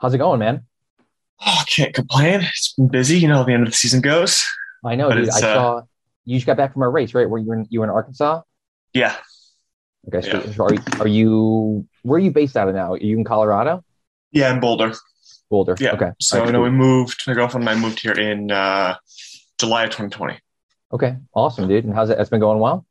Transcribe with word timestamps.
How's 0.00 0.14
it 0.14 0.18
going, 0.18 0.38
man? 0.40 0.64
Oh, 1.40 1.58
I 1.60 1.64
can't 1.64 1.94
complain. 1.94 2.40
It's 2.42 2.74
been 2.74 2.88
busy. 2.88 3.18
You 3.18 3.28
know 3.28 3.36
how 3.36 3.42
the 3.44 3.52
end 3.52 3.64
of 3.64 3.70
the 3.70 3.76
season 3.76 4.00
goes. 4.00 4.42
I 4.84 4.94
know, 4.94 5.08
But 5.08 5.16
dude. 5.16 5.30
I 5.30 5.36
uh, 5.36 5.40
saw 5.40 5.82
you 6.24 6.36
just 6.36 6.46
got 6.46 6.56
back 6.56 6.72
from 6.72 6.82
a 6.82 6.88
race, 6.88 7.14
right? 7.14 7.28
Where 7.28 7.40
you 7.40 7.46
were 7.46 7.54
in, 7.56 7.66
you 7.70 7.80
were 7.80 7.86
in 7.86 7.90
Arkansas? 7.90 8.42
Yeah. 8.92 9.16
Okay, 10.08 10.20
so, 10.30 10.38
Yeah. 10.38 10.52
so 10.52 10.64
are, 10.64 10.74
you, 10.74 10.80
are 11.00 11.08
you 11.08 11.86
where 12.02 12.16
are 12.18 12.20
you 12.22 12.30
based 12.30 12.56
out 12.56 12.68
of 12.68 12.74
now? 12.74 12.92
Are 12.92 12.98
you 12.98 13.16
in 13.18 13.24
Colorado? 13.24 13.82
Yeah, 14.30 14.52
in 14.52 14.60
Boulder. 14.60 14.92
Boulder. 15.50 15.76
Yeah. 15.78 15.92
Okay. 15.92 16.10
So, 16.20 16.38
right, 16.38 16.46
you 16.46 16.52
know, 16.52 16.60
we 16.62 16.70
moved, 16.70 17.22
my 17.26 17.34
girlfriend 17.34 17.68
and 17.68 17.78
I 17.78 17.80
moved 17.80 18.00
here 18.00 18.12
in 18.12 18.50
uh, 18.50 18.96
July 19.58 19.84
of 19.84 19.90
2020. 19.90 20.38
okay. 20.92 21.16
Awesome, 21.34 21.68
dude. 21.68 21.84
And 21.84 21.94
how's 21.94 22.10
it? 22.10 22.18
It's 22.18 22.30
been 22.30 22.40
going 22.40 22.58
well. 22.60 22.86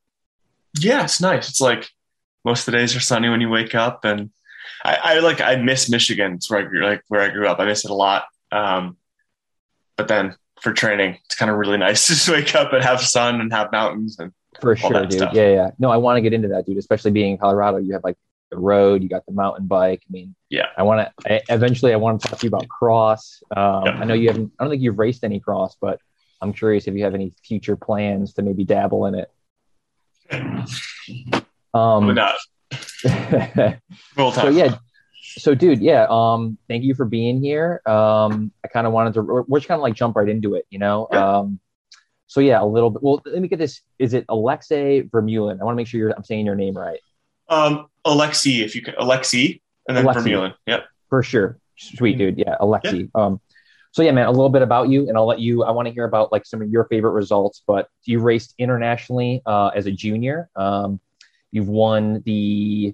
Yeah, 0.79 1.03
it's 1.03 1.21
nice. 1.21 1.49
It's 1.49 1.61
like 1.61 1.89
most 2.45 2.67
of 2.67 2.71
the 2.71 2.77
days 2.79 2.95
are 2.95 2.99
sunny 2.99 3.29
when 3.29 3.41
you 3.41 3.49
wake 3.49 3.75
up. 3.75 4.05
And 4.05 4.31
I, 4.85 4.95
I 5.03 5.19
like, 5.19 5.41
I 5.41 5.55
miss 5.55 5.89
Michigan. 5.89 6.33
It's 6.33 6.49
where 6.49 6.59
I 6.59 6.63
grew, 6.63 6.83
like 6.85 7.03
where 7.07 7.21
I 7.21 7.29
grew 7.29 7.47
up. 7.47 7.59
I 7.59 7.65
miss 7.65 7.85
it 7.85 7.91
a 7.91 7.95
lot. 7.95 8.25
Um, 8.51 8.97
but 9.97 10.07
then 10.07 10.35
for 10.61 10.73
training, 10.73 11.19
it's 11.25 11.35
kind 11.35 11.49
of 11.51 11.57
really 11.57 11.77
nice 11.87 12.07
to 12.07 12.13
just 12.13 12.29
wake 12.29 12.55
up 12.55 12.73
and 12.73 12.83
have 12.83 13.01
sun 13.01 13.41
and 13.41 13.51
have 13.53 13.71
mountains. 13.71 14.17
And 14.19 14.31
For 14.61 14.75
sure, 14.75 15.01
dude. 15.05 15.13
stuff. 15.13 15.33
Yeah, 15.33 15.49
yeah. 15.49 15.71
No, 15.79 15.89
I 15.89 15.97
want 15.97 16.17
to 16.17 16.21
get 16.21 16.33
into 16.33 16.49
that, 16.49 16.65
dude. 16.65 16.77
Especially 16.77 17.11
being 17.11 17.31
in 17.33 17.37
Colorado, 17.37 17.77
you 17.77 17.93
have 17.93 18.03
like 18.03 18.17
the 18.51 18.57
road, 18.57 19.01
you 19.03 19.09
got 19.09 19.25
the 19.25 19.31
mountain 19.33 19.65
bike. 19.67 20.01
I 20.07 20.11
mean, 20.11 20.35
Yeah. 20.49 20.67
I 20.77 20.83
want 20.83 21.09
to. 21.25 21.41
Eventually, 21.49 21.93
I 21.93 21.95
want 21.97 22.21
to 22.21 22.27
talk 22.27 22.39
to 22.39 22.45
you 22.45 22.49
about 22.49 22.67
cross. 22.67 23.41
Um, 23.55 23.83
Yeah. 23.85 23.91
I 23.99 24.05
know 24.05 24.13
you 24.13 24.27
haven't. 24.27 24.51
I 24.59 24.63
don't 24.63 24.71
think 24.71 24.81
you've 24.83 24.99
raced 24.99 25.23
any 25.23 25.39
cross, 25.39 25.75
but 25.81 25.99
I'm 26.41 26.53
curious 26.53 26.87
if 26.87 26.93
you 26.93 27.03
have 27.05 27.15
any 27.15 27.33
future 27.43 27.75
plans 27.77 28.33
to 28.33 28.41
maybe 28.41 28.63
dabble 28.65 29.05
in 29.07 29.15
it. 29.15 29.31
Um, 31.75 32.13
not 32.13 32.35
so 34.15 34.49
yeah, 34.49 34.77
so 35.37 35.55
dude, 35.55 35.81
yeah. 35.81 36.07
Um, 36.09 36.57
thank 36.67 36.83
you 36.83 36.93
for 36.95 37.05
being 37.05 37.41
here. 37.41 37.81
Um, 37.85 38.51
I 38.63 38.67
kind 38.67 38.87
of 38.87 38.93
wanted 38.93 39.13
to. 39.15 39.21
We're, 39.21 39.59
just 39.59 39.67
kind 39.67 39.79
of 39.79 39.83
like 39.83 39.95
jump 39.95 40.15
right 40.15 40.29
into 40.29 40.55
it, 40.55 40.65
you 40.69 40.79
know. 40.79 41.07
Yeah. 41.11 41.37
Um, 41.37 41.59
so 42.27 42.39
yeah, 42.39 42.61
a 42.61 42.65
little 42.65 42.89
bit. 42.89 43.03
Well, 43.03 43.21
let 43.25 43.41
me 43.41 43.47
get 43.47 43.59
this. 43.59 43.81
Is 43.99 44.13
it 44.13 44.25
Alexey 44.29 45.03
Vermeulen? 45.03 45.59
I 45.59 45.63
want 45.63 45.75
to 45.75 45.77
make 45.77 45.87
sure 45.87 45.99
you're, 45.99 46.11
I'm 46.11 46.23
saying 46.23 46.45
your 46.45 46.55
name 46.55 46.75
right. 46.75 46.99
Um, 47.49 47.87
Alexi, 48.05 48.63
if 48.63 48.75
you 48.75 48.81
can, 48.81 48.95
Alexi, 48.95 49.61
and 49.87 49.97
then 49.97 50.05
Alexi. 50.05 50.23
Vermeulen. 50.23 50.53
Yep. 50.67 50.85
For 51.09 51.23
sure. 51.23 51.57
Sweet 51.77 52.17
dude. 52.17 52.37
Yeah, 52.37 52.55
Alexi. 52.59 53.09
Um, 53.15 53.39
so 53.91 54.01
yeah, 54.01 54.11
man, 54.11 54.25
a 54.25 54.31
little 54.31 54.49
bit 54.49 54.63
about 54.63 54.89
you, 54.89 55.07
and 55.07 55.17
I'll 55.17 55.27
let 55.27 55.39
you. 55.39 55.63
I 55.63 55.71
want 55.71 55.87
to 55.87 55.93
hear 55.93 56.05
about 56.05 56.31
like 56.31 56.45
some 56.45 56.61
of 56.61 56.69
your 56.69 56.85
favorite 56.85 57.11
results. 57.11 57.61
But 57.65 57.89
you 58.05 58.19
raced 58.19 58.55
internationally 58.57 59.41
uh, 59.45 59.71
as 59.75 59.85
a 59.85 59.91
junior. 59.91 60.49
Um, 60.55 60.99
you've 61.53 61.69
won 61.69 62.21
the 62.25 62.93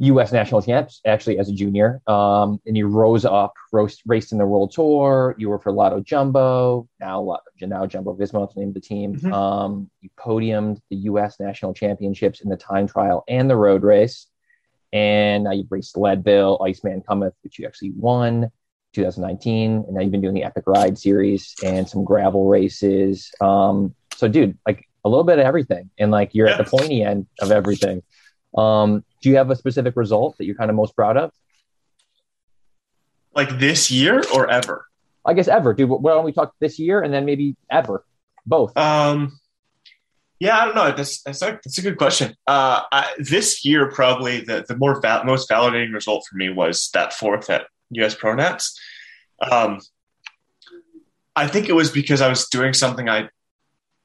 U.S. 0.00 0.30
national 0.30 0.62
champs 0.62 1.00
actually 1.04 1.40
as 1.40 1.48
a 1.48 1.52
junior, 1.52 2.00
um, 2.06 2.60
and 2.66 2.76
you 2.76 2.86
rose 2.86 3.24
up, 3.24 3.54
raced, 3.72 4.02
raced 4.06 4.30
in 4.30 4.38
the 4.38 4.46
World 4.46 4.70
Tour. 4.70 5.34
You 5.38 5.48
were 5.48 5.58
for 5.58 5.72
Lotto 5.72 5.98
Jumbo, 6.00 6.88
now 7.00 7.20
Lotto, 7.20 7.42
now 7.62 7.84
Jumbo 7.84 8.14
Visma, 8.14 8.48
is 8.48 8.54
the 8.54 8.60
name 8.60 8.68
of 8.68 8.74
the 8.74 8.80
team. 8.80 9.16
Mhm. 9.16 9.32
Um, 9.32 9.90
you 10.00 10.10
podiumed 10.16 10.80
the 10.90 10.96
U.S. 10.96 11.40
national 11.40 11.74
championships 11.74 12.42
in 12.42 12.48
the 12.48 12.56
time 12.56 12.86
trial 12.86 13.24
and 13.26 13.50
the 13.50 13.56
road 13.56 13.82
race 13.82 14.28
and 14.92 15.44
now 15.44 15.52
you've 15.52 15.70
raced 15.70 15.96
Leadville, 15.96 16.60
Iceman 16.64 17.02
Cometh, 17.02 17.34
which 17.42 17.58
you 17.58 17.66
actually 17.66 17.92
won 17.96 18.50
2019, 18.94 19.84
and 19.86 19.94
now 19.94 20.00
you've 20.00 20.12
been 20.12 20.20
doing 20.20 20.34
the 20.34 20.44
Epic 20.44 20.64
Ride 20.66 20.98
series 20.98 21.54
and 21.62 21.88
some 21.88 22.04
gravel 22.04 22.48
races. 22.48 23.30
Um, 23.40 23.94
so, 24.16 24.28
dude, 24.28 24.58
like 24.66 24.87
a 25.04 25.08
little 25.08 25.24
bit 25.24 25.38
of 25.38 25.44
everything, 25.44 25.90
and 25.98 26.10
like 26.10 26.34
you're 26.34 26.48
at 26.48 26.58
the 26.58 26.64
pointy 26.64 27.02
end 27.02 27.26
of 27.40 27.50
everything. 27.50 28.02
Um, 28.56 29.04
do 29.22 29.28
you 29.28 29.36
have 29.36 29.50
a 29.50 29.56
specific 29.56 29.96
result 29.96 30.36
that 30.38 30.44
you're 30.44 30.54
kind 30.54 30.70
of 30.70 30.76
most 30.76 30.96
proud 30.96 31.16
of? 31.16 31.32
Like 33.34 33.58
this 33.58 33.90
year 33.90 34.22
or 34.34 34.50
ever? 34.50 34.86
I 35.24 35.34
guess 35.34 35.48
ever, 35.48 35.74
dude. 35.74 35.90
Why 35.90 36.12
don't 36.12 36.24
we 36.24 36.32
talk 36.32 36.54
this 36.58 36.78
year 36.78 37.02
and 37.02 37.12
then 37.12 37.24
maybe 37.24 37.56
ever, 37.70 38.04
both? 38.46 38.76
Um, 38.76 39.38
yeah, 40.40 40.58
I 40.58 40.64
don't 40.64 40.74
know. 40.74 40.92
That's 40.92 41.22
that's 41.22 41.42
a, 41.42 41.58
that's 41.64 41.78
a 41.78 41.82
good 41.82 41.98
question. 41.98 42.34
Uh, 42.46 42.82
I, 42.92 43.12
this 43.18 43.64
year, 43.64 43.90
probably 43.90 44.40
the 44.40 44.64
the 44.66 44.76
more 44.76 45.00
val- 45.00 45.24
most 45.24 45.50
validating 45.50 45.92
result 45.92 46.24
for 46.28 46.36
me 46.36 46.48
was 46.48 46.90
that 46.94 47.12
fourth 47.12 47.50
at 47.50 47.66
US 47.90 48.14
Pro 48.14 48.34
Nats. 48.34 48.78
Um, 49.50 49.80
I 51.34 51.46
think 51.46 51.68
it 51.68 51.74
was 51.74 51.90
because 51.90 52.20
I 52.20 52.28
was 52.28 52.48
doing 52.48 52.72
something 52.72 53.08
I 53.08 53.28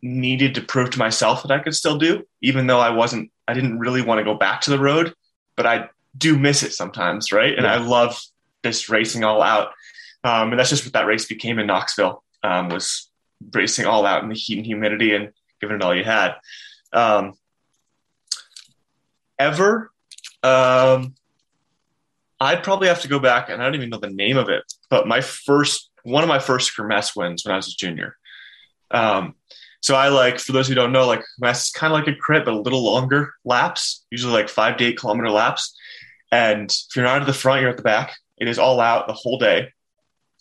needed 0.03 0.53
to 0.56 0.62
prove 0.62 0.90
to 0.91 1.00
myself 1.00 1.41
that 1.41 1.52
I 1.52 1.59
could 1.59 1.74
still 1.74 1.97
do, 1.97 2.28
even 2.41 2.68
though 2.68 2.80
I 2.80 2.90
wasn't. 2.90 3.31
I 3.47 3.53
didn't 3.53 3.80
really 3.80 4.02
want 4.02 4.19
to 4.19 4.24
go 4.24 4.36
back 4.36 4.62
to 4.62 4.69
the 4.69 4.80
road, 4.80 5.14
but 5.56 5.66
I 5.66 5.90
do 6.18 6.38
miss 6.38 6.62
it 6.62 6.74
sometimes, 6.74 7.31
right? 7.31 7.53
And 7.56 7.64
Yeah. 7.64 7.74
I 7.74 7.78
love 7.78 8.22
this 8.62 8.90
racing 8.90 9.24
all 9.24 9.42
out, 9.42 9.69
um, 10.24 10.52
and 10.52 10.59
that's 10.59 10.69
just 10.69 10.86
what 10.86 10.94
that 10.94 11.08
race 11.08 11.25
became 11.25 11.58
in 11.58 11.68
Knoxville. 11.68 12.24
Um, 12.44 12.69
was 12.69 13.09
racing 13.53 13.86
all 13.86 14.06
out 14.06 14.24
in 14.24 14.30
the 14.30 14.36
heat 14.36 14.58
and 14.58 14.66
humidity 14.66 15.16
and 15.16 15.31
giving 15.59 15.78
it 15.78 15.81
all 15.81 15.96
you 15.96 16.03
had. 16.03 16.36
Um, 16.92 17.34
ever, 19.40 19.92
um, 20.44 21.16
I'd 22.40 22.63
probably 22.63 22.90
have 22.90 23.02
to 23.02 23.08
go 23.08 23.19
back, 23.19 23.50
and 23.50 23.62
I 23.62 23.66
don't 23.66 23.75
even 23.75 23.90
know 23.90 24.00
the 24.00 24.09
name 24.09 24.38
of 24.38 24.50
it, 24.50 24.63
but 24.90 25.08
my 25.08 25.22
first, 25.22 25.90
one 26.03 26.24
of 26.24 26.30
my 26.30 26.40
first 26.40 26.75
Kermesse 26.75 27.16
wins 27.16 27.46
when 27.46 27.53
I 27.53 27.58
was 27.58 27.69
a 27.69 27.75
junior. 27.78 28.18
So 29.83 29.95
I 29.95 30.07
like, 30.07 30.39
for 30.39 30.53
those 30.53 30.69
who 30.69 30.75
don't 30.75 30.94
know, 30.94 31.05
like 31.05 31.25
is 31.44 31.69
kind 31.71 31.91
of 31.91 31.99
like 31.99 32.07
a 32.07 32.17
crit, 32.17 32.45
but 32.45 32.53
a 32.53 32.59
little 32.59 32.85
longer 32.85 33.33
laps, 33.44 34.05
usually 34.09 34.31
like 34.31 34.47
five 34.47 34.77
to 34.77 34.85
eight 34.85 34.97
kilometer 34.97 35.29
laps. 35.29 35.77
And 36.31 36.71
if 36.71 36.95
you're 36.95 37.03
not 37.03 37.19
at 37.19 37.27
the 37.27 37.33
front, 37.33 37.59
you're 37.59 37.69
at 37.69 37.75
the 37.75 37.83
back. 37.83 38.16
It 38.38 38.47
is 38.47 38.57
all 38.57 38.79
out 38.79 39.07
the 39.07 39.13
whole 39.13 39.38
day. 39.38 39.73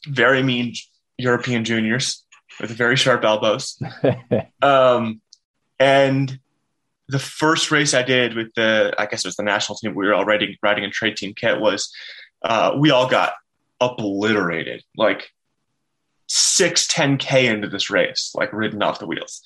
Very 0.07 0.45
mean 0.45 0.75
European 1.19 1.65
juniors 1.65 2.25
with 2.61 2.71
very 2.71 2.97
sharp 2.97 3.25
elbows. 3.25 3.81
Um, 4.63 5.21
and 5.81 6.39
the 7.09 7.19
first 7.19 7.73
race 7.73 7.95
I 7.95 8.05
did 8.05 8.35
with 8.35 8.55
the, 8.55 8.95
I 8.97 9.07
guess 9.07 9.25
it 9.25 9.29
was 9.29 9.35
the 9.35 9.43
national 9.43 9.77
team, 9.77 9.97
we 9.97 10.07
were 10.07 10.15
all 10.15 10.25
riding, 10.25 10.55
riding 10.63 10.85
a 10.85 10.91
trade 10.91 11.17
team 11.17 11.35
kit 11.35 11.61
was, 11.61 11.93
uh, 12.45 12.77
we 12.79 12.91
all 12.91 13.09
got 13.09 13.33
obliterated, 13.81 14.85
like 14.97 15.29
six, 16.35 16.87
10K 16.87 17.45
into 17.45 17.69
this 17.69 17.91
race, 17.91 18.33
like 18.35 18.51
ridden 18.55 18.83
off 18.83 18.99
the 18.99 19.07
wheels. 19.07 19.43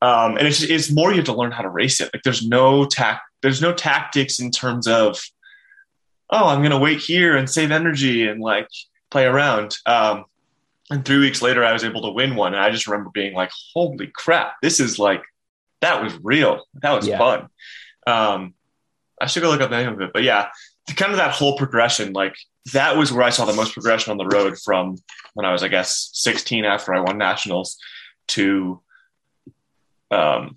Um, 0.00 0.38
and 0.38 0.46
it's, 0.46 0.62
it's 0.62 0.90
more, 0.90 1.10
you 1.10 1.16
have 1.16 1.26
to 1.26 1.34
learn 1.34 1.52
how 1.52 1.62
to 1.62 1.68
race 1.68 2.00
it. 2.00 2.10
Like 2.14 2.22
there's 2.22 2.46
no 2.46 2.86
tac, 2.86 3.20
there's 3.42 3.60
no 3.60 3.74
tactics 3.74 4.40
in 4.40 4.50
terms 4.50 4.86
of, 4.88 5.20
oh, 6.30 6.46
I'm 6.48 6.60
going 6.60 6.70
to 6.70 6.78
wait 6.78 7.00
here 7.00 7.36
and 7.36 7.48
save 7.48 7.70
energy 7.70 8.26
and 8.26 8.40
like 8.40 8.68
play 9.10 9.26
around. 9.26 9.76
Um, 9.84 10.24
and 10.90 11.04
three 11.04 11.18
weeks 11.18 11.42
later, 11.42 11.62
I 11.62 11.74
was 11.74 11.84
able 11.84 12.02
to 12.02 12.10
win 12.10 12.36
one. 12.36 12.54
And 12.54 12.62
I 12.62 12.70
just 12.70 12.86
remember 12.86 13.10
being 13.12 13.34
like, 13.34 13.50
holy 13.74 14.06
crap, 14.06 14.54
this 14.62 14.80
is 14.80 14.98
like, 14.98 15.22
that 15.82 16.02
was 16.02 16.14
real. 16.22 16.64
That 16.82 16.92
was 16.92 17.06
Yeah. 17.06 17.18
fun. 17.18 17.48
Um, 18.06 18.54
I 19.20 19.26
should 19.26 19.42
go 19.42 19.50
look 19.50 19.60
up 19.60 19.70
the 19.70 19.76
name 19.82 19.92
of 19.92 20.00
it. 20.00 20.10
But 20.14 20.22
yeah, 20.22 20.48
kind 20.96 21.12
of 21.12 21.18
that 21.18 21.32
whole 21.32 21.56
progression, 21.58 22.14
like 22.14 22.34
that 22.72 22.96
was 22.96 23.12
where 23.12 23.24
I 23.24 23.30
saw 23.30 23.44
the 23.44 23.52
most 23.52 23.74
progression 23.74 24.10
on 24.10 24.16
the 24.16 24.26
road 24.26 24.58
from 24.58 24.96
when 25.34 25.44
I 25.44 25.52
was, 25.52 25.62
I 25.62 25.68
guess, 25.68 26.10
16 26.14 26.64
after 26.64 26.94
I 26.94 27.00
won 27.00 27.18
nationals 27.18 27.76
to 28.28 28.80
um, 30.10 30.56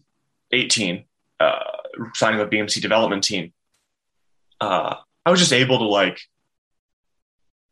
18, 0.51 1.03
uh, 1.39 1.59
signing 2.13 2.39
with 2.39 2.49
BMC 2.49 2.81
development 2.81 3.23
team. 3.23 3.51
Uh, 4.61 4.95
I 5.25 5.31
was 5.31 5.39
just 5.39 5.53
able 5.53 5.79
to 5.79 5.85
like, 5.85 6.21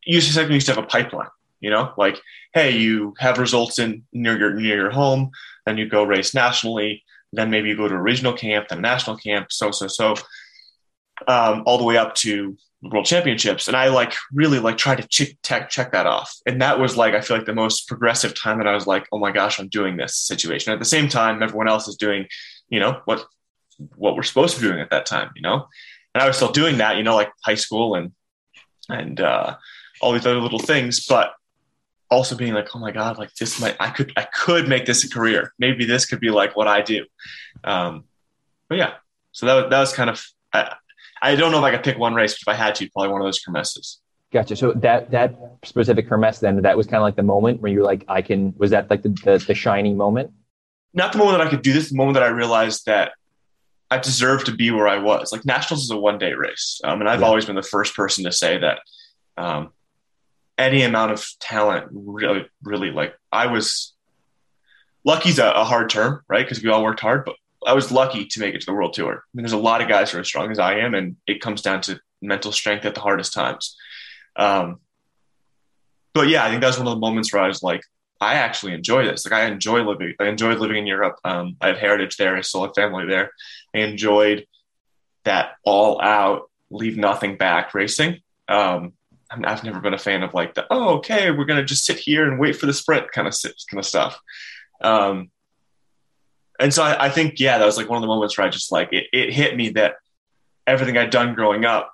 you 0.03 0.19
just 0.19 0.35
like 0.35 0.49
used 0.49 0.67
to 0.67 0.75
have 0.75 0.83
a 0.83 0.87
pipeline, 0.87 1.29
you 1.61 1.69
know, 1.69 1.93
like, 1.97 2.19
hey, 2.53 2.71
you 2.71 3.13
have 3.17 3.39
results 3.39 3.79
in 3.79 4.03
near 4.11 4.37
your 4.37 4.53
near 4.53 4.75
your 4.75 4.91
home, 4.91 5.31
then 5.65 5.77
you 5.77 5.87
go 5.87 6.03
race 6.03 6.35
nationally, 6.35 7.03
then 7.31 7.49
maybe 7.49 7.69
you 7.69 7.77
go 7.77 7.87
to 7.87 7.95
a 7.95 8.01
regional 8.01 8.33
camp, 8.33 8.67
then 8.67 8.81
national 8.81 9.17
camp, 9.17 9.51
so 9.51 9.71
so 9.71 9.87
so, 9.87 10.15
um, 11.27 11.63
all 11.65 11.77
the 11.77 11.83
way 11.83 11.97
up 11.97 12.15
to 12.15 12.57
world 12.81 13.05
championships. 13.05 13.67
And 13.67 13.75
I 13.75 13.87
like 13.87 14.13
really 14.31 14.59
like 14.59 14.77
try 14.77 14.95
to 14.95 15.07
check 15.07 15.29
check 15.43 15.69
check 15.69 15.91
that 15.91 16.05
off. 16.05 16.33
And 16.45 16.61
that 16.61 16.79
was 16.79 16.97
like 16.97 17.13
I 17.13 17.21
feel 17.21 17.37
like 17.37 17.45
the 17.45 17.53
most 17.53 17.87
progressive 17.87 18.39
time 18.39 18.57
that 18.59 18.67
I 18.67 18.73
was 18.73 18.87
like, 18.87 19.07
oh 19.11 19.19
my 19.19 19.31
gosh, 19.31 19.59
I'm 19.59 19.69
doing 19.69 19.97
this 19.97 20.17
situation. 20.17 20.73
At 20.73 20.79
the 20.79 20.85
same 20.85 21.09
time, 21.09 21.41
everyone 21.41 21.67
else 21.67 21.87
is 21.87 21.95
doing, 21.95 22.27
you 22.69 22.79
know, 22.79 23.01
what 23.05 23.25
what 23.95 24.15
we're 24.15 24.23
supposed 24.23 24.55
to 24.55 24.61
be 24.61 24.67
doing 24.67 24.79
at 24.79 24.91
that 24.91 25.05
time, 25.05 25.31
you 25.35 25.41
know. 25.41 25.67
And 26.13 26.21
I 26.21 26.27
was 26.27 26.37
still 26.37 26.51
doing 26.51 26.77
that, 26.77 26.97
you 26.97 27.03
know, 27.03 27.15
like 27.15 27.31
high 27.43 27.55
school 27.55 27.95
and 27.95 28.11
and 28.89 29.19
uh, 29.19 29.55
all 30.01 30.13
these 30.13 30.25
other 30.25 30.39
little 30.39 30.59
things, 30.59 31.05
but 31.05 31.33
also 32.11 32.35
being 32.35 32.53
like, 32.53 32.75
oh 32.75 32.79
my 32.79 32.91
god, 32.91 33.17
like 33.17 33.33
this 33.35 33.59
might 33.59 33.75
I 33.79 33.89
could 33.89 34.13
I 34.15 34.23
could 34.23 34.67
make 34.67 34.85
this 34.85 35.03
a 35.03 35.09
career. 35.09 35.53
Maybe 35.59 35.85
this 35.85 36.05
could 36.05 36.19
be 36.19 36.29
like 36.29 36.55
what 36.55 36.67
I 36.67 36.81
do. 36.81 37.05
Um, 37.63 38.05
but 38.69 38.77
yeah, 38.77 38.93
so 39.31 39.45
that 39.45 39.53
was, 39.55 39.69
that 39.69 39.79
was 39.79 39.93
kind 39.93 40.09
of 40.09 40.25
I, 40.53 40.75
I 41.31 41.35
don't 41.35 41.51
know 41.51 41.57
if 41.59 41.63
I 41.63 41.71
could 41.71 41.83
pick 41.83 41.97
one 41.97 42.13
race, 42.13 42.33
but 42.33 42.41
if 42.53 42.59
I 42.59 42.63
had 42.63 42.75
to, 42.75 42.89
probably 42.91 43.11
one 43.11 43.21
of 43.21 43.25
those 43.27 43.39
kermesses. 43.39 43.99
Gotcha. 44.31 44.55
So 44.55 44.73
that 44.73 45.11
that 45.11 45.35
specific 45.63 46.09
Kermesse 46.09 46.39
then 46.39 46.61
that 46.63 46.75
was 46.77 46.87
kind 46.87 46.97
of 46.97 47.03
like 47.03 47.15
the 47.15 47.23
moment 47.23 47.61
where 47.61 47.71
you're 47.71 47.83
like, 47.83 48.03
I 48.07 48.21
can. 48.21 48.53
Was 48.57 48.71
that 48.71 48.89
like 48.89 49.01
the 49.01 49.09
the, 49.09 49.43
the 49.47 49.55
shining 49.55 49.95
moment? 49.97 50.31
Not 50.93 51.11
the 51.13 51.17
moment 51.19 51.37
that 51.37 51.47
I 51.47 51.49
could 51.49 51.61
do 51.61 51.73
this, 51.73 51.89
the 51.89 51.95
moment 51.97 52.15
that 52.15 52.23
I 52.23 52.27
realized 52.27 52.85
that 52.85 53.13
I 53.91 53.97
deserved 53.97 54.45
to 54.47 54.51
be 54.53 54.71
where 54.71 54.87
I 54.87 54.97
was. 54.97 55.31
Like 55.31 55.45
nationals 55.45 55.83
is 55.83 55.91
a 55.91 55.97
one 55.97 56.17
day 56.17 56.33
race, 56.33 56.81
um, 56.83 56.99
and 57.01 57.09
I've 57.09 57.21
Yeah. 57.21 57.27
always 57.27 57.45
been 57.45 57.55
the 57.55 57.61
first 57.63 57.95
person 57.95 58.23
to 58.25 58.31
say 58.31 58.57
that. 58.57 58.79
Um, 59.37 59.69
any 60.57 60.83
amount 60.83 61.11
of 61.11 61.25
talent 61.41 61.87
really, 61.91 62.45
really 62.63 62.89
like 62.91 63.13
I 63.31 63.47
was 63.47 63.93
lucky's 65.03 65.37
a, 65.39 65.51
a 65.51 65.63
hard 65.65 65.89
term, 65.89 66.21
right? 66.29 66.45
Because 66.45 66.63
we 66.63 66.69
all 66.69 66.83
worked 66.83 67.01
hard, 67.01 67.25
but 67.25 67.35
I 67.65 67.73
was 67.73 67.91
lucky 67.91 68.25
to 68.25 68.39
make 68.39 68.55
it 68.55 68.61
to 68.61 68.65
the 68.65 68.73
world 68.73 68.93
tour. 68.93 69.13
I 69.13 69.29
mean, 69.33 69.43
there's 69.43 69.51
a 69.51 69.57
lot 69.57 69.81
of 69.81 69.87
guys 69.87 70.11
who 70.11 70.17
are 70.17 70.21
as 70.21 70.27
strong 70.27 70.51
as 70.51 70.59
I 70.59 70.75
am, 70.79 70.93
and 70.93 71.17
it 71.27 71.41
comes 71.41 71.61
down 71.61 71.81
to 71.81 71.99
mental 72.21 72.51
strength 72.51 72.85
at 72.85 72.95
the 72.95 73.01
hardest 73.01 73.33
times. 73.33 73.75
Um, 74.35 74.79
but 76.13 76.27
yeah, 76.27 76.45
I 76.45 76.49
think 76.49 76.61
that 76.61 76.67
was 76.67 76.77
one 76.77 76.87
of 76.87 76.93
the 76.93 76.99
moments 76.99 77.33
where 77.33 77.43
I 77.43 77.47
was 77.47 77.63
like, 77.63 77.81
I 78.21 78.35
actually 78.35 78.73
enjoy 78.73 79.05
this. 79.05 79.25
Like 79.25 79.33
I 79.33 79.45
enjoy 79.47 79.83
living. 79.83 80.13
I 80.19 80.27
enjoyed 80.27 80.59
living 80.59 80.77
in 80.77 80.87
Europe. 80.87 81.17
Um, 81.23 81.57
I 81.59 81.67
have 81.67 81.77
heritage 81.77 82.15
there. 82.17 82.35
I 82.37 82.41
still 82.41 82.63
have 82.63 82.73
family 82.73 83.05
there. 83.05 83.31
I 83.73 83.79
enjoyed 83.79 84.45
that 85.25 85.55
all 85.63 86.01
out, 86.01 86.49
leave 86.69 86.97
nothing 86.97 87.35
back 87.35 87.73
racing. 87.73 88.21
Um, 88.47 88.93
I've 89.29 89.63
never 89.63 89.79
been 89.79 89.93
a 89.93 89.99
fan 89.99 90.23
of 90.23 90.33
like 90.33 90.53
the 90.53 90.65
oh 90.69 90.97
okay 90.97 91.31
we're 91.31 91.45
gonna 91.45 91.65
just 91.65 91.83
sit 91.83 91.97
here 91.97 92.29
and 92.29 92.39
wait 92.39 92.55
for 92.55 92.67
the 92.67 92.73
sprint 92.73 93.11
kind 93.11 93.27
of 93.27 93.35
kind 93.69 93.79
of 93.79 93.85
stuff. 93.85 94.19
Um, 94.81 95.31
and 96.59 96.73
so 96.73 96.83
I, 96.83 97.05
I, 97.05 97.09
think 97.09 97.39
yeah 97.39 97.57
that 97.57 97.65
was 97.65 97.77
like 97.77 97.89
one 97.89 97.97
of 97.97 98.01
the 98.01 98.07
moments 98.07 98.37
where 98.37 98.47
I 98.47 98.49
just 98.49 98.71
like 98.71 98.93
it, 98.93 99.05
it 99.11 99.33
hit 99.33 99.55
me 99.55 99.69
that 99.69 99.95
everything 100.67 100.97
I'd 100.97 101.09
done 101.09 101.33
growing 101.33 101.65
up 101.65 101.91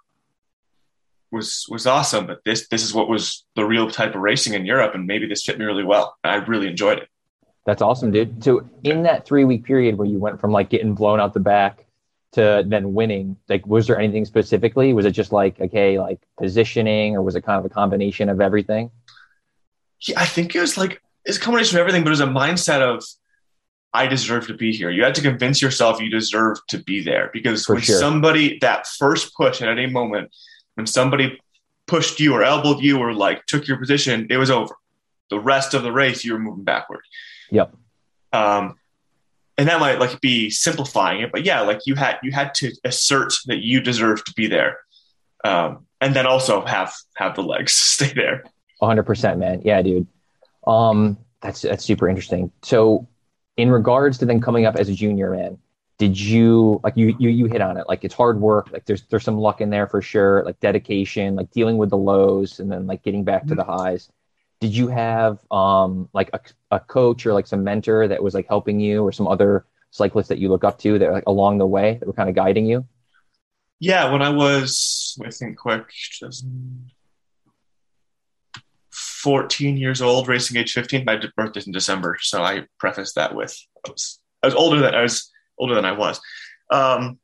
was 1.31 1.65
was 1.69 1.87
awesome, 1.87 2.27
but 2.27 2.43
this 2.43 2.67
this 2.67 2.83
is 2.83 2.93
what 2.93 3.09
was 3.09 3.45
the 3.55 3.65
real 3.65 3.89
type 3.89 4.15
of 4.15 4.21
racing 4.21 4.53
in 4.53 4.65
Europe, 4.65 4.93
and 4.93 5.07
maybe 5.07 5.27
this 5.27 5.43
fit 5.43 5.57
me 5.57 5.65
really 5.65 5.83
well. 5.83 6.17
I 6.23 6.35
really 6.35 6.67
enjoyed 6.67 6.99
it. 6.99 7.07
That's 7.65 7.81
awesome, 7.81 8.11
dude. 8.11 8.43
So 8.43 8.67
in 8.83 9.03
that 9.03 9.25
three 9.25 9.45
week 9.45 9.63
period 9.63 9.97
where 9.97 10.07
you 10.07 10.19
went 10.19 10.41
from 10.41 10.51
like 10.51 10.69
getting 10.69 10.93
blown 10.93 11.19
out 11.19 11.33
the 11.33 11.39
back 11.39 11.85
to 12.33 12.63
then 12.65 12.93
winning, 12.93 13.37
like 13.47 13.65
was 13.65 13.87
there 13.87 13.97
anything 13.97 14.25
specifically? 14.25 14.93
Was 14.93 15.05
it 15.05 15.11
just 15.11 15.31
like 15.31 15.59
okay, 15.59 15.99
like 15.99 16.19
positioning, 16.37 17.15
or 17.15 17.21
was 17.21 17.35
it 17.35 17.41
kind 17.41 17.59
of 17.59 17.65
a 17.65 17.73
combination 17.73 18.29
of 18.29 18.41
everything? 18.41 18.91
Yeah, 20.01 20.19
I 20.19 20.25
think 20.25 20.55
it 20.55 20.59
was 20.59 20.77
like 20.77 21.01
it's 21.23 21.37
a 21.37 21.41
combination 21.41 21.77
of 21.77 21.81
everything, 21.81 22.03
but 22.03 22.09
it 22.09 22.11
was 22.11 22.19
a 22.19 22.27
mindset 22.27 22.81
of 22.81 23.03
I 23.93 24.07
deserve 24.07 24.47
to 24.47 24.53
be 24.53 24.71
here. 24.71 24.89
You 24.89 25.03
had 25.03 25.15
to 25.15 25.21
convince 25.21 25.61
yourself 25.61 26.01
you 26.01 26.09
deserve 26.09 26.57
to 26.69 26.81
be 26.83 27.03
there 27.03 27.29
because 27.33 27.65
For 27.65 27.75
when 27.75 27.83
sure. 27.83 27.99
somebody 27.99 28.57
that 28.59 28.87
first 28.87 29.35
push 29.35 29.61
at 29.61 29.67
any 29.67 29.85
moment 29.85 30.31
when 30.75 30.87
somebody 30.87 31.39
pushed 31.87 32.19
you 32.19 32.33
or 32.33 32.43
elbowed 32.43 32.81
you 32.81 32.97
or 32.99 33.13
like 33.13 33.45
took 33.47 33.67
your 33.67 33.77
position, 33.77 34.27
it 34.29 34.37
was 34.37 34.49
over. 34.49 34.73
The 35.29 35.39
rest 35.39 35.73
of 35.73 35.83
the 35.83 35.91
race, 35.91 36.23
you 36.23 36.33
were 36.33 36.39
moving 36.39 36.63
backward. 36.63 37.01
Yep. 37.51 37.75
Um, 38.33 38.75
and 39.57 39.67
that 39.67 39.79
might 39.79 39.99
like 39.99 40.19
be 40.21 40.49
simplifying 40.49 41.21
it, 41.21 41.31
but 41.31 41.45
yeah, 41.45 41.61
like 41.61 41.81
you 41.85 41.95
had 41.95 42.17
you 42.23 42.31
had 42.31 42.53
to 42.55 42.71
assert 42.83 43.33
that 43.45 43.57
you 43.59 43.81
deserve 43.81 44.23
to 44.23 44.33
be 44.33 44.47
there, 44.47 44.79
um, 45.43 45.85
and 45.99 46.15
then 46.15 46.25
also 46.25 46.65
have 46.65 46.93
have 47.15 47.35
the 47.35 47.43
legs 47.43 47.71
stay 47.75 48.11
there. 48.13 48.43
100 48.79 49.03
percent, 49.03 49.37
man. 49.39 49.61
Yeah, 49.63 49.81
dude. 49.81 50.07
Um, 50.65 51.17
that's 51.41 51.61
that's 51.61 51.83
super 51.83 52.09
interesting. 52.09 52.51
So, 52.63 53.07
in 53.61 53.69
regards 53.69 54.17
to 54.17 54.25
then 54.25 54.41
coming 54.41 54.65
up 54.65 54.75
as 54.75 54.89
a 54.89 54.93
junior, 54.93 55.31
man, 55.31 55.57
did 55.99 56.19
you 56.19 56.81
like 56.83 56.97
you 56.97 57.15
you 57.19 57.29
you 57.29 57.45
hit 57.45 57.61
on 57.61 57.77
it. 57.77 57.85
Like 57.87 58.03
it's 58.03 58.15
hard 58.15 58.41
work. 58.41 58.71
Like 58.71 58.85
there's 58.85 59.03
there's 59.03 59.23
some 59.23 59.37
luck 59.37 59.61
in 59.61 59.69
there 59.69 59.85
for 59.85 60.01
sure 60.01 60.43
like 60.43 60.59
dedication 60.59 61.35
like 61.35 61.51
dealing 61.51 61.77
with 61.77 61.91
the 61.91 61.97
lows 61.97 62.59
and 62.59 62.71
then 62.71 62.87
like 62.87 63.03
getting 63.03 63.23
back 63.23 63.45
to 63.45 63.53
the 63.53 63.61
mm-hmm. 63.61 63.71
highs. 63.71 64.09
Did 64.61 64.75
you 64.75 64.87
have 64.87 65.39
um 65.51 66.09
like 66.11 66.31
a, 66.33 66.39
a 66.71 66.79
coach 66.79 67.23
or 67.27 67.33
like 67.33 67.45
some 67.45 67.63
mentor 67.63 68.07
that 68.07 68.23
was 68.23 68.33
like 68.33 68.47
helping 68.47 68.79
you 68.79 69.03
or 69.03 69.11
some 69.11 69.27
other 69.27 69.65
cyclists 69.91 70.29
that 70.29 70.39
you 70.39 70.49
look 70.49 70.63
up 70.63 70.79
to 70.79 70.97
that 70.97 71.11
like 71.11 71.25
along 71.27 71.59
the 71.59 71.67
way 71.67 71.97
that 71.99 72.07
were 72.07 72.13
kind 72.13 72.29
of 72.29 72.35
guiding 72.35 72.65
you? 72.65 72.83
Yeah 73.79 74.11
when 74.11 74.23
i 74.23 74.29
was 74.29 75.17
i 75.23 75.29
think 75.29 75.57
quick 75.57 75.85
14 79.23 79.77
years 79.77 80.01
old 80.01 80.27
racing 80.27 80.57
age 80.57 80.73
15 80.73 81.05
my 81.05 81.21
birthday's 81.35 81.67
in 81.67 81.73
december 81.73 82.17
so 82.21 82.43
i 82.43 82.63
preface 82.79 83.13
that 83.13 83.35
with 83.35 83.57
I 83.85 83.91
was, 83.91 84.19
I 84.43 84.47
was 84.47 84.55
older 84.55 84.79
than 84.79 84.95
i 84.95 85.01
was 85.01 85.31
older 85.61 85.75
than 85.75 85.85
I 85.85 85.93
was. 85.93 86.19
Um, 86.69 87.19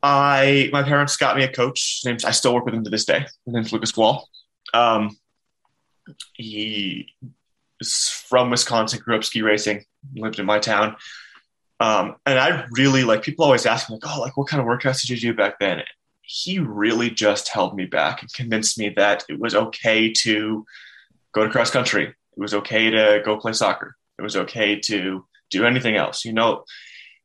I 0.00 0.68
my 0.72 0.84
parents 0.84 1.16
got 1.16 1.36
me 1.36 1.42
a 1.42 1.52
coach. 1.52 2.02
Named 2.04 2.24
I 2.24 2.30
still 2.30 2.54
work 2.54 2.66
with 2.66 2.74
him 2.74 2.84
to 2.84 2.90
this 2.90 3.06
day. 3.06 3.20
His 3.20 3.54
name's 3.54 3.72
Lucas 3.72 3.96
Wall. 3.96 4.28
Um, 4.72 5.16
he 6.34 7.08
is 7.80 8.08
from 8.28 8.50
Wisconsin, 8.50 9.00
grew 9.00 9.16
up 9.16 9.24
ski 9.24 9.42
racing, 9.42 9.84
lived 10.14 10.38
in 10.38 10.46
my 10.46 10.60
town. 10.60 10.96
Um, 11.80 12.16
and 12.26 12.38
I 12.38 12.66
really 12.70 13.04
like 13.04 13.22
people 13.22 13.44
always 13.44 13.66
ask 13.66 13.88
me 13.88 13.96
like, 13.96 14.12
oh, 14.16 14.20
like 14.20 14.36
what 14.36 14.48
kind 14.48 14.60
of 14.60 14.66
workouts 14.66 15.00
did 15.00 15.10
you 15.10 15.32
do 15.32 15.36
back 15.36 15.58
then? 15.58 15.82
He 16.30 16.58
really 16.58 17.08
just 17.08 17.48
held 17.48 17.74
me 17.74 17.86
back 17.86 18.20
and 18.20 18.32
convinced 18.32 18.78
me 18.78 18.90
that 18.90 19.24
it 19.30 19.40
was 19.40 19.54
okay 19.54 20.12
to 20.24 20.66
go 21.32 21.44
to 21.44 21.50
cross 21.50 21.70
country. 21.70 22.04
It 22.04 22.40
was 22.40 22.52
okay 22.52 22.90
to 22.90 23.22
go 23.24 23.38
play 23.38 23.54
soccer. 23.54 23.96
It 24.18 24.22
was 24.22 24.36
okay 24.36 24.78
to 24.80 25.24
do 25.50 25.64
anything 25.64 25.96
else. 25.96 26.26
You 26.26 26.34
know, 26.34 26.64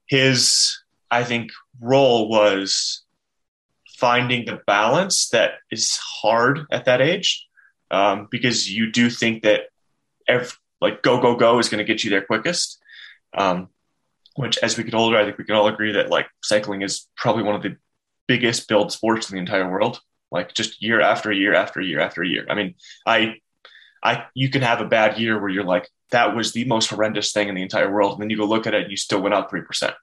his, 0.06 0.80
I 1.12 1.26
think, 1.26 1.52
role 1.82 2.30
was 2.30 3.04
finding 3.98 4.46
the 4.46 4.62
balance 4.66 5.30
that 5.30 5.56
is 5.70 5.98
hard 5.98 6.62
at 6.72 6.86
that 6.86 7.02
age 7.02 7.46
um, 7.92 8.30
because 8.32 8.72
you 8.72 8.90
do 8.90 9.10
think 9.10 9.44
that 9.44 9.64
every, 10.30 10.48
like 10.80 11.04
go, 11.04 11.22
go, 11.22 11.36
go 11.36 11.60
is 11.60 11.68
going 11.68 11.86
to 11.86 11.94
get 11.94 12.06
you 12.06 12.10
there 12.10 12.24
quickest. 12.24 12.80
Um, 13.38 13.68
which 14.36 14.58
as 14.60 14.78
we 14.78 14.84
get 14.84 14.94
older, 14.94 15.18
I 15.18 15.26
think 15.26 15.38
we 15.38 15.44
can 15.44 15.56
all 15.56 15.68
agree 15.68 15.92
that 15.94 16.10
like 16.10 16.28
cycling 16.42 16.82
is 16.82 17.08
probably 17.18 17.44
one 17.44 17.56
of 17.56 17.62
the 17.62 17.78
biggest 18.28 18.68
build 18.68 18.92
sports 18.92 19.30
in 19.30 19.36
the 19.36 19.42
entire 19.42 19.70
world. 19.70 20.00
Like 20.32 20.54
just 20.54 20.82
year 20.82 21.00
after 21.00 21.32
year 21.32 21.54
after 21.54 21.80
year 21.80 22.00
after 22.00 22.24
year. 22.24 22.46
I 22.50 22.56
mean, 22.56 22.76
I, 23.06 23.36
I, 24.04 24.26
you 24.34 24.50
can 24.50 24.64
have 24.64 24.82
a 24.82 24.86
bad 24.86 25.20
year 25.20 25.40
where 25.40 25.50
you're 25.50 25.64
like, 25.64 25.88
that 26.12 26.36
was 26.36 26.54
the 26.54 26.66
most 26.66 26.90
horrendous 26.90 27.32
thing 27.32 27.50
in 27.50 27.56
the 27.56 27.62
entire 27.62 27.92
world. 27.92 28.14
And 28.14 28.22
then 28.22 28.30
you 28.30 28.38
go 28.38 28.46
look 28.46 28.68
at 28.68 28.74
it 28.74 28.84
and 28.84 28.92
you 28.92 28.98
still 28.98 29.22
went 29.22 29.36
up 29.36 29.52
3%. 29.52 29.94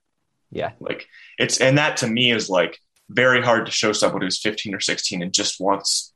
Yeah. 0.51 0.73
Like 0.81 1.07
it's, 1.39 1.61
and 1.61 1.79
that 1.79 1.99
to 1.99 2.07
me 2.07 2.33
is 2.33 2.49
like 2.49 2.79
very 3.09 3.43
hard 3.43 3.67
to 3.67 3.73
show 3.73 3.93
someone 3.93 4.23
who's 4.23 4.41
15 4.41 4.75
or 4.75 4.81
16 4.81 5.23
and 5.23 5.33
just 5.33 5.61
wants 5.61 6.13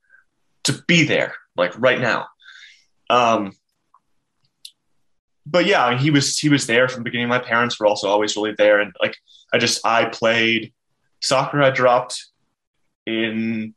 to 0.65 0.83
be 0.87 1.05
there, 1.05 1.35
like 1.57 1.79
right 1.79 2.00
now. 2.00 2.27
Um, 3.11 3.53
but 5.47 5.67
yeah, 5.67 5.85
I 5.85 5.91
mean, 5.91 5.99
he 5.99 6.11
was, 6.11 6.39
he 6.39 6.49
was 6.49 6.67
there 6.67 6.89
from 6.89 7.00
the 7.00 7.05
beginning. 7.05 7.29
My 7.29 7.39
parents 7.39 7.79
were 7.79 7.87
also 7.87 8.09
always 8.09 8.35
really 8.37 8.55
there. 8.57 8.81
And 8.81 8.95
like, 9.00 9.17
I 9.53 9.59
just, 9.59 9.85
I 9.85 10.07
played 10.07 10.73
soccer. 11.20 11.62
I 11.62 11.70
dropped 11.70 12.26
in 13.06 13.75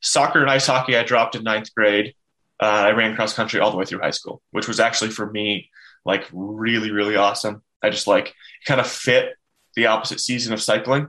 soccer 0.00 0.40
and 0.40 0.50
ice 0.50 0.66
hockey. 0.66 0.96
I 0.96 1.04
dropped 1.04 1.34
in 1.34 1.42
ninth 1.42 1.74
grade 1.74 2.14
uh, 2.60 2.64
I 2.66 2.90
ran 2.92 3.14
cross 3.14 3.34
country 3.34 3.60
all 3.60 3.70
the 3.70 3.76
way 3.76 3.84
through 3.84 4.00
high 4.00 4.10
school, 4.10 4.42
which 4.50 4.68
was 4.68 4.80
actually 4.80 5.10
for 5.10 5.30
me 5.30 5.70
like 6.04 6.26
really, 6.32 6.90
really 6.90 7.16
awesome. 7.16 7.62
I 7.82 7.90
just 7.90 8.06
like 8.06 8.34
kind 8.64 8.80
of 8.80 8.86
fit 8.86 9.34
the 9.74 9.86
opposite 9.86 10.20
season 10.20 10.52
of 10.52 10.62
cycling. 10.62 11.08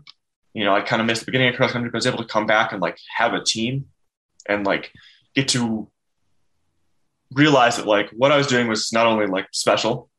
You 0.54 0.66
know, 0.66 0.74
I 0.74 0.82
kind 0.82 1.02
of 1.02 1.06
missed 1.06 1.22
the 1.22 1.28
beginning 1.28 1.50
of 1.50 1.56
cross 1.56 1.72
country, 1.72 1.90
but 1.90 1.98
I 1.98 2.00
was 2.00 2.08
able 2.08 2.18
to 2.24 2.26
come 2.26 2.46
back 2.46 2.74
and 2.74 2.82
like 2.82 2.98
have 3.16 3.34
a 3.34 3.44
team 3.44 3.86
and 4.48 4.66
like 4.66 4.92
get 5.36 5.48
to 5.50 5.90
realize 7.32 7.78
that 7.78 7.88
like 7.88 8.10
what 8.10 8.32
I 8.32 8.38
was 8.38 8.48
doing 8.48 8.68
was 8.68 8.92
not 8.92 9.06
only 9.06 9.28
like 9.28 9.48
special, 9.52 10.10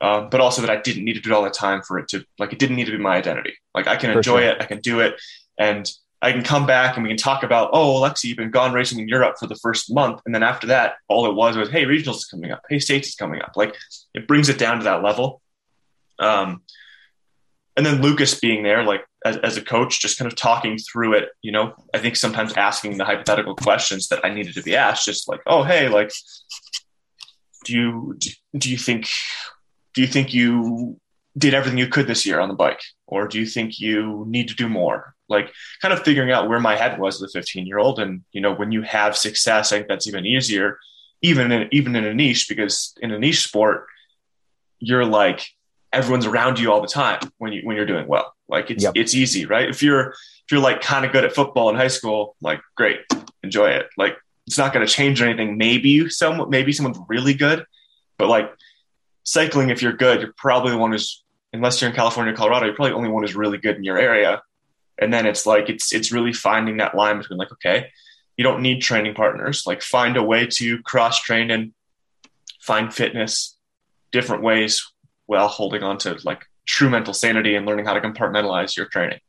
um, 0.00 0.28
but 0.30 0.40
also 0.40 0.60
that 0.62 0.70
I 0.70 0.80
didn't 0.80 1.04
need 1.04 1.14
to 1.14 1.20
do 1.20 1.30
it 1.30 1.34
all 1.34 1.42
the 1.42 1.50
time 1.50 1.82
for 1.82 1.98
it 1.98 2.08
to 2.08 2.24
like 2.38 2.52
it 2.52 2.58
didn't 2.58 2.76
need 2.76 2.86
to 2.86 2.92
be 2.92 2.98
my 2.98 3.16
identity. 3.16 3.54
Like 3.74 3.86
I 3.86 3.96
can 3.96 4.12
for 4.12 4.18
enjoy 4.18 4.40
sure. 4.40 4.50
it, 4.50 4.56
I 4.60 4.64
can 4.66 4.80
do 4.80 5.00
it, 5.00 5.20
and 5.58 5.90
I 6.22 6.32
can 6.32 6.42
come 6.42 6.66
back 6.66 6.96
and 6.96 7.02
we 7.02 7.10
can 7.10 7.18
talk 7.18 7.42
about, 7.42 7.70
oh, 7.72 7.98
Alexey, 7.98 8.28
you've 8.28 8.38
been 8.38 8.50
gone 8.50 8.72
racing 8.72 8.98
in 8.98 9.06
Europe 9.08 9.36
for 9.38 9.46
the 9.46 9.54
first 9.56 9.92
month. 9.92 10.22
And 10.24 10.34
then 10.34 10.42
after 10.42 10.66
that, 10.68 10.94
all 11.08 11.26
it 11.26 11.34
was 11.34 11.56
was, 11.56 11.70
hey, 11.70 11.84
regionals 11.84 12.16
is 12.16 12.24
coming 12.24 12.50
up. 12.50 12.62
Hey, 12.70 12.78
states 12.78 13.08
is 13.08 13.14
coming 13.14 13.42
up. 13.42 13.52
Like 13.54 13.76
it 14.14 14.26
brings 14.26 14.48
it 14.48 14.58
down 14.58 14.78
to 14.78 14.84
that 14.84 15.02
level. 15.02 15.42
Um, 16.18 16.62
and 17.76 17.84
then 17.84 18.00
Lucas 18.00 18.40
being 18.40 18.62
there, 18.62 18.82
like 18.82 19.04
as, 19.26 19.36
as 19.36 19.56
a 19.58 19.62
coach, 19.62 20.00
just 20.00 20.18
kind 20.18 20.30
of 20.30 20.34
talking 20.36 20.78
through 20.78 21.12
it, 21.12 21.28
you 21.42 21.52
know, 21.52 21.74
I 21.92 21.98
think 21.98 22.16
sometimes 22.16 22.54
asking 22.54 22.96
the 22.96 23.04
hypothetical 23.04 23.54
questions 23.54 24.08
that 24.08 24.24
I 24.24 24.30
needed 24.32 24.54
to 24.54 24.62
be 24.62 24.74
asked, 24.74 25.04
just 25.04 25.28
like, 25.28 25.40
oh, 25.46 25.62
hey, 25.62 25.90
like, 25.90 26.10
do 27.66 27.74
you, 27.74 28.18
do 28.56 28.70
you 28.70 28.78
think, 28.78 29.10
do 29.96 30.02
you 30.02 30.06
think 30.06 30.32
you 30.32 31.00
did 31.36 31.54
everything 31.54 31.78
you 31.78 31.88
could 31.88 32.06
this 32.06 32.24
year 32.24 32.38
on 32.38 32.48
the 32.48 32.54
bike? 32.54 32.80
Or 33.08 33.26
do 33.26 33.40
you 33.40 33.46
think 33.46 33.80
you 33.80 34.24
need 34.28 34.48
to 34.48 34.54
do 34.54 34.68
more? 34.68 35.16
like 35.28 35.52
kind 35.82 35.92
of 35.92 36.02
figuring 36.02 36.30
out 36.30 36.48
where 36.48 36.60
my 36.60 36.76
head 36.76 36.98
was 36.98 37.22
as 37.22 37.34
a 37.34 37.38
15 37.38 37.66
year 37.66 37.78
old. 37.78 37.98
And, 37.98 38.22
you 38.32 38.40
know, 38.40 38.54
when 38.54 38.72
you 38.72 38.82
have 38.82 39.16
success, 39.16 39.72
I 39.72 39.76
think 39.76 39.88
that's 39.88 40.06
even 40.06 40.26
easier, 40.26 40.78
even 41.22 41.50
in, 41.52 41.68
even 41.72 41.96
in 41.96 42.04
a 42.04 42.14
niche, 42.14 42.48
because 42.48 42.94
in 43.00 43.10
a 43.10 43.18
niche 43.18 43.46
sport, 43.46 43.86
you're 44.78 45.04
like, 45.04 45.46
everyone's 45.92 46.26
around 46.26 46.58
you 46.58 46.70
all 46.70 46.80
the 46.80 46.88
time 46.88 47.20
when 47.38 47.52
you, 47.52 47.62
when 47.64 47.76
you're 47.76 47.86
doing 47.86 48.06
well. 48.06 48.34
Like 48.48 48.70
it's, 48.70 48.84
yep. 48.84 48.92
it's 48.96 49.14
easy, 49.14 49.46
right? 49.46 49.68
If 49.68 49.82
you're, 49.82 50.10
if 50.10 50.52
you're 50.52 50.60
like 50.60 50.80
kind 50.80 51.04
of 51.04 51.12
good 51.12 51.24
at 51.24 51.34
football 51.34 51.70
in 51.70 51.76
high 51.76 51.88
school, 51.88 52.36
like 52.40 52.60
great, 52.76 53.00
enjoy 53.42 53.70
it. 53.70 53.88
Like 53.96 54.16
it's 54.46 54.58
not 54.58 54.72
going 54.72 54.86
to 54.86 54.92
change 54.92 55.22
anything. 55.22 55.56
Maybe 55.56 56.08
some, 56.08 56.48
maybe 56.50 56.72
someone's 56.72 56.98
really 57.08 57.34
good, 57.34 57.64
but 58.18 58.28
like 58.28 58.52
cycling, 59.26 59.68
if 59.68 59.82
you're 59.82 59.92
good, 59.92 60.22
you're 60.22 60.34
probably 60.36 60.70
the 60.72 60.78
one 60.78 60.92
who's, 60.92 61.22
unless 61.52 61.80
you're 61.80 61.90
in 61.90 61.96
California, 61.96 62.32
or 62.32 62.36
Colorado, 62.36 62.66
you're 62.66 62.74
probably 62.74 62.92
the 62.92 62.96
only 62.96 63.10
one 63.10 63.22
who's 63.22 63.36
really 63.36 63.58
good 63.58 63.76
in 63.76 63.84
your 63.84 63.98
area 63.98 64.42
and 64.98 65.12
then 65.12 65.26
it's 65.26 65.44
like 65.44 65.68
it's 65.68 65.92
it's 65.92 66.10
really 66.10 66.32
finding 66.32 66.78
that 66.78 66.94
line 66.94 67.18
between 67.18 67.38
like 67.38 67.52
okay 67.52 67.86
you 68.36 68.44
don't 68.44 68.62
need 68.62 68.80
training 68.80 69.14
partners. 69.14 69.64
Like 69.66 69.82
find 69.82 70.16
a 70.16 70.22
way 70.22 70.46
to 70.46 70.82
cross 70.82 71.20
train 71.20 71.50
and 71.50 71.72
find 72.60 72.92
fitness 72.92 73.56
different 74.12 74.42
ways 74.42 74.92
while 75.26 75.48
holding 75.48 75.82
on 75.82 75.98
to 75.98 76.18
like 76.24 76.44
true 76.66 76.90
mental 76.90 77.14
sanity 77.14 77.54
and 77.54 77.66
learning 77.66 77.86
how 77.86 77.94
to 77.94 78.00
compartmentalize 78.00 78.76
your 78.76 78.86
training. 78.86 79.20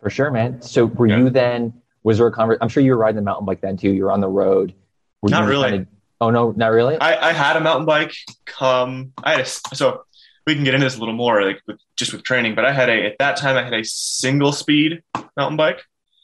For 0.00 0.10
sure, 0.10 0.30
man. 0.30 0.62
So 0.62 0.86
were 0.86 1.06
yeah. 1.06 1.18
you 1.18 1.30
then? 1.30 1.74
Was 2.04 2.18
there 2.18 2.26
a 2.26 2.32
conversation? 2.32 2.62
I'm 2.62 2.68
sure 2.68 2.82
you 2.82 2.92
were 2.92 2.98
riding 2.98 3.16
the 3.16 3.22
mountain 3.22 3.46
bike 3.46 3.60
then 3.60 3.76
too. 3.76 3.90
You 3.90 4.04
were 4.04 4.12
on 4.12 4.20
the 4.20 4.28
road. 4.28 4.74
Were 5.20 5.30
not 5.30 5.48
really. 5.48 5.70
Kind 5.70 5.82
of, 5.82 5.86
oh 6.22 6.30
no, 6.30 6.52
not 6.52 6.68
really. 6.68 6.96
I, 6.98 7.30
I 7.30 7.32
had 7.32 7.56
a 7.56 7.60
mountain 7.60 7.84
bike 7.84 8.14
come. 8.44 9.12
I 9.22 9.32
had 9.32 9.40
a, 9.40 9.44
so 9.44 10.04
we 10.46 10.54
can 10.54 10.62
get 10.62 10.74
into 10.74 10.86
this 10.86 10.96
a 10.96 11.00
little 11.00 11.14
more, 11.14 11.42
like 11.42 11.60
with, 11.66 11.80
just 11.96 12.12
with 12.12 12.22
training. 12.22 12.54
But 12.54 12.64
I 12.64 12.72
had 12.72 12.88
a 12.88 13.06
at 13.06 13.18
that 13.18 13.36
time 13.36 13.56
I 13.56 13.64
had 13.64 13.74
a 13.74 13.84
single 13.84 14.52
speed 14.52 15.02
mountain 15.36 15.56
bike. 15.56 15.82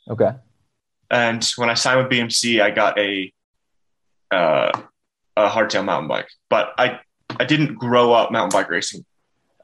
Okay. 0.09 0.31
And 1.11 1.45
when 1.57 1.69
I 1.69 1.75
signed 1.75 1.99
with 2.01 2.13
BMC, 2.13 2.63
I 2.63 2.71
got 2.71 2.97
a 2.99 3.33
uh, 4.31 4.71
a 5.37 5.49
hardtail 5.49 5.85
mountain 5.85 6.09
bike. 6.09 6.29
But 6.49 6.73
I 6.79 7.01
I 7.39 7.45
didn't 7.45 7.75
grow 7.75 8.13
up 8.13 8.31
mountain 8.31 8.57
bike 8.57 8.71
racing. 8.71 9.05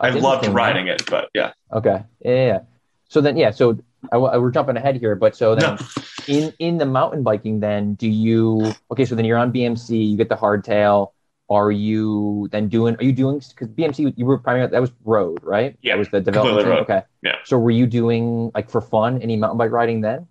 I, 0.01 0.09
I 0.09 0.11
loved 0.11 0.47
riding 0.49 0.89
it, 0.89 1.09
but 1.09 1.29
yeah. 1.35 1.53
Okay. 1.73 2.03
Yeah, 2.21 2.47
yeah. 2.47 2.61
So 3.09 3.21
then, 3.21 3.37
yeah. 3.37 3.53
So 3.53 3.79
I, 4.11 4.17
I, 4.17 4.39
we're 4.39 4.51
jumping 4.51 4.77
ahead 4.77 4.97
here, 4.97 5.15
but 5.15 5.37
so 5.37 5.55
then 5.55 5.77
no. 5.77 5.87
In 6.29 6.53
in 6.59 6.79
the 6.79 6.87
mountain 6.87 7.23
biking, 7.23 7.61
then 7.61 7.95
do 7.95 8.09
you? 8.09 8.73
Okay, 8.91 9.05
so 9.05 9.15
then 9.15 9.25
you're 9.25 9.39
on 9.39 9.53
BMC, 9.53 10.11
you 10.11 10.17
get 10.17 10.29
the 10.29 10.37
hardtail. 10.37 11.13
Are 11.51 11.71
you 11.71 12.49
then 12.53 12.69
doing? 12.69 12.97
Are 12.97 13.05
you 13.05 13.13
doing? 13.13 13.39
Because 13.39 13.69
BMC, 13.69 14.15
you 14.17 14.25
were 14.25 14.39
primarily 14.39 14.71
that 14.71 14.81
was 14.81 14.93
road, 15.05 15.41
right? 15.43 15.77
Yeah, 15.83 15.95
that 15.95 15.99
was 15.99 16.09
the 16.09 16.21
development. 16.21 16.67
Okay. 16.67 17.03
Yeah. 17.23 17.37
So 17.45 17.59
were 17.59 17.71
you 17.71 17.87
doing 17.87 18.51
like 18.55 18.71
for 18.71 18.81
fun 18.81 19.21
any 19.21 19.37
mountain 19.37 19.59
bike 19.59 19.71
riding 19.71 20.01
then? 20.01 20.27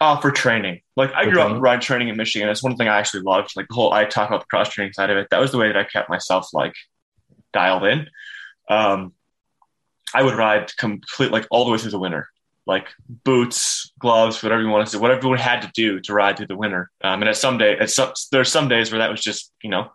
Uh, 0.00 0.20
for 0.20 0.30
training. 0.30 0.82
Like 0.94 1.12
I 1.14 1.24
for 1.24 1.30
grew 1.30 1.40
training? 1.40 1.56
up 1.56 1.62
ride 1.62 1.80
training 1.80 2.08
in 2.08 2.16
Michigan. 2.16 2.48
It's 2.48 2.62
one 2.62 2.76
thing 2.76 2.86
I 2.86 2.98
actually 2.98 3.22
loved. 3.22 3.56
Like 3.56 3.66
the 3.68 3.74
whole 3.74 3.92
I 3.92 4.04
talk 4.04 4.28
about 4.28 4.40
the 4.40 4.46
cross 4.46 4.68
training 4.68 4.92
side 4.92 5.10
of 5.10 5.16
it. 5.16 5.28
That 5.30 5.40
was 5.40 5.52
the 5.52 5.58
way 5.58 5.68
that 5.68 5.76
I 5.76 5.84
kept 5.84 6.08
myself 6.08 6.48
like 6.52 6.74
dialed 7.52 7.84
in. 7.84 8.08
Um, 8.68 9.12
I 10.14 10.22
would 10.22 10.34
ride 10.34 10.76
complete 10.76 11.30
like 11.30 11.46
all 11.50 11.64
the 11.64 11.72
way 11.72 11.78
through 11.78 11.90
the 11.90 11.98
winter, 11.98 12.28
like 12.66 12.88
boots, 13.08 13.92
gloves, 13.98 14.42
whatever 14.42 14.60
you 14.60 14.68
want 14.68 14.86
to 14.86 14.92
say, 14.92 14.98
whatever 14.98 15.18
everyone 15.18 15.38
had 15.38 15.62
to 15.62 15.70
do 15.72 16.00
to 16.00 16.12
ride 16.12 16.36
through 16.36 16.48
the 16.48 16.56
winter. 16.56 16.90
Um, 17.02 17.22
and 17.22 17.28
at 17.28 17.36
some 17.36 17.58
day, 17.58 17.78
at 17.78 17.90
some, 17.90 18.12
there's 18.32 18.50
some 18.50 18.68
days 18.68 18.90
where 18.90 18.98
that 18.98 19.10
was 19.10 19.22
just 19.22 19.52
you 19.62 19.70
know 19.70 19.90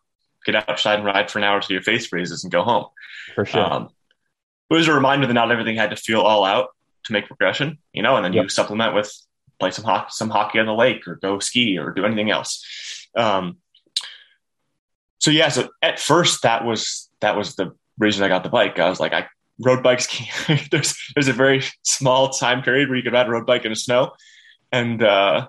get 0.46 0.56
outside 0.70 0.96
and 0.96 1.06
ride 1.06 1.30
for 1.30 1.40
an 1.40 1.44
hour 1.44 1.60
till 1.60 1.74
your 1.74 1.84
face 1.84 2.08
freezes 2.08 2.44
and 2.44 2.52
go 2.52 2.64
home. 2.64 2.86
For 3.36 3.46
sure. 3.46 3.62
Um, 3.62 3.90
it 4.70 4.74
was 4.74 4.88
a 4.88 4.94
reminder 4.94 5.28
that 5.28 5.34
not 5.34 5.52
everything 5.52 5.76
had 5.76 5.90
to 5.90 5.96
feel 5.98 6.22
all 6.22 6.46
out 6.46 6.70
to 7.06 7.14
make 7.14 7.28
progression, 7.28 7.78
you 7.94 8.02
know, 8.02 8.16
and 8.16 8.24
then 8.24 8.34
yep. 8.34 8.44
you 8.44 8.50
supplement 8.50 8.96
with 8.96 9.14
play 9.60 9.72
some 9.72 9.84
hockey, 9.84 10.10
some 10.12 10.30
hockey 10.30 10.60
on 10.60 10.66
the 10.66 10.74
lake 10.74 11.08
or 11.08 11.16
go 11.16 11.40
ski 11.40 11.78
or 11.78 11.92
do 11.92 12.06
anything 12.06 12.32
else. 12.32 12.66
Um, 13.16 13.58
so 15.20 15.30
yeah, 15.30 15.50
so 15.50 15.70
at 15.82 16.00
first 16.00 16.44
that 16.44 16.66
was 16.66 17.10
that 17.20 17.36
was 17.36 17.56
the 17.56 17.76
reason 18.00 18.24
I 18.24 18.28
got 18.28 18.44
the 18.44 18.50
bike. 18.50 18.80
I 18.80 18.90
was 18.90 19.00
like, 19.00 19.14
I 19.14 19.28
road 19.60 19.84
bikes 19.84 20.08
can't, 20.08 20.62
there's 20.72 20.96
there's 21.16 21.28
a 21.28 21.34
very 21.34 21.64
small 21.84 22.30
time 22.30 22.62
period 22.62 22.90
where 22.90 22.98
you 22.98 23.04
could 23.04 23.14
ride 23.14 23.28
a 23.28 23.32
road 23.32 23.46
bike 23.46 23.66
in 23.66 23.72
the 23.72 23.76
snow, 23.76 24.12
and 24.72 25.04
uh, 25.04 25.48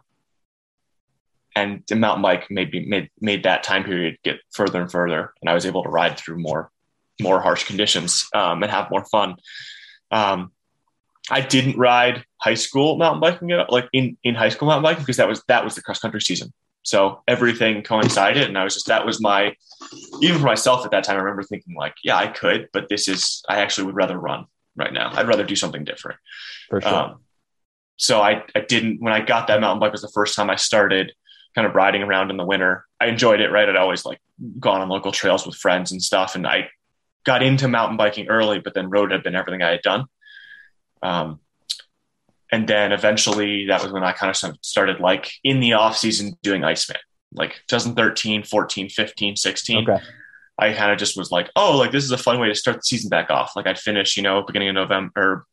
and 1.55 1.83
the 1.89 1.97
mountain 1.97 2.23
bike 2.23 2.47
maybe 2.51 2.87
made 2.87 3.11
made 3.21 3.45
that 3.45 3.63
time 3.63 3.85
period 3.85 4.17
get 4.25 4.41
further 4.53 4.81
and 4.81 4.91
further, 4.91 5.33
and 5.41 5.51
I 5.51 5.55
was 5.55 5.67
able 5.67 5.83
to 5.83 5.89
ride 5.89 6.19
through 6.19 6.39
more 6.39 6.71
more 7.21 7.41
harsh 7.41 7.65
conditions 7.65 8.27
um, 8.35 8.63
and 8.63 8.71
have 8.71 8.91
more 8.91 9.05
fun. 9.07 9.37
Um, 10.11 10.53
I 11.31 11.41
didn't 11.41 11.79
ride 11.79 12.25
high 12.39 12.55
school 12.55 12.97
mountain 12.97 13.21
biking 13.21 13.49
like 13.69 13.89
in 13.93 14.17
in 14.25 14.35
high 14.35 14.49
school 14.49 14.69
mountain 14.69 14.83
biking 14.83 15.03
because 15.03 15.19
that 15.19 15.29
was 15.29 15.43
that 15.49 15.65
was 15.65 15.75
the 15.75 15.83
cross 15.83 16.01
country 16.01 16.21
season. 16.21 16.53
So 16.83 17.23
everything 17.29 17.83
coincided, 17.83 18.49
and 18.49 18.59
I 18.59 18.65
was 18.65 18.75
just 18.75 18.87
that 18.87 19.07
was 19.07 19.21
my 19.21 19.55
even 20.21 20.41
for 20.41 20.47
myself 20.47 20.85
at 20.85 20.91
that 20.91 21.05
time. 21.05 21.17
I 21.17 21.21
remember 21.21 21.43
thinking 21.43 21.75
like, 21.75 21.95
yeah, 22.03 22.17
I 22.17 22.27
could, 22.27 22.69
but 22.73 22.89
this 22.89 23.09
is 23.09 23.43
I 23.49 23.61
actually 23.61 23.87
would 23.87 23.95
rather 23.95 24.19
run 24.19 24.47
right 24.77 24.93
now. 24.93 25.11
I'd 25.13 25.29
rather 25.29 25.45
do 25.45 25.57
something 25.57 25.85
different. 25.85 26.19
For 26.69 26.81
sure. 26.81 26.95
Um, 26.95 27.21
so 27.97 28.21
I 28.21 28.45
I 28.55 28.61
didn't 28.61 29.01
when 29.01 29.13
I 29.13 29.21
got 29.21 29.47
that 29.47 29.61
mountain 29.61 29.81
bike 29.81 29.93
was 29.93 30.03
the 30.03 30.09
first 30.09 30.35
time 30.35 30.51
I 30.51 30.57
started 30.57 31.13
kind 31.55 31.67
of 31.67 31.75
riding 31.75 32.03
around 32.03 32.31
in 32.31 32.37
the 32.37 32.47
winter. 32.47 32.85
I 33.01 33.07
enjoyed 33.07 33.41
it. 33.41 33.51
Right, 33.51 33.69
I'd 33.69 33.77
always 33.77 34.05
like 34.05 34.21
gone 34.59 34.81
on 34.81 34.89
local 34.89 35.13
trails 35.13 35.47
with 35.47 35.55
friends 35.55 35.93
and 35.93 36.03
stuff, 36.03 36.35
and 36.35 36.47
I 36.47 36.71
got 37.25 37.43
into 37.43 37.69
mountain 37.69 37.97
biking 37.97 38.29
early, 38.29 38.59
but 38.59 38.75
then 38.75 38.91
road 38.91 39.13
had 39.13 39.23
been 39.23 39.37
everything 39.37 39.63
I 39.63 39.71
had 39.71 39.83
done. 39.83 40.07
Um, 41.03 41.41
and 42.53 42.69
then 42.69 42.93
eventually 42.93 43.67
that 43.67 43.83
was 43.83 43.93
when 43.93 44.05
I 44.05 44.13
kind 44.13 44.31
of 44.31 44.57
started 44.61 45.01
like 45.01 45.33
in 45.43 45.59
the 45.59 45.73
off 45.73 45.97
season 45.97 46.37
doing 46.43 46.63
Iceman, 46.63 47.01
like 47.33 47.63
2013, 47.69 48.43
14, 48.45 48.91
15, 48.91 49.37
16. 49.37 49.89
Okay. 49.89 50.05
I 50.59 50.75
kind 50.75 50.93
of 50.93 50.99
just 50.99 51.17
was 51.17 51.31
like, 51.33 51.51
oh, 51.57 51.79
like 51.79 51.93
this 51.93 52.05
is 52.05 52.11
a 52.11 52.19
fun 52.19 52.39
way 52.39 52.49
to 52.49 52.55
start 52.55 52.77
the 52.77 52.83
season 52.83 53.09
back 53.09 53.31
off. 53.31 53.57
Like 53.57 53.67
I'd 53.67 53.79
finish, 53.79 54.19
you 54.19 54.23
know, 54.23 54.43
beginning 54.43 54.69
of 54.69 54.75
November 54.75 55.47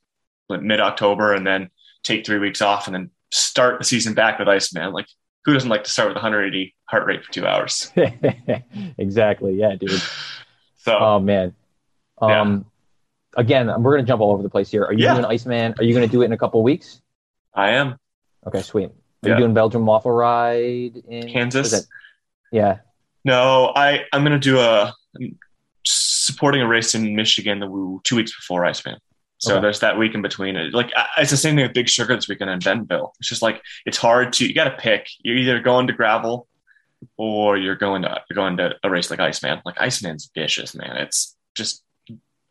or 0.50 0.60
mid 0.60 0.82
October 0.82 1.34
and 1.34 1.48
then 1.48 1.70
take 2.04 2.26
three 2.26 2.38
weeks 2.38 2.62
off 2.62 2.88
and 2.88 2.94
then 2.94 3.10
start 3.32 3.80
the 3.80 3.86
season 3.86 4.14
back 4.14 4.38
with 4.38 4.50
Iceman. 4.50 4.92
Like 4.92 5.08
who 5.46 5.54
doesn't 5.54 5.70
like 5.70 5.86
to 5.86 5.92
start 5.92 6.10
with 6.10 6.16
180 6.16 6.76
heart 6.84 7.06
rate 7.06 7.24
for 7.24 7.32
two 7.32 7.48
hours? 7.48 7.94
exactly. 8.98 9.54
Yeah, 9.54 9.76
dude. 9.76 10.02
So, 10.82 10.98
oh 10.98 11.20
man. 11.20 11.54
Um, 12.22 12.30
yeah 12.30 12.60
again, 13.36 13.68
we're 13.68 13.94
going 13.94 14.06
to 14.06 14.08
jump 14.08 14.22
all 14.22 14.32
over 14.32 14.44
the 14.44 14.50
place 14.50 14.70
here. 14.70 14.84
Are 14.84 14.94
you 14.94 15.04
yeah. 15.04 15.14
doing 15.14 15.26
Iceman? 15.26 15.76
Are 15.78 15.84
you 15.84 15.94
going 15.94 16.08
to 16.08 16.12
do 16.12 16.22
it 16.22 16.26
in 16.26 16.34
a 16.34 16.38
couple 16.38 16.62
weeks? 16.64 17.02
I 17.54 17.72
am. 17.72 17.98
Okay, 18.48 18.62
sweet. 18.62 18.90
Are 19.24 19.30
yeah. 19.30 19.34
you 19.34 19.40
doing 19.40 19.54
Belgium 19.54 19.86
waffle 19.86 20.12
ride 20.12 21.02
in 21.08 21.30
Kansas? 21.30 21.88
Yeah. 22.52 22.80
No, 23.26 23.72
I 23.76 24.06
I'm 24.14 24.24
going 24.24 24.40
to 24.40 24.40
do 24.40 24.60
a 24.60 24.94
I'm 25.20 25.38
supporting 25.86 26.62
a 26.62 26.68
race 26.68 26.96
in 26.96 27.16
Michigan 27.16 27.60
the 27.60 28.00
two 28.04 28.16
weeks 28.16 28.36
before 28.36 28.66
Iceman. 28.66 28.98
So 29.40 29.54
okay. 29.54 29.62
there's 29.62 29.80
that 29.80 29.98
week 29.98 30.16
in 30.16 30.22
between. 30.22 30.72
Like 30.72 30.92
it's 31.18 31.32
the 31.32 31.38
same 31.38 31.56
thing 31.56 31.66
with 31.66 31.74
Big 31.74 31.90
Sugar 31.90 32.16
this 32.16 32.28
weekend 32.28 32.50
in 32.50 32.60
Bentonville. 32.60 33.14
It's 33.20 33.30
just 33.30 33.42
like 33.42 33.62
it's 33.86 33.98
hard 33.98 34.34
to 34.34 34.48
you 34.48 34.54
got 34.54 34.66
to 34.66 34.78
pick. 34.78 35.08
You're 35.22 35.38
either 35.38 35.60
going 35.62 35.88
to 35.88 35.94
gravel 35.94 36.48
or 37.18 37.58
you're 37.58 37.76
going 37.76 38.02
to 38.04 38.22
you're 38.30 38.36
going 38.36 38.58
to 38.58 38.76
a 38.84 38.90
race 38.90 39.10
like 39.10 39.20
Iceman. 39.20 39.62
Like 39.66 39.80
Iceman's 39.80 40.30
vicious, 40.34 40.76
man. 40.76 40.98
It's 40.98 41.36
just 41.56 41.84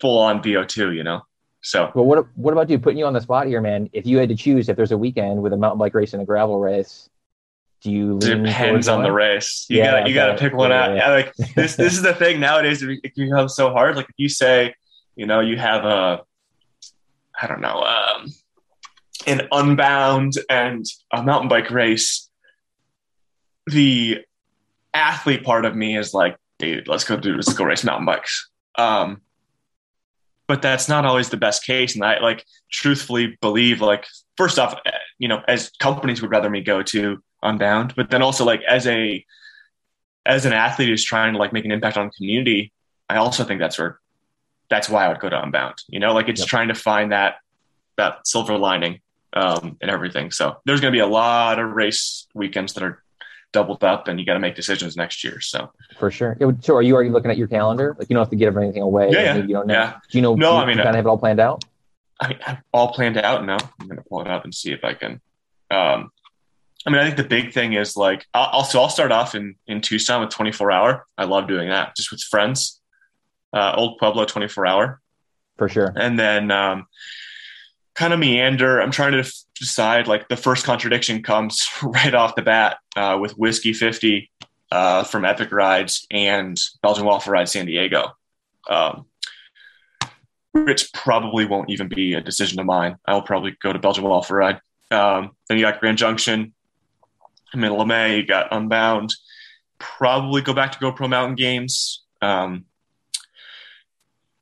full 0.00 0.18
on 0.18 0.42
VO2, 0.42 0.94
you 0.94 1.02
know? 1.02 1.22
So, 1.60 1.90
well, 1.94 2.04
what, 2.04 2.26
what 2.36 2.52
about 2.52 2.70
you 2.70 2.78
putting 2.78 2.98
you 2.98 3.06
on 3.06 3.12
the 3.12 3.20
spot 3.20 3.46
here, 3.46 3.60
man? 3.60 3.90
If 3.92 4.06
you 4.06 4.18
had 4.18 4.28
to 4.28 4.36
choose, 4.36 4.68
if 4.68 4.76
there's 4.76 4.92
a 4.92 4.98
weekend 4.98 5.42
with 5.42 5.52
a 5.52 5.56
mountain 5.56 5.78
bike 5.78 5.94
race 5.94 6.12
and 6.12 6.22
a 6.22 6.24
gravel 6.24 6.60
race, 6.60 7.08
do 7.82 7.92
you 7.92 8.18
depends 8.18 8.88
on 8.88 9.02
the 9.02 9.12
race 9.12 9.66
you 9.68 9.78
yeah, 9.78 9.92
gotta 9.92 10.08
you 10.08 10.14
gotta 10.14 10.36
pick 10.36 10.52
one 10.52 10.70
yeah, 10.70 10.82
out 10.82 10.96
yeah. 10.96 11.10
like 11.10 11.34
this 11.54 11.76
this 11.76 11.92
is 11.92 12.02
the 12.02 12.14
thing 12.14 12.40
nowadays 12.40 12.82
it 12.82 13.14
becomes 13.14 13.54
so 13.54 13.70
hard 13.70 13.96
like 13.96 14.06
if 14.08 14.14
you 14.16 14.28
say 14.28 14.74
you 15.14 15.26
know 15.26 15.40
you 15.40 15.56
have 15.56 15.84
a 15.84 16.22
i 17.40 17.46
don't 17.46 17.60
know 17.60 17.82
um, 17.84 18.26
an 19.26 19.46
unbound 19.52 20.34
and 20.50 20.84
a 21.12 21.22
mountain 21.22 21.48
bike 21.48 21.70
race 21.70 22.28
the 23.66 24.18
athlete 24.92 25.44
part 25.44 25.64
of 25.64 25.76
me 25.76 25.96
is 25.96 26.12
like 26.12 26.36
dude 26.58 26.88
let's 26.88 27.04
go 27.04 27.16
do 27.16 27.34
let's 27.34 27.52
go 27.52 27.64
race 27.64 27.84
mountain 27.84 28.06
bikes 28.06 28.50
um 28.76 29.20
but 30.48 30.62
that's 30.62 30.88
not 30.88 31.04
always 31.04 31.28
the 31.28 31.36
best 31.36 31.64
case. 31.64 31.94
And 31.94 32.04
I 32.04 32.18
like 32.18 32.44
truthfully 32.72 33.38
believe 33.40 33.80
like 33.80 34.06
first 34.36 34.58
off, 34.58 34.74
eh, 34.86 34.90
you 35.18 35.28
know, 35.28 35.42
as 35.46 35.70
companies 35.78 36.20
would 36.22 36.30
rather 36.30 36.50
me 36.50 36.62
go 36.62 36.82
to 36.82 37.22
Unbound, 37.42 37.94
but 37.94 38.10
then 38.10 38.22
also 38.22 38.44
like 38.44 38.62
as 38.62 38.86
a 38.88 39.24
as 40.26 40.44
an 40.44 40.52
athlete 40.52 40.88
who's 40.88 41.04
trying 41.04 41.34
to 41.34 41.38
like 41.38 41.52
make 41.52 41.64
an 41.64 41.70
impact 41.70 41.96
on 41.96 42.10
community, 42.10 42.72
I 43.08 43.16
also 43.16 43.44
think 43.44 43.60
that's 43.60 43.78
where 43.78 44.00
that's 44.68 44.88
why 44.88 45.04
I 45.04 45.08
would 45.08 45.20
go 45.20 45.28
to 45.28 45.40
Unbound. 45.40 45.76
You 45.88 46.00
know, 46.00 46.12
like 46.14 46.28
it's 46.28 46.40
yep. 46.40 46.48
trying 46.48 46.68
to 46.68 46.74
find 46.74 47.12
that 47.12 47.36
that 47.96 48.26
silver 48.26 48.56
lining 48.58 49.00
um, 49.34 49.76
and 49.80 49.90
everything. 49.90 50.30
So 50.30 50.56
there's 50.64 50.80
going 50.80 50.92
to 50.92 50.96
be 50.96 51.00
a 51.00 51.06
lot 51.06 51.58
of 51.58 51.70
race 51.70 52.26
weekends 52.34 52.72
that 52.72 52.82
are 52.82 53.02
doubled 53.52 53.82
up 53.82 54.08
and 54.08 54.20
you 54.20 54.26
got 54.26 54.34
to 54.34 54.40
make 54.40 54.54
decisions 54.54 54.96
next 54.96 55.24
year. 55.24 55.40
So 55.40 55.70
for 55.98 56.10
sure. 56.10 56.36
So 56.60 56.76
are 56.76 56.82
you 56.82 56.94
already 56.94 57.10
looking 57.10 57.30
at 57.30 57.38
your 57.38 57.48
calendar? 57.48 57.96
Like 57.98 58.08
you 58.10 58.14
don't 58.14 58.22
have 58.22 58.30
to 58.30 58.36
give 58.36 58.56
anything 58.56 58.82
away. 58.82 59.10
Yeah. 59.10 59.22
yeah. 59.22 59.36
You 59.36 59.54
don't 59.54 59.66
know. 59.66 59.74
Yeah. 59.74 59.98
Do 60.10 60.18
you 60.18 60.22
know? 60.22 60.34
No, 60.34 60.52
you, 60.52 60.58
I 60.58 60.66
mean, 60.66 60.76
kind 60.76 60.88
of 60.90 60.94
have 60.94 61.06
it 61.06 61.08
all 61.08 61.18
planned 61.18 61.40
out. 61.40 61.64
I 62.20 62.28
mean, 62.28 62.38
all 62.72 62.92
planned 62.92 63.16
out. 63.16 63.44
No, 63.44 63.56
I'm 63.80 63.86
going 63.86 63.98
to 63.98 64.04
pull 64.04 64.20
it 64.20 64.28
up 64.28 64.44
and 64.44 64.54
see 64.54 64.72
if 64.72 64.84
I 64.84 64.94
can. 64.94 65.20
Um, 65.70 66.10
I 66.86 66.90
mean, 66.90 67.00
I 67.00 67.04
think 67.04 67.16
the 67.16 67.24
big 67.24 67.52
thing 67.52 67.74
is 67.74 67.96
like, 67.96 68.26
I'll, 68.34 68.64
so 68.64 68.80
I'll 68.80 68.88
start 68.88 69.12
off 69.12 69.34
in, 69.34 69.56
in 69.66 69.80
Tucson 69.80 70.20
with 70.20 70.30
24 70.30 70.70
hour. 70.70 71.06
I 71.16 71.24
love 71.24 71.48
doing 71.48 71.68
that 71.68 71.96
just 71.96 72.10
with 72.10 72.22
friends. 72.22 72.80
Uh, 73.52 73.74
Old 73.76 73.98
Pueblo 73.98 74.24
24 74.24 74.66
hour. 74.66 75.00
For 75.56 75.68
sure. 75.68 75.92
And 75.96 76.18
then, 76.18 76.50
um, 76.50 76.86
kind 77.94 78.12
of 78.12 78.20
meander. 78.20 78.80
I'm 78.80 78.92
trying 78.92 79.12
to 79.12 79.30
decide. 79.58 80.06
Like 80.06 80.28
the 80.28 80.36
first 80.36 80.64
contradiction 80.64 81.22
comes 81.22 81.68
right 81.82 82.14
off 82.14 82.34
the 82.34 82.42
bat 82.42 82.78
uh, 82.96 83.18
with 83.20 83.32
Whiskey 83.32 83.72
50 83.72 84.30
uh, 84.70 85.04
from 85.04 85.24
Epic 85.24 85.52
Rides 85.52 86.06
and 86.10 86.58
Belgian 86.82 87.04
Waffle 87.04 87.32
Ride 87.32 87.48
San 87.48 87.66
Diego, 87.66 88.12
um, 88.68 89.06
which 90.52 90.92
probably 90.92 91.44
won't 91.44 91.70
even 91.70 91.88
be 91.88 92.14
a 92.14 92.20
decision 92.20 92.60
of 92.60 92.66
mine. 92.66 92.96
I'll 93.06 93.22
probably 93.22 93.56
go 93.62 93.72
to 93.72 93.78
Belgian 93.78 94.04
Waffle 94.04 94.36
Ride. 94.36 94.60
Um, 94.90 95.32
then 95.48 95.58
you 95.58 95.64
got 95.64 95.80
Grand 95.80 95.98
Junction, 95.98 96.54
I 97.52 97.56
mean, 97.56 97.72
LeMay, 97.72 98.18
you 98.18 98.26
got 98.26 98.48
Unbound. 98.52 99.14
Probably 99.78 100.42
go 100.42 100.52
back 100.52 100.72
to 100.72 100.78
GoPro 100.78 101.08
Mountain 101.08 101.36
Games. 101.36 102.04
Um, 102.20 102.64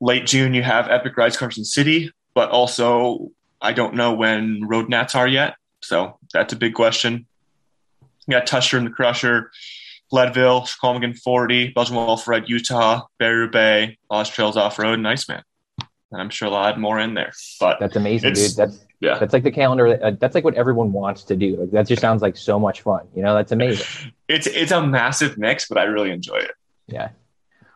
late 0.01 0.27
June, 0.27 0.55
you 0.55 0.63
have 0.63 0.89
Epic 0.89 1.17
Rides 1.17 1.37
Carson 1.37 1.65
City, 1.65 2.11
but 2.35 2.51
also 2.51 3.31
I 3.61 3.73
don't 3.73 3.95
know 3.95 4.13
when 4.13 4.67
Road 4.67 4.89
Nats 4.89 5.15
are 5.15 5.29
yet. 5.29 5.57
So 5.83 6.19
that's 6.33 6.53
a 6.53 6.57
big 6.57 6.75
question. 6.75 7.27
You 8.27 8.33
got 8.33 8.47
Tushar 8.47 8.79
and 8.79 8.87
the 8.87 8.91
Crusher, 8.91 9.51
Leadville, 10.11 10.63
Colmigan 10.83 11.17
40, 11.17 11.71
Belgian 11.71 11.97
Waffle 11.97 12.33
Ride, 12.33 12.49
Utah, 12.49 13.03
Barrier 13.19 13.49
Bay, 13.49 13.99
Lost 14.11 14.35
Trails 14.35 14.57
Off 14.57 14.79
Road, 14.79 14.95
and 14.95 15.07
Iceman. 15.07 15.43
And 16.13 16.21
I'm 16.21 16.31
sure 16.31 16.51
they'll 16.51 16.59
add 16.59 16.79
more 16.79 16.99
in 16.99 17.15
there. 17.15 17.33
But 17.61 17.79
that's 17.81 17.97
amazing, 17.97 18.35
dude. 18.35 18.57
That's 18.57 18.85
yeah. 19.01 19.19
That's 19.19 19.33
like 19.33 19.43
the 19.43 19.51
calendar. 19.51 20.03
Uh, 20.03 20.13
that's 20.13 20.35
like 20.35 20.45
what 20.45 20.55
everyone 20.55 20.93
wants 20.93 21.25
to 21.25 21.37
do. 21.37 21.57
Like 21.57 21.71
that 21.73 21.87
just 21.87 22.01
sounds 22.01 22.23
like 22.23 22.37
so 22.37 22.59
much 22.59 22.83
fun. 22.83 23.07
You 23.15 23.23
know, 23.23 23.35
that's 23.35 23.53
amazing. 23.53 24.13
it's 24.29 24.47
it's 24.47 24.73
a 24.73 24.85
massive 24.85 25.37
mix, 25.37 25.69
but 25.69 25.79
I 25.79 25.85
really 25.85 26.11
enjoy 26.11 26.37
it. 26.37 26.53
Yeah. 26.87 27.11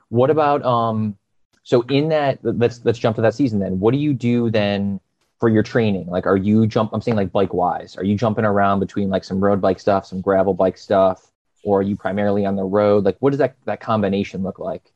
What 0.09 0.31
about 0.31 0.65
um? 0.65 1.17
So 1.63 1.83
in 1.83 2.09
that, 2.09 2.39
let's 2.43 2.85
let's 2.85 2.99
jump 2.99 3.17
to 3.17 3.23
that 3.23 3.35
season 3.35 3.59
then. 3.59 3.81
What 3.81 3.93
do 3.93 3.99
you 3.99 4.15
do 4.15 4.51
then 4.51 5.01
for 5.41 5.49
your 5.49 5.63
training? 5.63 6.07
Like, 6.07 6.27
are 6.27 6.37
you 6.37 6.67
jump? 6.67 6.93
I'm 6.93 7.01
saying 7.01 7.17
like 7.17 7.33
bike 7.33 7.55
wise. 7.55 7.97
Are 7.97 8.05
you 8.05 8.15
jumping 8.15 8.45
around 8.45 8.79
between 8.79 9.09
like 9.09 9.25
some 9.25 9.41
road 9.41 9.61
bike 9.61 9.81
stuff, 9.81 10.07
some 10.07 10.21
gravel 10.21 10.55
bike 10.55 10.77
stuff, 10.77 11.27
or 11.65 11.81
are 11.81 11.83
you 11.83 11.97
primarily 11.97 12.47
on 12.47 12.57
the 12.57 12.65
road? 12.65 13.05
Like, 13.05 13.17
what 13.21 13.31
does 13.31 13.39
that 13.39 13.57
that 13.65 13.81
combination 13.81 14.43
look 14.43 14.59
like? 14.59 14.93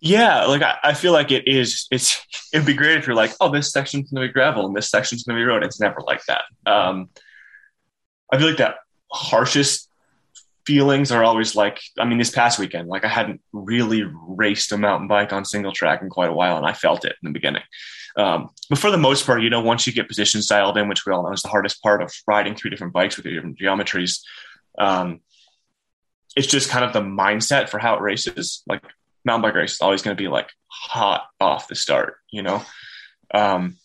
Yeah, 0.00 0.44
like 0.44 0.62
I, 0.62 0.78
I, 0.82 0.94
feel 0.94 1.12
like 1.12 1.32
it 1.32 1.48
is. 1.48 1.86
It's 1.90 2.24
it'd 2.52 2.66
be 2.66 2.74
great 2.74 2.98
if 2.98 3.06
you're 3.06 3.16
like, 3.16 3.32
oh, 3.40 3.50
this 3.50 3.72
section's 3.72 4.10
gonna 4.10 4.26
be 4.26 4.32
gravel 4.32 4.66
and 4.66 4.76
this 4.76 4.90
section's 4.90 5.24
gonna 5.24 5.38
be 5.38 5.44
road. 5.44 5.64
It's 5.64 5.80
never 5.80 6.00
like 6.06 6.22
that. 6.26 6.42
Um, 6.66 7.08
I 8.32 8.38
feel 8.38 8.48
like 8.48 8.58
that 8.58 8.76
harshest 9.10 9.88
feelings 10.66 11.10
are 11.10 11.24
always 11.24 11.56
like. 11.56 11.80
I 11.98 12.04
mean, 12.04 12.18
this 12.18 12.30
past 12.30 12.58
weekend, 12.58 12.88
like 12.88 13.04
I 13.04 13.08
hadn't 13.08 13.40
really 13.52 14.04
raced 14.04 14.70
a 14.70 14.78
mountain 14.78 15.08
bike 15.08 15.32
on 15.32 15.44
single 15.44 15.72
track 15.72 16.02
in 16.02 16.10
quite 16.10 16.30
a 16.30 16.34
while, 16.34 16.56
and 16.56 16.66
I 16.66 16.74
felt 16.74 17.04
it 17.04 17.16
in 17.22 17.28
the 17.28 17.32
beginning. 17.32 17.62
Um, 18.18 18.50
but 18.68 18.78
for 18.78 18.90
the 18.90 18.98
most 18.98 19.24
part, 19.24 19.42
you 19.42 19.48
know, 19.48 19.60
once 19.60 19.86
you 19.86 19.92
get 19.92 20.08
positions 20.08 20.48
dialed 20.48 20.76
in, 20.76 20.88
which 20.88 21.06
we 21.06 21.12
all 21.12 21.22
know 21.22 21.32
is 21.32 21.42
the 21.42 21.48
hardest 21.48 21.80
part 21.82 22.02
of 22.02 22.12
riding 22.26 22.56
three 22.56 22.68
different 22.68 22.92
bikes 22.92 23.16
with 23.16 23.24
different 23.24 23.58
geometries, 23.58 24.20
um, 24.76 25.20
it's 26.36 26.48
just 26.48 26.68
kind 26.68 26.84
of 26.84 26.92
the 26.92 27.00
mindset 27.00 27.68
for 27.68 27.78
how 27.78 27.94
it 27.94 28.00
races. 28.00 28.62
Like 28.66 28.82
mountain 29.24 29.42
bike 29.42 29.54
race 29.54 29.74
is 29.74 29.80
always 29.80 30.02
going 30.02 30.16
to 30.16 30.20
be 30.22 30.28
like 30.28 30.50
hot 30.66 31.26
off 31.40 31.68
the 31.68 31.76
start, 31.76 32.16
you 32.30 32.42
know? 32.42 32.62
Um, 33.32 33.76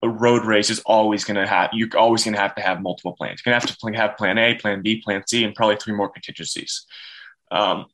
a 0.00 0.08
road 0.08 0.44
race 0.44 0.70
is 0.70 0.78
always 0.80 1.24
going 1.24 1.36
to 1.36 1.46
have, 1.46 1.70
you're 1.72 1.88
always 1.96 2.22
going 2.22 2.34
to 2.34 2.40
have 2.40 2.54
to 2.54 2.62
have 2.62 2.80
multiple 2.80 3.16
plans. 3.16 3.42
You're 3.44 3.52
going 3.52 3.60
to 3.60 3.66
have 3.66 3.76
to 3.76 3.92
have 3.96 4.16
plan 4.16 4.38
A, 4.38 4.54
plan 4.54 4.80
B, 4.80 5.02
plan 5.02 5.24
C, 5.26 5.42
and 5.42 5.56
probably 5.56 5.76
three 5.76 5.94
more 5.94 6.08
contingencies. 6.08 6.86
Um, 7.50 7.86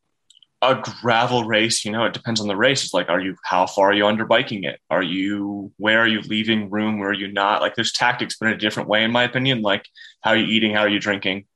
a 0.71 0.83
gravel 1.01 1.45
race, 1.45 1.85
you 1.85 1.93
know, 1.93 2.05
it 2.05 2.13
depends 2.13 2.41
on 2.41 2.49
the 2.49 2.57
race. 2.57 2.85
It's 2.85 2.95
like, 2.95 3.09
are 3.09 3.21
you, 3.21 3.37
how 3.45 3.67
far 3.67 3.91
are 3.91 3.95
you 3.95 4.07
under 4.07 4.25
biking 4.25 4.65
it? 4.65 4.81
Are 4.91 5.03
you, 5.03 5.73
where 5.77 6.01
are 6.01 6.07
you 6.07 6.21
leaving 6.23 6.71
room? 6.71 6.99
Where 6.99 7.11
are 7.11 7.15
you 7.15 7.29
not? 7.29 7.63
Like, 7.63 7.75
there's 7.75 7.93
tactics, 7.93 8.37
but 8.39 8.47
in 8.47 8.55
a 8.55 8.59
different 8.59 8.89
way, 8.89 9.05
in 9.05 9.11
my 9.11 9.25
opinion. 9.25 9.63
Like, 9.63 9.87
how 10.21 10.31
are 10.31 10.37
you 10.37 10.47
eating? 10.47 10.75
How 10.75 10.81
are 10.81 10.89
you 10.89 11.01
drinking? 11.01 11.47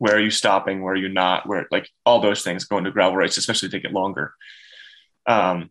where 0.00 0.16
are 0.16 0.20
you 0.20 0.30
stopping 0.30 0.82
where 0.82 0.94
are 0.94 0.96
you 0.96 1.08
not 1.08 1.46
where 1.46 1.66
like 1.70 1.88
all 2.04 2.20
those 2.20 2.42
things 2.42 2.64
go 2.64 2.78
into 2.78 2.90
gravel 2.90 3.16
race 3.16 3.36
especially 3.36 3.68
they 3.68 3.78
get 3.78 3.92
longer 3.92 4.34
um 5.26 5.70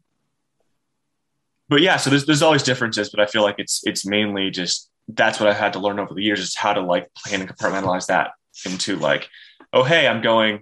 but 1.68 1.82
yeah 1.82 1.98
so 1.98 2.10
there's, 2.10 2.26
there's 2.26 2.44
always 2.44 2.64
differences 2.64 3.10
but 3.10 3.20
i 3.20 3.26
feel 3.26 3.42
like 3.42 3.56
it's 3.58 3.82
it's 3.86 4.06
mainly 4.06 4.52
just 4.52 4.90
that's 5.10 5.40
what 5.40 5.50
i've 5.50 5.58
had 5.58 5.74
to 5.74 5.80
learn 5.80 6.00
over 6.00 6.14
the 6.14 6.24
years 6.24 6.40
is 6.40 6.56
how 6.56 6.74
to 6.74 6.82
like 6.82 7.12
plan 7.16 7.42
and 7.42 7.50
compartmentalize 7.50 8.06
that 8.06 8.32
into 8.66 8.96
like 8.98 9.28
oh 9.74 9.84
hey 9.84 10.08
i'm 10.08 10.22
going 10.22 10.62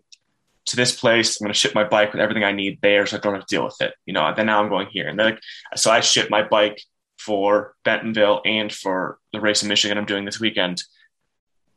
to 0.68 0.76
this 0.76 0.96
place 0.96 1.42
i'm 1.42 1.46
going 1.46 1.54
to 1.54 1.60
ship 1.60 1.74
my 1.74 1.84
bike 1.84 2.12
with 2.12 2.22
everything 2.22 2.44
i 2.44 2.52
need 2.52 2.78
there 2.82 3.06
so 3.06 3.18
i 3.18 3.20
don't 3.20 3.34
have 3.34 3.46
to 3.46 3.56
deal 3.56 3.66
with 3.66 3.82
it 3.82 3.94
you 4.06 4.14
know 4.14 4.32
then 4.36 4.46
now 4.46 4.62
i'm 4.62 4.70
going 4.70 4.88
here 4.88 5.08
and 5.08 5.20
then 5.20 5.32
like 5.32 5.40
so 5.76 5.90
i 5.92 6.00
ship 6.00 6.30
my 6.30 6.44
bike 6.44 6.80
for 7.18 7.74
bentonville 7.84 8.42
and 8.46 8.72
for 8.72 9.18
the 9.34 9.42
race 9.42 9.64
in 9.64 9.70
michigan 9.70 9.98
i'm 9.98 10.06
doing 10.06 10.26
this 10.26 10.40
weekend 10.40 10.82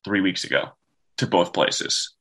three 0.04 0.20
weeks 0.20 0.44
ago 0.44 0.70
to 1.20 1.26
both 1.26 1.52
places. 1.52 2.14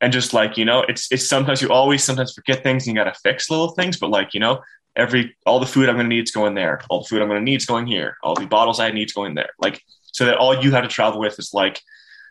And 0.00 0.12
just 0.12 0.32
like, 0.32 0.56
you 0.56 0.64
know, 0.64 0.82
it's 0.82 1.10
it's 1.10 1.28
sometimes 1.28 1.62
you 1.62 1.70
always 1.70 2.02
sometimes 2.02 2.32
forget 2.32 2.62
things 2.62 2.86
and 2.86 2.94
you 2.96 3.02
gotta 3.02 3.18
fix 3.22 3.50
little 3.50 3.70
things, 3.70 3.98
but 3.98 4.10
like, 4.10 4.34
you 4.34 4.40
know, 4.40 4.60
every 4.96 5.36
all 5.46 5.60
the 5.60 5.66
food 5.66 5.88
I'm 5.88 5.96
gonna 5.96 6.08
need 6.08 6.24
is 6.24 6.30
going 6.30 6.54
there. 6.54 6.80
All 6.90 7.02
the 7.02 7.08
food 7.08 7.22
I'm 7.22 7.28
gonna 7.28 7.40
need 7.40 7.56
is 7.56 7.66
going 7.66 7.86
here. 7.86 8.16
All 8.22 8.34
the 8.34 8.46
bottles 8.46 8.80
I 8.80 8.90
need 8.90 9.08
is 9.08 9.12
going 9.12 9.34
there. 9.34 9.50
Like 9.58 9.82
so 10.12 10.26
that 10.26 10.36
all 10.36 10.62
you 10.62 10.72
have 10.72 10.84
to 10.84 10.88
travel 10.88 11.20
with 11.20 11.38
is 11.38 11.52
like 11.54 11.80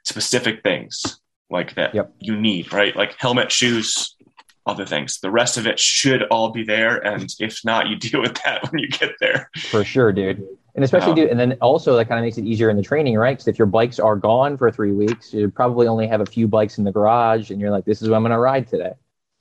specific 0.04 0.62
things 0.64 1.20
like 1.50 1.76
that 1.76 1.94
yep. 1.94 2.14
you 2.20 2.36
need, 2.40 2.74
right? 2.74 2.96
Like 2.96 3.16
helmet, 3.18 3.52
shoes, 3.52 4.16
other 4.66 4.86
things. 4.86 5.20
The 5.20 5.32
rest 5.32 5.58
of 5.58 5.68
it 5.68 5.80
should 5.80 6.24
all 6.24 6.52
be 6.52 6.64
there. 6.64 6.98
And 6.98 7.34
if 7.40 7.60
not, 7.64 7.88
you 7.88 7.96
deal 7.98 8.22
with 8.22 8.36
that 8.44 8.72
when 8.72 8.80
you 8.80 8.90
get 8.90 9.14
there. 9.20 9.50
For 9.70 9.84
sure, 9.84 10.12
dude. 10.12 10.46
And 10.76 10.84
especially, 10.84 11.12
um, 11.12 11.16
dude, 11.16 11.30
and 11.30 11.40
then 11.40 11.54
also 11.62 11.96
that 11.96 12.08
kind 12.08 12.20
of 12.20 12.26
makes 12.26 12.40
it 12.40 12.46
easier 12.46 12.70
in 12.70 12.78
the 12.78 12.84
training, 12.84 13.16
right? 13.16 13.38
Because 13.38 13.48
if 13.48 13.60
your 13.60 13.68
bikes 13.68 14.00
are 14.00 14.16
gone 14.16 14.58
for 14.58 14.72
three 14.72 14.92
weeks, 14.92 15.32
you 15.32 15.52
probably 15.52 15.88
only 15.88 16.08
have 16.08 16.20
a 16.20 16.26
few 16.26 16.48
bikes 16.48 16.80
in 16.80 16.84
the 16.84 16.92
garage, 16.92 17.52
and 17.52 17.62
you're 17.62 17.70
like, 17.70 17.86
"This 17.86 18.02
is 18.02 18.10
what 18.10 18.16
I'm 18.16 18.24
going 18.24 18.32
to 18.32 18.40
ride 18.40 18.68
today." 18.68 18.94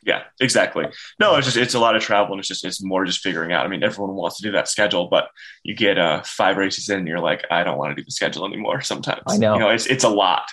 Yeah, 0.04 0.24
exactly. 0.40 0.86
No, 1.18 1.36
it's 1.36 1.46
just 1.46 1.56
it's 1.56 1.72
a 1.72 1.78
lot 1.78 1.96
of 1.96 2.02
travel, 2.02 2.34
and 2.34 2.40
it's 2.40 2.48
just 2.48 2.66
it's 2.66 2.82
more 2.82 3.06
just 3.06 3.20
figuring 3.20 3.52
out. 3.52 3.64
I 3.64 3.68
mean, 3.68 3.82
everyone 3.82 4.14
wants 4.14 4.36
to 4.38 4.42
do 4.42 4.52
that 4.52 4.68
schedule, 4.68 5.08
but 5.08 5.28
you 5.62 5.74
get 5.74 5.96
uh, 5.96 6.22
five 6.24 6.58
races 6.58 6.90
in, 6.90 6.98
and 6.98 7.08
you're 7.08 7.20
like, 7.20 7.46
I 7.50 7.64
don't 7.64 7.78
want 7.78 7.92
to 7.92 7.94
do 7.94 8.04
the 8.04 8.10
schedule 8.10 8.44
anymore. 8.44 8.82
Sometimes 8.82 9.22
I 9.26 9.38
know, 9.38 9.54
you 9.54 9.60
know, 9.60 9.70
it's 9.70 9.86
it's 9.86 10.04
a 10.04 10.10
lot. 10.10 10.48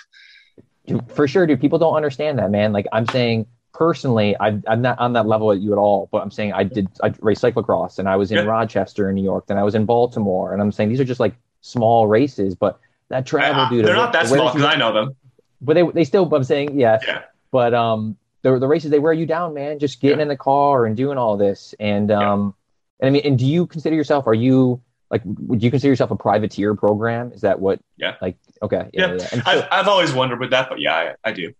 For 1.08 1.28
sure, 1.28 1.46
dude. 1.46 1.60
People 1.60 1.78
don't 1.78 1.94
understand 1.94 2.38
that, 2.38 2.50
man. 2.50 2.72
Like 2.72 2.86
I'm 2.92 3.06
saying, 3.08 3.46
personally, 3.72 4.36
I, 4.38 4.60
am 4.66 4.82
not 4.82 4.98
on 4.98 5.14
that 5.14 5.26
level 5.26 5.52
at 5.52 5.60
you 5.60 5.72
at 5.72 5.78
all, 5.78 6.08
but 6.12 6.22
I'm 6.22 6.30
saying 6.30 6.52
I 6.52 6.64
did, 6.64 6.88
I 7.02 7.14
raced 7.20 7.42
cyclocross 7.42 7.98
and 7.98 8.08
I 8.08 8.16
was 8.16 8.30
in 8.30 8.38
yeah. 8.38 8.44
Rochester 8.44 9.08
in 9.08 9.14
New 9.14 9.22
York, 9.22 9.46
then 9.46 9.56
I 9.56 9.62
was 9.62 9.74
in 9.74 9.86
Baltimore. 9.86 10.52
And 10.52 10.60
I'm 10.60 10.72
saying 10.72 10.88
these 10.90 11.00
are 11.00 11.04
just 11.04 11.20
like 11.20 11.34
small 11.60 12.06
races, 12.06 12.54
but 12.54 12.78
that 13.08 13.26
travel, 13.26 13.68
dude. 13.68 13.86
They're 13.86 13.94
not 13.94 14.12
that 14.12 14.24
the 14.24 14.34
small 14.34 14.52
because 14.52 14.66
I 14.66 14.76
know 14.76 14.92
them. 14.92 15.16
But 15.60 15.74
they, 15.74 15.82
they 15.82 16.04
still, 16.04 16.32
I'm 16.34 16.44
saying, 16.44 16.78
yes. 16.78 17.04
Yeah. 17.06 17.22
But 17.50 17.74
um, 17.74 18.16
the, 18.42 18.58
the 18.58 18.66
races, 18.66 18.90
they 18.90 18.98
wear 18.98 19.12
you 19.12 19.26
down, 19.26 19.54
man, 19.54 19.78
just 19.78 20.00
getting 20.00 20.18
yeah. 20.18 20.22
in 20.22 20.28
the 20.28 20.36
car 20.36 20.86
and 20.86 20.96
doing 20.96 21.18
all 21.18 21.36
this. 21.36 21.74
And, 21.80 22.10
um, 22.10 22.54
and 23.00 23.08
I 23.08 23.10
mean, 23.10 23.22
and 23.24 23.38
do 23.38 23.46
you 23.46 23.66
consider 23.66 23.96
yourself, 23.96 24.26
are 24.26 24.34
you, 24.34 24.80
like 25.10 25.22
would 25.24 25.62
you 25.62 25.70
consider 25.70 25.90
yourself 25.90 26.10
a 26.10 26.16
privateer 26.16 26.74
program 26.74 27.32
is 27.32 27.40
that 27.40 27.58
what 27.60 27.80
yeah 27.96 28.16
like 28.22 28.36
okay 28.62 28.88
yeah, 28.92 29.06
yeah. 29.06 29.12
yeah. 29.14 29.26
So, 29.26 29.42
I've, 29.46 29.68
I've 29.70 29.88
always 29.88 30.12
wondered 30.12 30.40
with 30.40 30.50
that 30.50 30.68
but 30.68 30.80
yeah 30.80 31.14
i, 31.24 31.28
I 31.28 31.32
do 31.32 31.52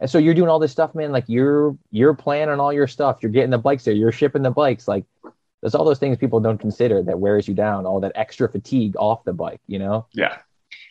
and 0.00 0.10
so 0.10 0.18
you're 0.18 0.34
doing 0.34 0.48
all 0.48 0.58
this 0.58 0.72
stuff, 0.72 0.94
man. 0.94 1.10
Like 1.10 1.24
you're 1.26 1.76
you're 1.90 2.14
planning 2.14 2.60
all 2.60 2.72
your 2.72 2.86
stuff. 2.86 3.18
You're 3.22 3.32
getting 3.32 3.50
the 3.50 3.58
bikes 3.58 3.84
there. 3.84 3.94
You're 3.94 4.12
shipping 4.12 4.42
the 4.42 4.50
bikes. 4.50 4.86
Like 4.86 5.04
there's 5.60 5.74
all 5.74 5.84
those 5.84 5.98
things 5.98 6.18
people 6.18 6.40
don't 6.40 6.58
consider 6.58 7.02
that 7.02 7.18
wears 7.18 7.48
you 7.48 7.54
down. 7.54 7.86
All 7.86 8.00
that 8.00 8.12
extra 8.14 8.48
fatigue 8.48 8.94
off 8.98 9.24
the 9.24 9.32
bike. 9.32 9.60
You 9.66 9.78
know? 9.78 10.06
Yeah. 10.12 10.38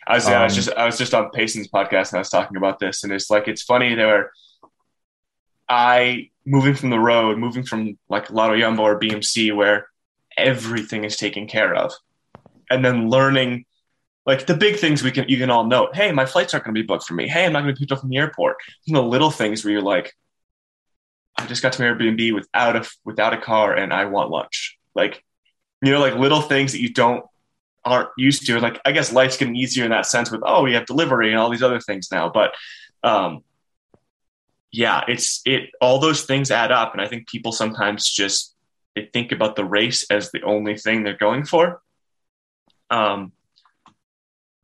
I 0.08 0.14
was, 0.14 0.26
um, 0.26 0.34
I 0.34 0.44
was 0.44 0.54
just 0.54 0.72
I 0.72 0.86
was 0.86 0.98
just 0.98 1.14
on 1.14 1.30
Payson's 1.30 1.68
podcast 1.68 2.10
and 2.10 2.16
I 2.16 2.20
was 2.20 2.30
talking 2.30 2.56
about 2.56 2.78
this, 2.78 3.04
and 3.04 3.12
it's 3.12 3.30
like 3.30 3.48
it's 3.48 3.62
funny 3.62 3.94
there. 3.94 4.32
I 5.68 6.30
moving 6.44 6.74
from 6.74 6.90
the 6.90 6.98
road, 6.98 7.38
moving 7.38 7.64
from 7.64 7.98
like 8.08 8.30
Lotto 8.30 8.54
yumbo 8.54 8.80
or 8.80 9.00
BMC, 9.00 9.54
where 9.54 9.88
everything 10.36 11.04
is 11.04 11.16
taken 11.16 11.46
care 11.46 11.74
of, 11.74 11.92
and 12.70 12.84
then 12.84 13.08
learning 13.08 13.64
like 14.26 14.46
the 14.46 14.56
big 14.56 14.76
things 14.76 15.02
we 15.02 15.12
can 15.12 15.28
you 15.28 15.38
can 15.38 15.50
all 15.50 15.64
note. 15.64 15.94
Hey, 15.94 16.10
my 16.12 16.26
flights 16.26 16.52
aren't 16.52 16.64
going 16.64 16.74
to 16.74 16.82
be 16.82 16.86
booked 16.86 17.06
for 17.06 17.14
me. 17.14 17.28
Hey, 17.28 17.46
I'm 17.46 17.52
not 17.52 17.62
going 17.62 17.74
to 17.74 17.78
be 17.78 17.84
picked 17.84 17.92
up 17.92 18.00
from 18.00 18.10
the 18.10 18.16
airport. 18.18 18.56
Know, 18.88 19.06
little 19.06 19.30
things 19.30 19.64
where 19.64 19.72
you're 19.72 19.82
like, 19.82 20.12
I 21.38 21.46
just 21.46 21.62
got 21.62 21.72
to 21.74 21.82
my 21.82 21.88
Airbnb 21.88 22.34
without 22.34 22.76
a 22.76 22.88
without 23.04 23.34
a 23.34 23.40
car 23.40 23.74
and 23.74 23.92
I 23.92 24.06
want 24.06 24.30
lunch. 24.30 24.76
Like, 24.94 25.22
you 25.82 25.92
know, 25.92 26.00
like 26.00 26.14
little 26.14 26.40
things 26.40 26.72
that 26.72 26.80
you 26.80 26.92
don't 26.92 27.24
aren't 27.84 28.08
used 28.18 28.46
to. 28.46 28.58
Like, 28.58 28.80
I 28.84 28.90
guess 28.90 29.12
life's 29.12 29.36
getting 29.36 29.54
easier 29.54 29.84
in 29.84 29.90
that 29.92 30.06
sense 30.06 30.30
with 30.30 30.42
oh, 30.44 30.64
we 30.64 30.74
have 30.74 30.86
delivery 30.86 31.30
and 31.30 31.38
all 31.38 31.50
these 31.50 31.62
other 31.62 31.80
things 31.80 32.08
now. 32.10 32.28
But 32.28 32.52
um, 33.04 33.44
yeah, 34.72 35.04
it's 35.06 35.40
it 35.46 35.70
all 35.80 36.00
those 36.00 36.24
things 36.24 36.50
add 36.50 36.72
up, 36.72 36.92
and 36.92 37.00
I 37.00 37.06
think 37.06 37.28
people 37.28 37.52
sometimes 37.52 38.10
just 38.10 38.55
they 38.96 39.08
think 39.12 39.30
about 39.30 39.54
the 39.54 39.64
race 39.64 40.06
as 40.10 40.32
the 40.32 40.42
only 40.42 40.76
thing 40.76 41.04
they're 41.04 41.16
going 41.16 41.44
for. 41.44 41.82
Um, 42.90 43.32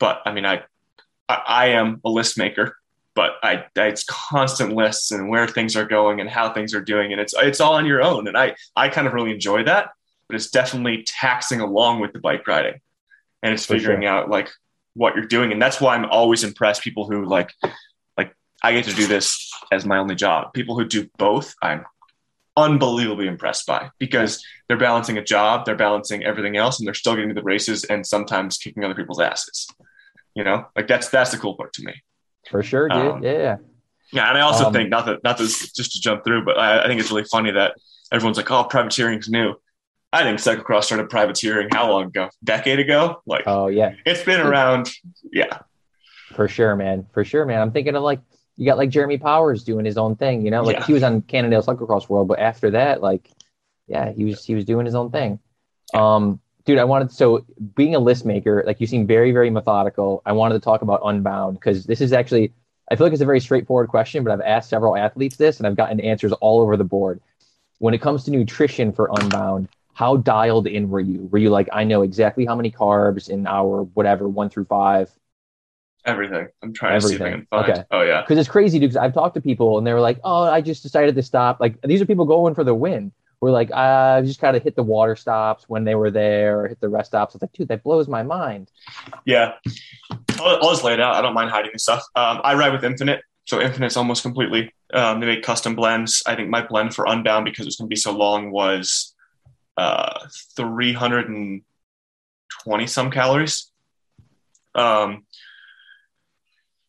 but 0.00 0.22
I 0.24 0.32
mean, 0.32 0.46
I, 0.46 0.62
I, 1.28 1.42
I 1.46 1.66
am 1.66 2.00
a 2.04 2.08
list 2.08 2.38
maker, 2.38 2.76
but 3.14 3.32
I, 3.42 3.66
I, 3.76 3.82
it's 3.88 4.04
constant 4.04 4.74
lists 4.74 5.10
and 5.10 5.28
where 5.28 5.46
things 5.46 5.76
are 5.76 5.84
going 5.84 6.20
and 6.20 6.30
how 6.30 6.52
things 6.52 6.74
are 6.74 6.80
doing, 6.80 7.12
and 7.12 7.20
it's 7.20 7.34
it's 7.36 7.60
all 7.60 7.74
on 7.74 7.86
your 7.86 8.02
own. 8.02 8.26
And 8.26 8.36
I 8.36 8.56
I 8.74 8.88
kind 8.88 9.06
of 9.06 9.12
really 9.12 9.32
enjoy 9.32 9.64
that, 9.64 9.90
but 10.26 10.34
it's 10.34 10.50
definitely 10.50 11.04
taxing 11.06 11.60
along 11.60 12.00
with 12.00 12.12
the 12.12 12.18
bike 12.18 12.48
riding, 12.48 12.80
and 13.42 13.52
it's 13.52 13.66
figuring 13.66 14.02
sure. 14.02 14.10
out 14.10 14.30
like 14.30 14.50
what 14.94 15.14
you're 15.14 15.26
doing, 15.26 15.52
and 15.52 15.60
that's 15.60 15.80
why 15.80 15.94
I'm 15.94 16.06
always 16.06 16.42
impressed 16.42 16.82
people 16.82 17.08
who 17.08 17.26
like 17.26 17.52
like 18.16 18.34
I 18.62 18.72
get 18.72 18.86
to 18.86 18.94
do 18.94 19.06
this 19.06 19.52
as 19.70 19.84
my 19.84 19.98
only 19.98 20.14
job. 20.14 20.54
People 20.54 20.78
who 20.78 20.86
do 20.86 21.08
both, 21.18 21.54
I'm 21.60 21.84
unbelievably 22.56 23.26
impressed 23.26 23.66
by 23.66 23.90
because 23.98 24.44
they're 24.68 24.76
balancing 24.76 25.18
a 25.18 25.24
job, 25.24 25.64
they're 25.64 25.76
balancing 25.76 26.24
everything 26.24 26.56
else, 26.56 26.78
and 26.78 26.86
they're 26.86 26.94
still 26.94 27.14
getting 27.14 27.30
to 27.30 27.34
the 27.34 27.42
races 27.42 27.84
and 27.84 28.06
sometimes 28.06 28.58
kicking 28.58 28.84
other 28.84 28.94
people's 28.94 29.20
asses. 29.20 29.66
You 30.34 30.44
know, 30.44 30.66
like 30.76 30.86
that's 30.86 31.08
that's 31.08 31.30
the 31.30 31.38
cool 31.38 31.56
part 31.56 31.72
to 31.74 31.84
me. 31.84 31.94
For 32.50 32.62
sure, 32.62 32.88
dude. 32.88 32.98
Um, 32.98 33.22
yeah. 33.22 33.56
Yeah, 34.12 34.28
and 34.28 34.36
I 34.36 34.42
also 34.42 34.66
um, 34.66 34.72
think 34.72 34.90
not 34.90 35.06
that 35.06 35.24
not 35.24 35.38
this 35.38 35.72
just 35.72 35.92
to 35.92 36.00
jump 36.00 36.22
through, 36.22 36.44
but 36.44 36.58
I, 36.58 36.84
I 36.84 36.86
think 36.86 37.00
it's 37.00 37.10
really 37.10 37.24
funny 37.24 37.50
that 37.52 37.76
everyone's 38.12 38.36
like, 38.36 38.50
"Oh, 38.50 38.64
privateering's 38.64 39.28
new." 39.28 39.54
I 40.12 40.22
think 40.24 40.38
cyclocross 40.38 40.84
started 40.84 41.08
privateering 41.08 41.68
how 41.72 41.90
long 41.90 42.04
ago? 42.04 42.28
Decade 42.44 42.78
ago? 42.78 43.22
Like, 43.24 43.44
oh 43.46 43.68
yeah, 43.68 43.94
it's 44.04 44.22
been 44.22 44.40
around. 44.40 44.90
Yeah, 45.32 45.60
for 46.34 46.46
sure, 46.46 46.76
man. 46.76 47.06
For 47.14 47.24
sure, 47.24 47.46
man. 47.46 47.62
I'm 47.62 47.72
thinking 47.72 47.96
of 47.96 48.02
like 48.02 48.20
you 48.56 48.66
got 48.66 48.78
like 48.78 48.90
Jeremy 48.90 49.18
Powers 49.18 49.64
doing 49.64 49.84
his 49.84 49.96
own 49.96 50.16
thing. 50.16 50.44
You 50.44 50.50
know, 50.50 50.62
like 50.62 50.76
yeah. 50.76 50.86
he 50.86 50.92
was 50.92 51.02
on 51.02 51.22
Cannondale 51.22 51.62
Cyclocross 51.62 52.08
World, 52.08 52.28
but 52.28 52.38
after 52.38 52.70
that, 52.70 53.02
like, 53.02 53.30
yeah, 53.86 54.12
he 54.12 54.24
was 54.24 54.44
he 54.44 54.54
was 54.54 54.64
doing 54.64 54.86
his 54.86 54.94
own 54.94 55.10
thing. 55.10 55.38
Um, 55.94 56.40
dude, 56.64 56.78
I 56.78 56.84
wanted 56.84 57.12
so 57.12 57.44
being 57.74 57.94
a 57.94 57.98
list 57.98 58.24
maker, 58.24 58.62
like 58.66 58.80
you 58.80 58.86
seem 58.86 59.06
very 59.06 59.32
very 59.32 59.50
methodical. 59.50 60.22
I 60.26 60.32
wanted 60.32 60.54
to 60.54 60.60
talk 60.60 60.82
about 60.82 61.00
Unbound 61.04 61.54
because 61.54 61.84
this 61.84 62.00
is 62.00 62.12
actually 62.12 62.52
I 62.90 62.96
feel 62.96 63.06
like 63.06 63.12
it's 63.12 63.22
a 63.22 63.26
very 63.26 63.40
straightforward 63.40 63.88
question, 63.88 64.22
but 64.24 64.32
I've 64.32 64.40
asked 64.40 64.68
several 64.68 64.96
athletes 64.96 65.36
this 65.36 65.58
and 65.58 65.66
I've 65.66 65.76
gotten 65.76 66.00
answers 66.00 66.32
all 66.32 66.60
over 66.60 66.76
the 66.76 66.84
board. 66.84 67.20
When 67.78 67.94
it 67.94 68.02
comes 68.02 68.24
to 68.24 68.30
nutrition 68.30 68.92
for 68.92 69.10
Unbound, 69.18 69.68
how 69.94 70.16
dialed 70.16 70.66
in 70.66 70.88
were 70.90 71.00
you? 71.00 71.28
Were 71.30 71.38
you 71.38 71.50
like, 71.50 71.68
I 71.72 71.84
know 71.84 72.02
exactly 72.02 72.44
how 72.44 72.54
many 72.54 72.70
carbs 72.70 73.28
in 73.28 73.46
our 73.46 73.82
whatever 73.82 74.28
one 74.28 74.50
through 74.50 74.66
five? 74.66 75.10
Everything. 76.04 76.48
I'm 76.62 76.72
trying 76.72 76.96
Everything. 76.96 77.18
to 77.18 77.24
see 77.24 77.28
if 77.28 77.34
I 77.34 77.36
can 77.36 77.46
find. 77.46 77.70
Okay. 77.70 77.84
Oh 77.90 78.02
yeah. 78.02 78.22
Because 78.22 78.38
it's 78.38 78.48
crazy, 78.48 78.78
dude. 78.78 78.90
Because 78.90 78.96
I've 78.96 79.14
talked 79.14 79.34
to 79.36 79.40
people 79.40 79.78
and 79.78 79.86
they 79.86 79.92
were 79.92 80.00
like, 80.00 80.18
"Oh, 80.24 80.42
I 80.42 80.60
just 80.60 80.82
decided 80.82 81.14
to 81.14 81.22
stop." 81.22 81.60
Like 81.60 81.80
these 81.82 82.02
are 82.02 82.06
people 82.06 82.24
going 82.24 82.54
for 82.54 82.64
the 82.64 82.74
win. 82.74 83.12
We're 83.40 83.50
like, 83.50 83.72
I 83.72 84.22
just 84.22 84.40
kind 84.40 84.56
of 84.56 84.62
hit 84.62 84.76
the 84.76 84.84
water 84.84 85.16
stops 85.16 85.64
when 85.68 85.82
they 85.84 85.96
were 85.96 86.12
there, 86.12 86.60
or 86.60 86.68
hit 86.68 86.80
the 86.80 86.88
rest 86.88 87.10
stops. 87.10 87.34
I 87.34 87.36
was 87.36 87.42
like, 87.42 87.52
dude, 87.52 87.68
that 87.68 87.82
blows 87.82 88.06
my 88.06 88.22
mind. 88.22 88.70
Yeah, 89.24 89.54
I'll, 90.38 90.58
I'll 90.62 90.70
just 90.70 90.84
lay 90.84 90.92
it 90.92 91.00
out. 91.00 91.16
I 91.16 91.22
don't 91.22 91.34
mind 91.34 91.50
hiding 91.50 91.70
this 91.72 91.82
stuff. 91.82 92.04
Um, 92.14 92.40
I 92.44 92.54
ride 92.54 92.72
with 92.72 92.82
Infinit, 92.82 93.18
so 93.44 93.60
Infinit's 93.60 93.96
almost 93.96 94.22
completely. 94.22 94.72
Um, 94.94 95.18
they 95.18 95.26
make 95.26 95.42
custom 95.42 95.74
blends. 95.74 96.22
I 96.24 96.36
think 96.36 96.50
my 96.50 96.64
blend 96.64 96.94
for 96.94 97.04
Unbound 97.06 97.44
because 97.44 97.66
it's 97.66 97.74
going 97.76 97.88
to 97.88 97.92
be 97.92 97.96
so 97.96 98.12
long 98.12 98.52
was 98.52 99.12
uh, 99.76 100.20
320 100.56 102.86
some 102.86 103.10
calories. 103.10 103.72
Um, 104.76 105.24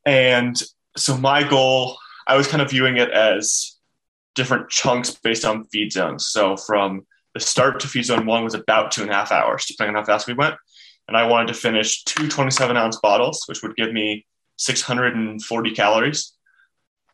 and 0.05 0.61
so 0.97 1.17
my 1.17 1.47
goal, 1.47 1.97
I 2.27 2.35
was 2.35 2.47
kind 2.47 2.61
of 2.61 2.69
viewing 2.69 2.97
it 2.97 3.09
as 3.09 3.77
different 4.35 4.69
chunks 4.69 5.11
based 5.11 5.45
on 5.45 5.65
feed 5.65 5.91
zones. 5.91 6.27
So 6.27 6.57
from 6.57 7.05
the 7.33 7.39
start 7.39 7.79
to 7.81 7.87
feed 7.87 8.05
zone 8.05 8.25
one 8.25 8.43
was 8.43 8.53
about 8.53 8.91
two 8.91 9.01
and 9.01 9.11
a 9.11 9.13
half 9.13 9.31
hours, 9.31 9.65
depending 9.65 9.95
on 9.95 10.03
how 10.03 10.05
fast 10.05 10.27
we 10.27 10.33
went. 10.33 10.55
And 11.07 11.17
I 11.17 11.27
wanted 11.27 11.47
to 11.47 11.53
finish 11.53 12.03
two 12.03 12.27
27 12.27 12.77
ounce 12.77 12.97
bottles, 12.97 13.43
which 13.47 13.61
would 13.63 13.75
give 13.75 13.91
me 13.91 14.25
640 14.57 15.71
calories, 15.71 16.33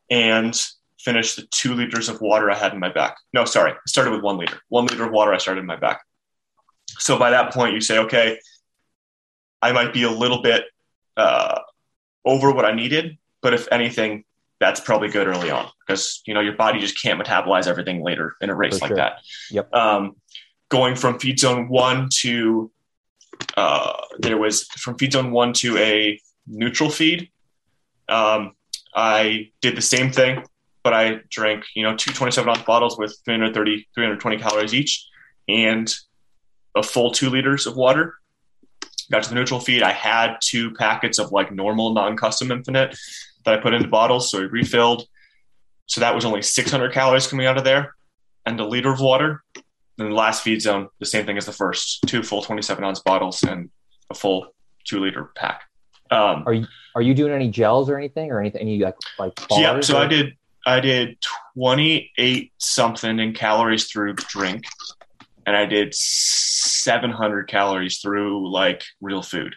and 0.10 0.60
finish 0.99 1.36
the 1.36 1.43
two 1.49 1.73
liters 1.73 2.10
of 2.10 2.21
water 2.21 2.52
I 2.52 2.56
had 2.56 2.73
in 2.73 2.80
my 2.80 2.89
back. 2.89 3.17
No, 3.34 3.45
sorry, 3.45 3.71
I 3.71 3.78
started 3.88 4.12
with 4.12 4.21
one 4.21 4.38
liter. 4.38 4.60
One 4.67 4.86
liter 4.86 5.06
of 5.06 5.12
water 5.12 5.34
I 5.34 5.38
started 5.38 5.62
in 5.62 5.65
my 5.65 5.78
back. 5.78 6.02
So 6.99 7.17
by 7.17 7.32
that 7.32 7.54
point, 7.54 7.73
you 7.73 7.82
say, 7.82 7.99
okay, 7.99 8.39
I 9.62 9.71
might 9.71 9.93
be 9.93 10.04
a 10.04 10.12
little 10.12 10.41
bit 10.41 10.65
uh, 11.17 11.60
over 12.26 12.52
what 12.52 12.66
I 12.66 12.74
needed, 12.74 13.18
but 13.42 13.54
if 13.54 13.68
anything, 13.72 14.24
that's 14.60 14.80
probably 14.80 15.08
good 15.10 15.28
early 15.28 15.50
on 15.50 15.70
because 15.88 16.22
you 16.26 16.34
know 16.34 16.42
your 16.42 16.56
body 16.56 16.80
just 16.80 17.02
can't 17.02 17.20
metabolize 17.22 17.66
everything 17.68 18.04
later 18.04 18.36
in 18.42 18.50
a 18.50 18.56
race 18.56 18.78
For 18.78 18.86
like 18.86 18.90
sure. 18.90 18.98
that. 18.98 19.20
Yep. 19.52 19.74
Um, 19.74 20.16
going 20.68 20.96
from 20.96 21.18
feed 21.18 21.40
zone 21.40 21.70
one 21.70 22.10
to 22.22 22.70
uh, 23.56 23.94
there 24.20 24.38
was 24.38 24.64
from 24.66 24.98
feed 24.98 25.14
zone 25.14 25.32
one 25.32 25.54
to 25.54 25.78
a 25.78 26.20
neutral 26.46 26.90
feed. 26.90 27.30
Um, 28.10 28.54
I 28.94 29.52
did 29.62 29.78
the 29.78 29.82
same 29.82 30.12
thing, 30.12 30.44
but 30.84 30.94
I 30.94 31.22
drank 31.30 31.64
you 31.76 31.84
know 31.84 31.96
two 31.96 32.12
27 32.12 32.50
ounce 32.50 32.62
bottles 32.64 32.98
with 32.98 33.18
330 33.26 33.88
320 33.96 34.38
calories 34.38 34.74
each 34.74 35.08
and 35.48 35.94
a 36.76 36.84
full 36.84 37.12
two 37.12 37.30
liters 37.30 37.66
of 37.66 37.76
water 37.76 38.16
got 39.12 39.24
to 39.24 39.30
the 39.30 39.36
neutral 39.36 39.60
feed. 39.60 39.84
I 39.84 39.91
had 39.91 40.38
two 40.41 40.72
packets 40.74 41.19
of 41.19 41.32
like 41.32 41.52
normal 41.52 41.93
non-custom 41.93 42.50
Infinit 42.50 42.98
that 43.45 43.54
I 43.54 43.58
put 43.58 43.74
into 43.74 43.88
bottles, 43.88 44.32
so 44.32 44.39
I 44.39 44.43
refilled. 44.43 45.08
So 45.88 46.02
that 46.02 46.13
was 46.13 46.26
only 46.26 46.41
600 46.41 46.93
calories 46.93 47.28
coming 47.28 47.48
out 47.48 47.58
of 47.58 47.63
there, 47.63 47.95
and 48.45 48.60
a 48.60 48.65
liter 48.65 48.91
of 48.91 49.00
water. 49.00 49.43
Then 49.98 50.10
the 50.10 50.15
last 50.15 50.43
feed 50.43 50.62
zone, 50.62 50.88
the 51.00 51.06
same 51.06 51.26
thing 51.26 51.38
as 51.38 51.45
the 51.45 51.52
first, 51.52 52.04
two 52.08 52.24
full 52.24 52.41
27 52.41 52.84
ounce 52.84 53.00
bottles 53.00 53.43
and 53.43 53.69
a 54.10 54.13
full 54.13 54.54
two 54.86 55.00
liter 55.00 55.32
pack. 55.36 55.63
Um, 56.12 56.43
are 56.45 56.54
you 56.54 56.67
are 56.95 57.02
you 57.02 57.13
doing 57.13 57.34
any 57.34 57.50
gels 57.50 57.89
or 57.89 57.98
anything 57.98 58.32
or 58.32 58.39
anything? 58.39 58.62
Any 58.62 58.80
like 58.80 58.95
like 59.17 59.34
yeah? 59.52 59.80
So 59.82 59.98
or? 59.98 60.02
I 60.02 60.08
did 60.08 60.34
I 60.65 60.80
did 60.80 61.17
28 61.56 62.52
something 62.58 63.19
in 63.19 63.34
calories 63.34 63.86
through 63.86 64.15
drink, 64.15 64.65
and 65.50 65.58
I 65.58 65.66
did 65.66 65.96
700 65.96 67.48
calories 67.48 67.98
through 67.98 68.52
like 68.52 68.84
real 69.02 69.24
food, 69.24 69.56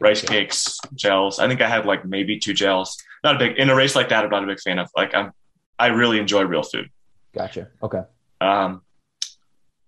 rice 0.00 0.22
cakes, 0.22 0.80
gels. 0.94 1.38
I 1.38 1.46
think 1.48 1.60
I 1.60 1.68
had 1.68 1.84
like 1.84 2.02
maybe 2.06 2.38
two 2.38 2.54
gels. 2.54 2.96
Not 3.22 3.36
a 3.36 3.38
big 3.38 3.58
in 3.58 3.68
a 3.68 3.74
race 3.74 3.94
like 3.94 4.08
that. 4.08 4.24
I'm 4.24 4.30
not 4.30 4.42
a 4.42 4.46
big 4.46 4.60
fan 4.60 4.78
of. 4.78 4.88
Like 4.96 5.14
I'm, 5.14 5.32
I 5.78 5.88
really 5.88 6.18
enjoy 6.18 6.44
real 6.44 6.62
food. 6.62 6.88
Gotcha. 7.34 7.68
Okay. 7.82 8.00
Um, 8.40 8.80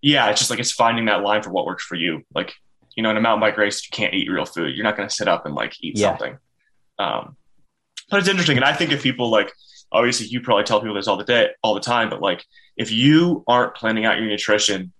yeah, 0.02 0.28
it's 0.28 0.40
just 0.40 0.50
like 0.50 0.60
it's 0.60 0.72
finding 0.72 1.06
that 1.06 1.22
line 1.22 1.42
for 1.42 1.48
what 1.48 1.64
works 1.64 1.84
for 1.84 1.94
you. 1.94 2.20
Like 2.34 2.52
you 2.94 3.02
know, 3.02 3.08
in 3.08 3.16
a 3.16 3.22
mountain 3.22 3.40
bike 3.40 3.56
race, 3.56 3.82
you 3.82 3.96
can't 3.96 4.12
eat 4.12 4.30
real 4.30 4.44
food. 4.44 4.76
You're 4.76 4.84
not 4.84 4.98
going 4.98 5.08
to 5.08 5.14
sit 5.14 5.28
up 5.28 5.46
and 5.46 5.54
like 5.54 5.72
eat 5.80 5.96
yeah. 5.96 6.10
something. 6.10 6.36
Um, 6.98 7.34
but 8.10 8.20
it's 8.20 8.28
interesting, 8.28 8.58
and 8.58 8.64
I 8.64 8.74
think 8.74 8.92
if 8.92 9.02
people 9.02 9.30
like, 9.30 9.50
obviously, 9.90 10.26
you 10.26 10.42
probably 10.42 10.64
tell 10.64 10.80
people 10.80 10.96
this 10.96 11.08
all 11.08 11.16
the 11.16 11.24
day, 11.24 11.48
all 11.62 11.72
the 11.72 11.80
time, 11.80 12.10
but 12.10 12.20
like, 12.20 12.44
if 12.76 12.92
you 12.92 13.42
aren't 13.48 13.74
planning 13.74 14.04
out 14.04 14.18
your 14.18 14.28
nutrition 14.28 14.92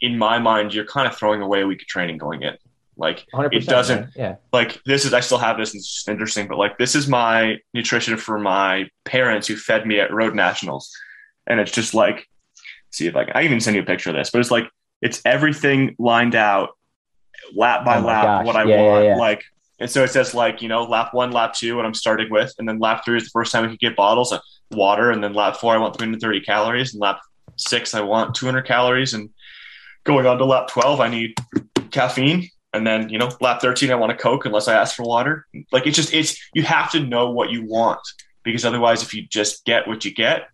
in 0.00 0.18
my 0.18 0.38
mind, 0.38 0.74
you're 0.74 0.86
kind 0.86 1.06
of 1.08 1.16
throwing 1.16 1.42
away 1.42 1.62
a 1.62 1.66
week 1.66 1.82
of 1.82 1.88
training 1.88 2.18
going 2.18 2.42
in. 2.42 2.56
Like 2.98 3.26
it 3.52 3.66
doesn't, 3.66 4.00
man. 4.00 4.12
yeah. 4.16 4.36
Like 4.52 4.82
this 4.84 5.04
is, 5.04 5.12
I 5.12 5.20
still 5.20 5.38
have 5.38 5.58
this, 5.58 5.74
and 5.74 5.80
it's 5.80 5.92
just 5.92 6.08
interesting. 6.08 6.48
But 6.48 6.56
like 6.56 6.78
this 6.78 6.94
is 6.94 7.06
my 7.06 7.58
nutrition 7.74 8.16
for 8.16 8.38
my 8.38 8.88
parents 9.04 9.46
who 9.46 9.56
fed 9.56 9.86
me 9.86 10.00
at 10.00 10.12
Road 10.12 10.34
Nationals, 10.34 10.90
and 11.46 11.60
it's 11.60 11.72
just 11.72 11.92
like, 11.92 12.26
see 12.90 13.06
if 13.06 13.14
I 13.14 13.24
can, 13.24 13.36
I 13.36 13.42
even 13.42 13.60
send 13.60 13.76
you 13.76 13.82
a 13.82 13.86
picture 13.86 14.08
of 14.08 14.16
this, 14.16 14.30
but 14.30 14.40
it's 14.40 14.50
like 14.50 14.70
it's 15.02 15.20
everything 15.26 15.94
lined 15.98 16.34
out, 16.34 16.70
lap 17.54 17.84
by 17.84 17.98
oh 17.98 18.06
lap, 18.06 18.24
gosh. 18.24 18.46
what 18.46 18.56
I 18.56 18.64
yeah, 18.64 18.82
want. 18.82 19.04
Yeah, 19.04 19.10
yeah. 19.10 19.16
Like, 19.16 19.44
and 19.78 19.90
so 19.90 20.02
it 20.02 20.08
says 20.08 20.32
like 20.32 20.62
you 20.62 20.68
know 20.68 20.84
lap 20.84 21.12
one, 21.12 21.32
lap 21.32 21.52
two, 21.52 21.76
what 21.76 21.84
I'm 21.84 21.92
starting 21.92 22.30
with, 22.30 22.54
and 22.58 22.66
then 22.66 22.78
lap 22.78 23.02
three 23.04 23.18
is 23.18 23.24
the 23.24 23.30
first 23.30 23.52
time 23.52 23.64
we 23.64 23.68
could 23.68 23.78
get 23.78 23.94
bottles 23.94 24.32
of 24.32 24.40
water, 24.70 25.10
and 25.10 25.22
then 25.22 25.34
lap 25.34 25.56
four 25.56 25.74
I 25.74 25.78
want 25.78 25.98
330 25.98 26.40
calories, 26.40 26.94
and 26.94 27.02
lap 27.02 27.20
six 27.56 27.94
I 27.94 28.00
want 28.00 28.34
200 28.34 28.62
calories, 28.62 29.12
and 29.12 29.28
going 30.06 30.26
on 30.26 30.38
to 30.38 30.44
lap 30.44 30.68
12, 30.68 31.00
I 31.00 31.08
need 31.08 31.34
caffeine. 31.90 32.48
And 32.72 32.86
then, 32.86 33.08
you 33.08 33.18
know, 33.18 33.30
lap 33.40 33.60
13, 33.60 33.90
I 33.90 33.94
want 33.94 34.12
a 34.12 34.14
Coke 34.14 34.44
unless 34.44 34.68
I 34.68 34.74
ask 34.74 34.96
for 34.96 35.02
water. 35.02 35.46
Like 35.72 35.86
it's 35.86 35.96
just, 35.96 36.12
it's, 36.12 36.38
you 36.54 36.62
have 36.62 36.90
to 36.92 37.00
know 37.00 37.30
what 37.30 37.50
you 37.50 37.64
want 37.64 38.00
because 38.42 38.64
otherwise, 38.64 39.02
if 39.02 39.14
you 39.14 39.26
just 39.26 39.64
get 39.64 39.86
what 39.88 40.04
you 40.04 40.14
get, 40.14 40.48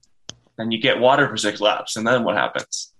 then 0.57 0.71
you 0.71 0.81
get 0.81 0.99
water 0.99 1.29
for 1.29 1.37
six 1.37 1.61
laps. 1.61 1.97
And 1.97 2.07
then 2.07 2.25
what 2.25 2.37
happens? 2.37 2.93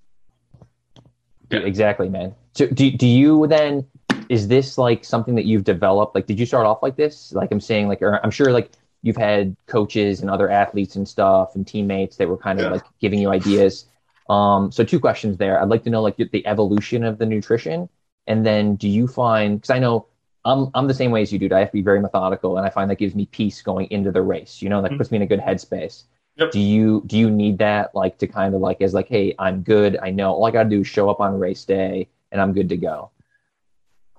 Yeah. 1.51 1.61
Exactly, 1.61 2.09
man. 2.09 2.35
So 2.55 2.67
do, 2.67 2.91
do 2.91 3.07
you 3.07 3.47
then, 3.47 3.87
is 4.29 4.49
this 4.49 4.79
like 4.79 5.05
something 5.05 5.35
that 5.35 5.45
you've 5.45 5.65
developed? 5.65 6.15
Like, 6.15 6.27
did 6.27 6.41
you 6.41 6.47
start 6.47 6.67
off 6.67 6.83
like 6.83 6.97
this? 6.97 7.33
Like 7.33 7.53
I'm 7.53 7.61
saying, 7.61 7.89
like, 7.89 8.03
I'm 8.03 8.31
sure 8.31 8.53
like 8.53 8.73
you've 9.03 9.17
had 9.17 9.57
coaches 9.67 10.21
and 10.21 10.31
other 10.31 10.49
athletes 10.49 10.97
and 10.97 11.07
stuff 11.07 11.55
and 11.55 11.67
teammates 11.67 12.17
that 12.17 12.29
were 12.29 12.39
kind 12.39 12.59
of 12.59 12.67
yeah. 12.67 12.73
like 12.73 12.85
giving 13.01 13.19
you 13.19 13.31
ideas 13.31 13.87
um, 14.33 14.73
so 14.73 14.83
two 14.83 14.99
questions 14.99 15.37
there. 15.37 15.61
I'd 15.61 15.69
like 15.69 15.85
to 15.85 15.91
know 15.91 16.03
like 16.03 16.17
the 16.17 16.47
evolution 16.47 17.05
of 17.05 17.19
the 17.19 17.27
nutrition, 17.27 17.89
and 18.27 18.47
then 18.47 18.77
do 18.77 18.89
you 18.89 19.07
find 19.07 19.61
because 19.61 19.71
I 19.71 19.79
know 19.79 20.07
I'm 20.45 20.71
I'm 20.75 20.89
the 20.89 20.95
same 20.95 21.11
way 21.11 21.23
as 21.23 21.33
you 21.33 21.39
do. 21.39 21.55
I 21.55 21.61
have 21.61 21.69
to 21.69 21.75
be 21.75 21.83
very 21.83 22.01
methodical, 22.01 22.57
and 22.57 22.67
I 22.67 22.71
find 22.71 22.91
that 22.91 22.97
gives 22.97 23.15
me 23.15 23.27
peace 23.27 23.61
going 23.61 23.89
into 23.91 24.11
the 24.11 24.23
race. 24.23 24.63
You 24.63 24.71
know, 24.71 24.81
that 24.81 24.89
mm-hmm. 24.89 24.99
puts 24.99 25.11
me 25.11 25.17
in 25.17 25.23
a 25.23 25.27
good 25.27 25.41
headspace. 25.41 26.05
Yep. 26.37 26.51
Do 26.51 26.61
you 26.61 27.03
do 27.07 27.19
you 27.19 27.31
need 27.31 27.59
that 27.59 27.95
like 27.95 28.17
to 28.19 28.27
kind 28.27 28.55
of 28.55 28.61
like 28.61 28.81
as 28.81 28.95
like, 28.95 29.09
hey, 29.09 29.35
I'm 29.39 29.63
good. 29.63 29.99
I 30.03 30.11
know 30.11 30.33
all 30.33 30.47
I 30.47 30.51
got 30.51 30.65
to 30.65 30.69
do 30.71 30.81
is 30.81 30.87
show 30.87 31.11
up 31.11 31.21
on 31.21 31.39
race 31.39 31.65
day, 31.65 32.09
and 32.31 32.41
I'm 32.41 32.55
good 32.55 32.71
to 32.71 32.77
go. 32.77 33.11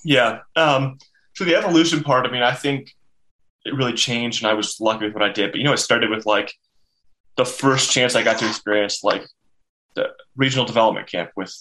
Yeah. 0.03 0.41
Um, 0.55 0.99
so 1.33 1.43
the 1.43 1.55
evolution 1.55 2.03
part. 2.03 2.27
I 2.27 2.31
mean, 2.31 2.43
I 2.43 2.53
think 2.53 2.95
it 3.65 3.73
really 3.73 3.93
changed, 3.93 4.43
and 4.43 4.51
I 4.51 4.53
was 4.53 4.79
lucky 4.79 5.05
with 5.05 5.15
what 5.15 5.23
I 5.23 5.31
did. 5.31 5.51
But 5.51 5.57
you 5.57 5.63
know, 5.63 5.73
it 5.73 5.77
started 5.77 6.11
with 6.11 6.25
like 6.25 6.53
the 7.35 7.45
first 7.45 7.91
chance 7.91 8.15
I 8.15 8.21
got 8.21 8.37
to 8.39 8.47
experience 8.47 9.03
like 9.03 9.25
the 9.95 10.09
regional 10.35 10.65
development 10.65 11.07
camp 11.07 11.31
with 11.35 11.53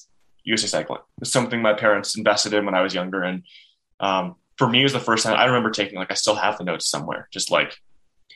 USA 0.45 0.67
Cycling. 0.67 1.01
It's 1.21 1.31
something 1.31 1.63
my 1.63 1.75
parents 1.75 2.17
invested 2.17 2.55
in 2.55 2.65
when 2.65 2.75
I 2.75 2.83
was 2.83 2.95
younger, 2.95 3.23
and 3.23 3.43
um, 4.01 4.37
for 4.59 4.69
me, 4.69 4.81
it 4.81 4.85
was 4.85 4.93
the 4.93 5.01
first 5.01 5.25
time 5.25 5.37
I 5.37 5.47
remember 5.47 5.71
taking. 5.71 5.99
Like, 5.99 6.11
I 6.11 6.15
still 6.15 6.35
have 6.35 6.59
the 6.59 6.65
notes 6.65 6.89
somewhere, 6.89 7.29
just 7.33 7.51
like 7.51 7.75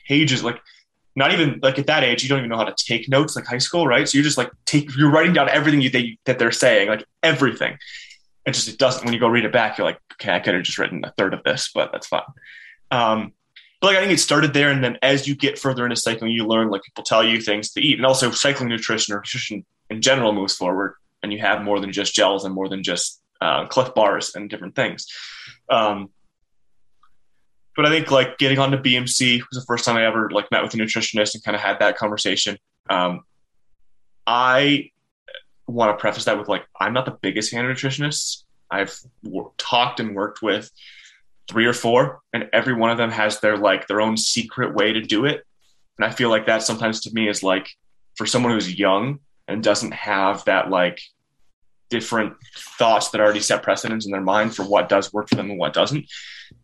pages, 0.07 0.43
like 0.43 0.59
not 1.17 1.33
even 1.33 1.59
like 1.63 1.79
at 1.79 1.87
that 1.87 2.03
age, 2.03 2.21
you 2.21 2.29
don't 2.29 2.39
even 2.39 2.49
know 2.49 2.57
how 2.57 2.63
to 2.63 2.75
take 2.85 3.09
notes, 3.09 3.35
like 3.35 3.47
high 3.47 3.57
school, 3.57 3.87
right? 3.87 4.07
So 4.07 4.17
you're 4.17 4.23
just 4.23 4.37
like 4.37 4.51
take, 4.65 4.95
you're 4.95 5.09
writing 5.09 5.33
down 5.33 5.49
everything 5.49 5.81
you 5.81 5.89
they, 5.89 6.19
that 6.25 6.37
they're 6.37 6.51
saying, 6.51 6.89
like 6.89 7.03
everything. 7.23 7.75
it 8.45 8.51
just 8.51 8.67
it 8.67 8.77
doesn't 8.77 9.03
when 9.03 9.15
you 9.15 9.19
go 9.19 9.27
read 9.27 9.43
it 9.43 9.51
back, 9.51 9.77
you're 9.77 9.87
like, 9.87 9.99
okay, 10.13 10.31
I 10.31 10.39
could 10.39 10.53
have 10.53 10.63
just 10.63 10.77
written 10.77 11.03
a 11.03 11.11
third 11.17 11.33
of 11.33 11.43
this, 11.43 11.71
but 11.73 11.91
that's 11.91 12.05
fine. 12.05 12.21
Um, 12.91 13.33
but 13.81 13.87
like 13.87 13.97
I 13.97 14.01
think 14.01 14.13
it 14.13 14.19
started 14.19 14.53
there, 14.53 14.69
and 14.69 14.83
then 14.83 14.99
as 15.01 15.27
you 15.27 15.35
get 15.35 15.57
further 15.57 15.85
into 15.85 15.95
cycling, 15.95 16.31
you 16.31 16.45
learn 16.45 16.69
like 16.69 16.83
people 16.83 17.03
tell 17.03 17.23
you 17.23 17.41
things 17.41 17.71
to 17.71 17.81
eat, 17.81 17.97
and 17.97 18.05
also 18.05 18.29
cycling 18.29 18.69
nutrition 18.69 19.15
or 19.15 19.17
nutrition 19.17 19.65
in 19.89 20.01
general 20.01 20.33
moves 20.33 20.55
forward, 20.55 20.95
and 21.23 21.31
you 21.31 21.39
have 21.39 21.63
more 21.63 21.79
than 21.79 21.91
just 21.91 22.13
gels 22.13 22.45
and 22.45 22.53
more 22.53 22.69
than 22.69 22.83
just 22.83 23.21
uh, 23.41 23.65
Clif 23.67 23.93
bars 23.93 24.35
and 24.35 24.49
different 24.49 24.75
things. 24.75 25.07
Um, 25.69 26.09
but 27.75 27.85
I 27.85 27.89
think 27.89 28.09
like 28.09 28.37
getting 28.37 28.57
onto 28.57 28.77
BMC 28.77 29.39
was 29.39 29.59
the 29.59 29.65
first 29.65 29.85
time 29.85 29.97
I 29.97 30.05
ever 30.05 30.29
like 30.31 30.51
met 30.51 30.63
with 30.63 30.73
a 30.73 30.77
nutritionist 30.77 31.35
and 31.35 31.43
kind 31.43 31.55
of 31.55 31.61
had 31.61 31.79
that 31.79 31.97
conversation. 31.97 32.57
Um, 32.89 33.21
I 34.25 34.91
want 35.67 35.95
to 35.95 36.01
preface 36.01 36.25
that 36.25 36.37
with 36.37 36.47
like 36.47 36.65
I'm 36.79 36.93
not 36.93 37.05
the 37.05 37.17
biggest 37.21 37.51
fan 37.51 37.65
of 37.65 37.75
nutritionists. 37.75 38.43
I've 38.69 38.99
talked 39.57 39.99
and 39.99 40.15
worked 40.15 40.41
with 40.41 40.71
three 41.47 41.65
or 41.65 41.73
four, 41.73 42.19
and 42.33 42.49
every 42.51 42.73
one 42.73 42.89
of 42.89 42.97
them 42.97 43.11
has 43.11 43.39
their 43.39 43.57
like 43.57 43.87
their 43.87 44.01
own 44.01 44.17
secret 44.17 44.73
way 44.73 44.93
to 44.93 45.01
do 45.01 45.25
it. 45.25 45.45
And 45.97 46.05
I 46.05 46.11
feel 46.11 46.29
like 46.29 46.47
that 46.47 46.63
sometimes 46.63 47.01
to 47.01 47.13
me 47.13 47.29
is 47.29 47.43
like 47.43 47.69
for 48.15 48.25
someone 48.25 48.53
who's 48.53 48.77
young 48.77 49.19
and 49.47 49.63
doesn't 49.63 49.93
have 49.93 50.43
that 50.45 50.69
like 50.69 51.01
different 51.89 52.33
thoughts 52.77 53.09
that 53.09 53.21
already 53.21 53.39
set 53.39 53.63
precedents 53.63 54.05
in 54.05 54.11
their 54.11 54.21
mind 54.21 54.55
for 54.55 54.63
what 54.63 54.89
does 54.89 55.13
work 55.13 55.29
for 55.29 55.35
them 55.35 55.49
and 55.49 55.59
what 55.59 55.73
doesn't. 55.73 56.05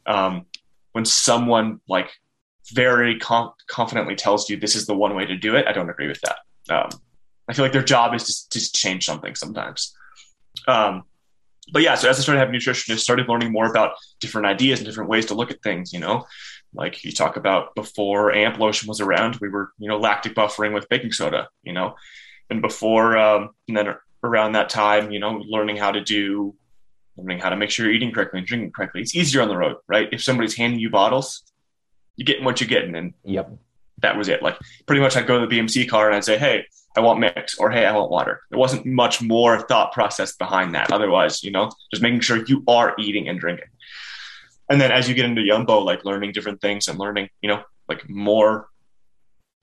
Um, 0.06 0.46
when 0.91 1.06
someone 1.06 1.80
like 1.88 2.12
very 2.72 3.19
com- 3.19 3.54
confidently 3.67 4.15
tells 4.15 4.50
you 4.50 4.58
this 4.58 4.76
is 4.76 4.86
the 4.86 4.96
one 4.96 5.15
way 5.15 5.26
to 5.26 5.38
do 5.38 5.56
it, 5.56 5.67
I 5.67 5.72
don't 5.72 5.89
agree 5.89 6.08
with 6.08 6.22
that. 6.22 6.38
Um, 6.69 6.89
I 7.48 7.54
feel 7.54 7.65
like 7.65 7.74
their 7.74 7.84
job 7.84 8.13
is 8.13 8.43
to 8.46 8.60
just 8.60 8.76
change 8.76 9.06
something 9.06 9.36
sometimes. 9.36 9.93
Um, 10.67 11.04
but 11.72 11.82
yeah, 11.82 11.96
so 11.96 12.10
as 12.10 12.19
I 12.19 12.22
started 12.22 12.39
having 12.39 12.56
nutritionists, 12.56 13.00
started 13.00 13.30
learning 13.30 13.52
more 13.52 13.69
about 13.69 13.96
different 14.19 14.48
ideas 14.48 14.80
and 14.80 14.86
different 14.86 15.10
ways 15.10 15.26
to 15.28 15.34
look 15.34 15.52
at 15.52 15.62
things. 15.62 15.93
You 15.93 16.00
know, 16.00 16.26
like 16.74 17.04
you 17.04 17.12
talk 17.12 17.38
about 17.38 17.74
before 17.76 18.34
amp 18.34 18.60
lotion 18.60 18.88
was 18.88 19.00
around, 19.00 19.38
we 19.38 19.50
were 19.50 19.72
you 19.78 19.88
know 19.88 19.98
lactic 19.98 20.36
buffering 20.36 20.74
with 20.74 20.89
baking 20.89 21.13
soda. 21.13 21.50
You 21.63 21.74
know, 21.74 21.96
and 22.54 22.62
before 22.62 23.18
um, 23.18 23.50
and 23.68 23.76
then 23.76 23.96
around 24.24 24.54
that 24.54 24.70
time, 24.70 25.12
you 25.12 25.20
know, 25.20 25.44
learning 25.48 25.76
how 25.76 25.92
to 25.92 26.02
do 26.02 26.56
learning 27.18 27.39
how 27.39 27.50
to 27.50 27.56
make 27.56 27.70
sure 27.70 27.86
you're 27.86 27.94
eating 27.94 28.12
correctly 28.12 28.39
and 28.39 28.48
drinking 28.48 28.72
correctly. 28.72 29.02
It's 29.02 29.16
easier 29.16 29.42
on 29.42 29.48
the 29.48 29.58
road, 29.58 29.78
right? 29.88 30.10
If 30.12 30.24
somebody's 30.24 30.56
handing 30.56 30.80
you 30.80 30.89
bottles, 30.89 31.44
you're 32.16 32.26
getting 32.26 32.44
what 32.44 32.60
you're 32.60 32.68
getting. 32.68 32.96
And 32.96 33.13
yep. 33.24 33.52
that 34.02 34.18
was 34.18 34.30
it. 34.30 34.42
Like 34.42 34.58
pretty 34.88 35.02
much 35.02 35.16
I'd 35.16 35.28
go 35.28 35.39
to 35.39 35.46
the 35.46 35.60
BMC 35.60 35.88
car 35.88 36.08
and 36.08 36.16
I'd 36.16 36.24
say, 36.24 36.38
Hey, 36.38 36.66
I 36.96 37.02
want 37.02 37.20
mix 37.20 37.58
or 37.58 37.70
Hey, 37.70 37.86
I 37.86 37.96
want 37.96 38.12
water. 38.12 38.42
There 38.50 38.60
wasn't 38.60 38.86
much 38.86 39.22
more 39.22 39.62
thought 39.62 39.92
process 39.92 40.36
behind 40.36 40.74
that. 40.76 40.92
Otherwise, 40.92 41.44
you 41.44 41.52
know, 41.52 41.72
just 41.92 42.02
making 42.02 42.22
sure 42.22 42.44
you 42.46 42.63
are 42.68 42.96
eating 42.98 43.30
and 43.30 43.39
drinking. 43.39 43.68
And 44.70 44.80
then 44.80 44.92
as 44.92 45.08
you 45.08 45.13
get 45.13 45.26
into 45.26 45.42
Yumbo, 45.42 45.84
like 45.84 46.06
learning 46.06 46.32
different 46.32 46.62
things 46.62 46.88
and 46.88 46.98
learning, 46.98 47.30
you 47.42 47.50
know, 47.50 47.62
like 47.89 48.10
more 48.10 48.70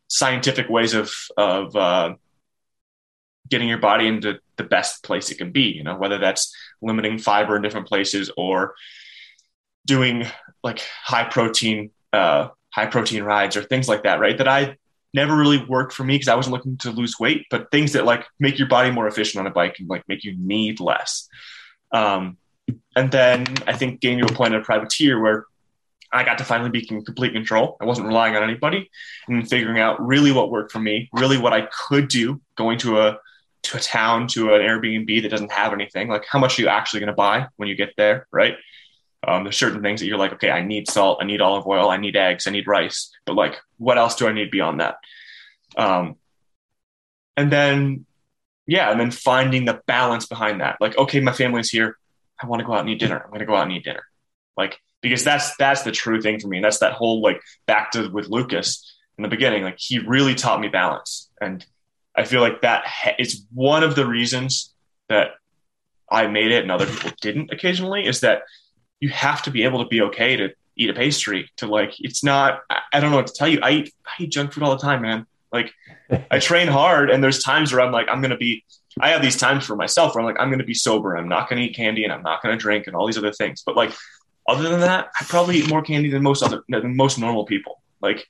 scientific 0.09 0.69
ways 0.69 0.95
of, 0.95 1.13
of, 1.37 1.75
uh, 1.75 2.15
getting 3.51 3.69
your 3.69 3.79
body 3.79 4.07
into 4.07 4.39
the 4.57 4.65
best 4.65 5.03
place 5.03 5.31
it 5.31 5.39
can 5.39 5.51
be, 5.51 5.63
you 5.63 5.83
know, 5.83 5.97
whether 5.97 6.19
that's 6.19 6.55
limiting 6.81 7.19
fiber 7.19 7.57
in 7.57 7.63
different 7.63 7.89
places 7.89 8.31
or 8.37 8.75
doing 9.87 10.27
like 10.63 10.81
high 11.03 11.25
protein, 11.25 11.91
uh, 12.13 12.49
high 12.71 12.87
protein 12.87 13.23
rides 13.23 13.57
or 13.57 13.63
things 13.63 13.89
like 13.89 14.05
that, 14.05 14.21
right? 14.21 14.39
That 14.39 14.49
I 14.49 14.77
never 15.13 15.37
really 15.37 15.65
worked 15.65 15.93
for 15.93 16.05
me 16.05 16.15
because 16.15 16.29
I 16.29 16.37
wasn't 16.37 16.55
looking 16.55 16.77
to 16.79 16.91
lose 16.91 17.19
weight, 17.19 17.47
but 17.51 17.71
things 17.71 17.93
that 17.93 18.05
like 18.05 18.25
make 18.39 18.59
your 18.59 18.69
body 18.69 18.91
more 18.91 19.09
efficient 19.09 19.41
on 19.41 19.47
a 19.47 19.55
bike 19.55 19.77
and 19.79 19.89
like 19.89 20.05
make 20.09 20.25
you 20.25 20.37
need 20.39 20.81
less. 20.81 21.29
Um, 21.93 22.37
and 22.95 23.11
then 23.11 23.47
I 23.67 23.73
think 23.73 24.01
getting 24.01 24.19
to 24.19 24.33
a 24.33 24.37
point 24.37 24.55
at 24.55 24.61
a 24.61 24.65
privateer 24.65 25.21
where 25.21 25.47
I 26.13 26.25
got 26.25 26.39
to 26.39 26.45
finally 26.45 26.71
be 26.71 26.87
in 26.89 27.05
complete 27.05 27.33
control. 27.33 27.77
I 27.81 27.85
wasn't 27.85 28.09
relying 28.09 28.37
on 28.37 28.43
anybody 28.43 28.91
and 29.29 29.49
figuring 29.49 29.79
out 29.81 30.05
really 30.05 30.33
what 30.33 30.51
worked 30.51 30.73
for 30.73 30.81
me, 30.81 31.09
really 31.13 31.39
what 31.39 31.53
I 31.53 31.69
could 31.89 32.09
do 32.09 32.41
going 32.57 32.79
to 32.79 33.01
a 33.01 33.19
to 33.63 33.77
a 33.77 33.81
town 33.81 34.27
to 34.29 34.55
an 34.55 34.61
Airbnb 34.61 35.23
that 35.23 35.31
doesn't 35.31 35.53
have 35.53 35.73
anything, 35.73 36.09
like 36.09 36.25
how 36.27 36.39
much 36.39 36.59
are 36.59 36.63
you 36.63 36.69
actually 36.69 37.01
going 37.01 37.09
to 37.09 37.15
buy 37.15 37.47
when 37.57 37.69
you 37.69 37.75
get 37.75 37.95
there, 37.97 38.27
right? 38.33 38.57
Um, 39.27 39.45
there's 39.45 39.59
certain 39.59 39.83
things 39.83 40.01
that 40.01 40.07
you're 40.07 40.17
like, 40.17 40.33
okay, 40.35 40.51
I 40.51 40.63
need 40.63 40.89
salt, 40.89 41.19
I 41.21 41.27
need 41.27 41.43
olive 41.43 41.67
oil, 41.67 41.91
I 41.91 41.99
need 41.99 42.17
eggs, 42.17 42.47
I 42.47 42.51
need 42.51 42.67
rice, 42.67 43.11
but 43.27 43.35
like, 43.35 43.59
what 43.77 43.99
else 43.99 44.15
do 44.17 44.27
I 44.27 44.33
need 44.33 44.51
beyond 44.51 44.81
that? 44.81 44.97
Um, 45.77 46.17
and 47.37 47.53
then, 47.53 48.07
yeah, 48.67 48.91
and 48.91 48.99
then 48.99 49.11
finding 49.11 49.65
the 49.65 49.81
balance 49.87 50.27
behind 50.27 50.61
that. 50.61 50.77
Like, 50.81 50.97
okay, 50.97 51.21
my 51.21 51.33
family's 51.33 51.71
here. 51.71 51.99
I 52.43 52.47
want 52.47 52.61
to 52.61 52.67
go 52.67 52.73
out 52.73 52.81
and 52.81 52.89
eat 52.89 53.01
dinner. 53.01 53.21
I'm 53.23 53.31
going 53.31 53.41
to 53.41 53.47
go 53.47 53.55
out 53.55 53.65
and 53.65 53.73
eat 53.73 53.85
dinner. 53.85 54.05
Like, 54.57 54.79
because 55.01 55.25
that's 55.25 55.57
that's 55.57 55.83
the 55.83 55.93
true 55.93 56.21
thing 56.21 56.39
for 56.39 56.49
me. 56.49 56.59
And 56.59 56.65
that's 56.65 56.79
that 56.79 56.93
whole 56.93 57.23
like 57.23 57.41
back 57.67 57.93
to 57.93 58.09
with 58.09 58.29
Lucas 58.29 58.97
in 59.19 59.23
the 59.23 59.29
beginning. 59.29 59.65
Like, 59.65 59.79
he 59.79 59.99
really 59.99 60.35
taught 60.35 60.61
me 60.61 60.69
balance 60.69 61.31
and 61.41 61.65
I 62.17 62.25
feel 62.25 62.41
like 62.41 62.63
that 62.63 62.85
it's 63.19 63.43
one 63.53 63.83
of 63.83 63.95
the 63.95 64.07
reasons 64.07 64.75
that 65.09 65.33
I 66.11 66.27
made 66.27 66.51
it 66.51 66.63
and 66.63 66.71
other 66.71 66.87
people 66.87 67.11
didn't 67.21 67.53
occasionally 67.53 68.07
is 68.07 68.21
that 68.21 68.43
you 68.99 69.09
have 69.11 69.43
to 69.43 69.51
be 69.51 69.65
able 69.65 69.83
to 69.83 69.89
be 69.89 70.03
okay 70.03 70.37
to 70.37 70.51
eat 70.77 70.91
a 70.91 70.95
pastry 70.95 71.51
to 71.57 71.67
like 71.67 71.95
it's 71.99 72.25
not 72.25 72.61
I 72.93 73.01
don't 73.01 73.11
know 73.11 73.17
what 73.17 73.27
to 73.29 73.33
tell 73.33 73.49
you. 73.49 73.61
I 73.63 73.71
eat 73.71 73.95
I 74.07 74.23
eat 74.23 74.33
junk 74.33 74.53
food 74.53 74.63
all 74.63 74.77
the 74.77 74.83
time 74.83 75.03
man. 75.03 75.27
Like 75.53 75.73
I 76.31 76.39
train 76.41 76.69
hard 76.69 77.11
and 77.11 77.23
there's 77.23 77.43
times 77.43 77.73
where 77.73 77.81
I'm 77.81 77.93
like 77.93 78.09
I'm 78.11 78.21
gonna 78.21 78.37
be 78.37 78.65
I 79.01 79.11
have 79.11 79.23
these 79.23 79.37
times 79.37 79.65
for 79.65 79.77
myself 79.77 80.15
where 80.15 80.21
I'm 80.21 80.27
like 80.27 80.41
I'm 80.41 80.51
gonna 80.51 80.65
be 80.65 80.75
sober 80.75 81.17
I'm 81.17 81.29
not 81.29 81.49
gonna 81.49 81.63
eat 81.63 81.77
candy 81.77 82.05
and 82.05 82.13
I'm 82.13 82.23
not 82.23 82.43
gonna 82.43 82.57
drink 82.57 82.87
and 82.87 82.97
all 82.97 83.07
these 83.07 83.19
other 83.19 83.33
things. 83.33 83.63
But 83.65 83.77
like 83.77 83.93
other 84.49 84.69
than 84.69 84.81
that 84.81 85.11
I 85.21 85.25
probably 85.25 85.59
eat 85.59 85.71
more 85.71 85.83
candy 85.83 86.11
than 86.11 86.23
most 86.23 86.43
other 86.43 86.63
than 86.69 86.97
most 86.97 87.19
normal 87.19 87.47
people. 87.47 87.81
Like 88.01 88.27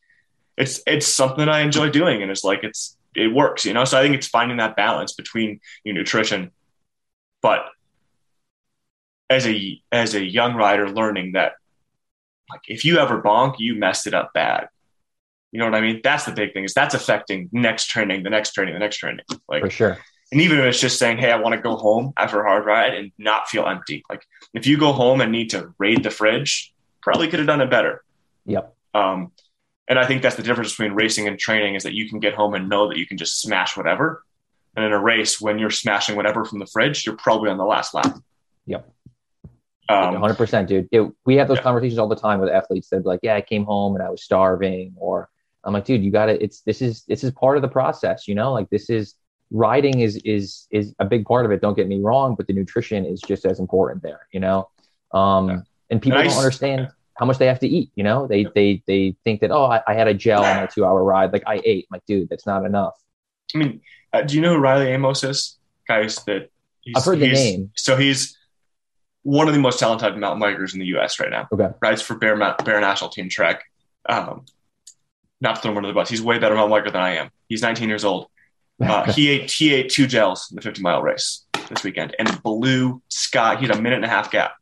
it's 0.56 0.82
it's 0.86 1.06
something 1.06 1.48
I 1.48 1.60
enjoy 1.60 1.90
doing 1.90 2.22
and 2.22 2.30
it's 2.30 2.44
like 2.44 2.62
it's 2.62 2.96
it 3.14 3.28
works, 3.28 3.64
you 3.64 3.72
know? 3.72 3.84
So 3.84 3.98
I 3.98 4.02
think 4.02 4.14
it's 4.14 4.28
finding 4.28 4.58
that 4.58 4.76
balance 4.76 5.12
between 5.12 5.60
your 5.84 5.94
nutrition, 5.94 6.50
but 7.42 7.66
as 9.28 9.46
a, 9.46 9.80
as 9.92 10.14
a 10.14 10.24
young 10.24 10.54
rider 10.54 10.90
learning 10.90 11.32
that 11.32 11.52
like 12.50 12.62
if 12.66 12.84
you 12.84 12.98
ever 12.98 13.22
bonk, 13.22 13.56
you 13.58 13.76
messed 13.76 14.06
it 14.06 14.14
up 14.14 14.32
bad. 14.32 14.68
You 15.52 15.58
know 15.58 15.64
what 15.64 15.74
I 15.74 15.80
mean? 15.80 16.00
That's 16.02 16.24
the 16.24 16.32
big 16.32 16.52
thing 16.52 16.64
is 16.64 16.74
that's 16.74 16.94
affecting 16.94 17.48
next 17.52 17.86
training, 17.86 18.22
the 18.22 18.30
next 18.30 18.52
training, 18.52 18.74
the 18.74 18.80
next 18.80 18.98
training. 18.98 19.24
Like 19.48 19.62
for 19.62 19.70
sure. 19.70 19.98
And 20.32 20.40
even 20.40 20.58
if 20.58 20.64
it's 20.64 20.80
just 20.80 20.98
saying, 20.98 21.18
Hey, 21.18 21.32
I 21.32 21.36
want 21.36 21.54
to 21.54 21.60
go 21.60 21.76
home 21.76 22.12
after 22.16 22.40
a 22.40 22.48
hard 22.48 22.64
ride 22.64 22.94
and 22.94 23.10
not 23.18 23.48
feel 23.48 23.66
empty. 23.66 24.04
Like 24.08 24.24
if 24.54 24.66
you 24.66 24.78
go 24.78 24.92
home 24.92 25.20
and 25.20 25.32
need 25.32 25.50
to 25.50 25.74
raid 25.78 26.02
the 26.02 26.10
fridge, 26.10 26.72
probably 27.02 27.28
could 27.28 27.40
have 27.40 27.48
done 27.48 27.60
it 27.60 27.70
better. 27.70 28.04
Yep. 28.46 28.74
Um, 28.94 29.32
and 29.90 29.98
I 29.98 30.06
think 30.06 30.22
that's 30.22 30.36
the 30.36 30.44
difference 30.44 30.70
between 30.70 30.92
racing 30.92 31.26
and 31.26 31.36
training 31.36 31.74
is 31.74 31.82
that 31.82 31.94
you 31.94 32.08
can 32.08 32.20
get 32.20 32.32
home 32.32 32.54
and 32.54 32.68
know 32.68 32.88
that 32.88 32.96
you 32.96 33.06
can 33.06 33.18
just 33.18 33.40
smash 33.40 33.76
whatever. 33.76 34.24
And 34.76 34.84
in 34.84 34.92
a 34.92 34.98
race, 35.00 35.40
when 35.40 35.58
you're 35.58 35.68
smashing 35.68 36.14
whatever 36.14 36.44
from 36.44 36.60
the 36.60 36.66
fridge, 36.66 37.04
you're 37.04 37.16
probably 37.16 37.50
on 37.50 37.58
the 37.58 37.64
last 37.64 37.92
lap. 37.92 38.16
Yep. 38.66 38.88
Um, 39.88 40.14
100%, 40.14 40.68
dude. 40.68 40.88
It, 40.92 41.10
we 41.26 41.34
have 41.34 41.48
those 41.48 41.56
yeah. 41.56 41.64
conversations 41.64 41.98
all 41.98 42.06
the 42.06 42.14
time 42.14 42.38
with 42.38 42.50
athletes 42.50 42.88
that 42.90 43.02
be 43.02 43.08
like, 43.08 43.18
yeah, 43.24 43.34
I 43.34 43.40
came 43.40 43.64
home 43.64 43.96
and 43.96 44.04
I 44.04 44.10
was 44.10 44.22
starving. 44.22 44.94
Or 44.96 45.28
I'm 45.64 45.72
like, 45.72 45.86
dude, 45.86 46.04
you 46.04 46.12
got 46.12 46.26
to, 46.26 46.40
it's, 46.40 46.60
this 46.60 46.80
is, 46.80 47.02
this 47.08 47.24
is 47.24 47.32
part 47.32 47.56
of 47.56 47.62
the 47.62 47.68
process, 47.68 48.28
you 48.28 48.36
know, 48.36 48.52
like 48.52 48.70
this 48.70 48.90
is, 48.90 49.16
riding 49.50 49.98
is, 49.98 50.18
is, 50.24 50.68
is 50.70 50.94
a 51.00 51.04
big 51.04 51.24
part 51.24 51.44
of 51.44 51.50
it. 51.50 51.60
Don't 51.60 51.74
get 51.74 51.88
me 51.88 51.98
wrong, 51.98 52.36
but 52.36 52.46
the 52.46 52.52
nutrition 52.52 53.04
is 53.04 53.20
just 53.20 53.44
as 53.44 53.58
important 53.58 54.04
there, 54.04 54.28
you 54.30 54.38
know? 54.38 54.68
Um, 55.10 55.48
yeah. 55.48 55.58
and 55.90 56.00
people 56.00 56.20
and 56.20 56.30
don't 56.30 56.38
understand. 56.38 56.92
How 57.20 57.26
much 57.26 57.36
they 57.36 57.46
have 57.46 57.60
to 57.60 57.68
eat. 57.68 57.90
You 57.94 58.02
know, 58.02 58.26
they 58.26 58.46
they 58.54 58.82
they 58.86 59.14
think 59.24 59.42
that 59.42 59.50
oh, 59.50 59.66
I, 59.66 59.82
I 59.86 59.92
had 59.92 60.08
a 60.08 60.14
gel 60.14 60.42
on 60.42 60.64
a 60.64 60.66
two 60.66 60.86
hour 60.86 61.04
ride, 61.04 61.34
like 61.34 61.42
I 61.46 61.60
ate. 61.62 61.86
I'm 61.90 61.96
like, 61.96 62.06
dude, 62.06 62.30
that's 62.30 62.46
not 62.46 62.64
enough. 62.64 62.94
I 63.54 63.58
mean, 63.58 63.82
uh, 64.14 64.22
do 64.22 64.34
you 64.34 64.40
know 64.40 64.54
who 64.54 64.58
Riley 64.58 64.86
Amos 64.86 65.22
is? 65.22 65.58
Guys, 65.86 66.16
that 66.24 66.50
I've 66.96 67.04
heard 67.04 67.20
the 67.20 67.30
name. 67.30 67.72
So 67.76 67.98
he's 67.98 68.38
one 69.22 69.48
of 69.48 69.54
the 69.54 69.60
most 69.60 69.78
talented 69.78 70.16
mountain 70.16 70.40
bikers 70.40 70.72
in 70.72 70.80
the 70.80 70.86
U.S. 70.86 71.20
right 71.20 71.28
now. 71.28 71.46
Okay, 71.52 71.68
rides 71.82 72.00
for 72.00 72.14
Bear 72.14 72.38
Bear 72.64 72.80
National 72.80 73.10
Team 73.10 73.28
Trek. 73.28 73.64
Um, 74.08 74.46
not 75.42 75.56
to 75.56 75.60
throw 75.60 75.72
him 75.72 75.76
under 75.76 75.88
the 75.88 75.94
bus, 75.94 76.08
he's 76.08 76.22
way 76.22 76.38
better 76.38 76.54
mountain 76.54 76.74
biker 76.74 76.90
than 76.90 77.02
I 77.02 77.16
am. 77.16 77.30
He's 77.50 77.60
19 77.60 77.86
years 77.86 78.04
old. 78.06 78.28
Uh, 78.80 79.12
he 79.12 79.28
ate 79.28 79.50
he 79.50 79.74
ate 79.74 79.90
two 79.90 80.06
gels 80.06 80.48
in 80.50 80.56
the 80.56 80.62
50 80.62 80.80
mile 80.80 81.02
race 81.02 81.44
this 81.68 81.84
weekend 81.84 82.16
and 82.18 82.42
blue 82.42 83.02
sky. 83.08 83.56
He 83.56 83.66
had 83.66 83.76
a 83.76 83.82
minute 83.82 83.96
and 83.96 84.06
a 84.06 84.08
half 84.08 84.30
gap 84.30 84.54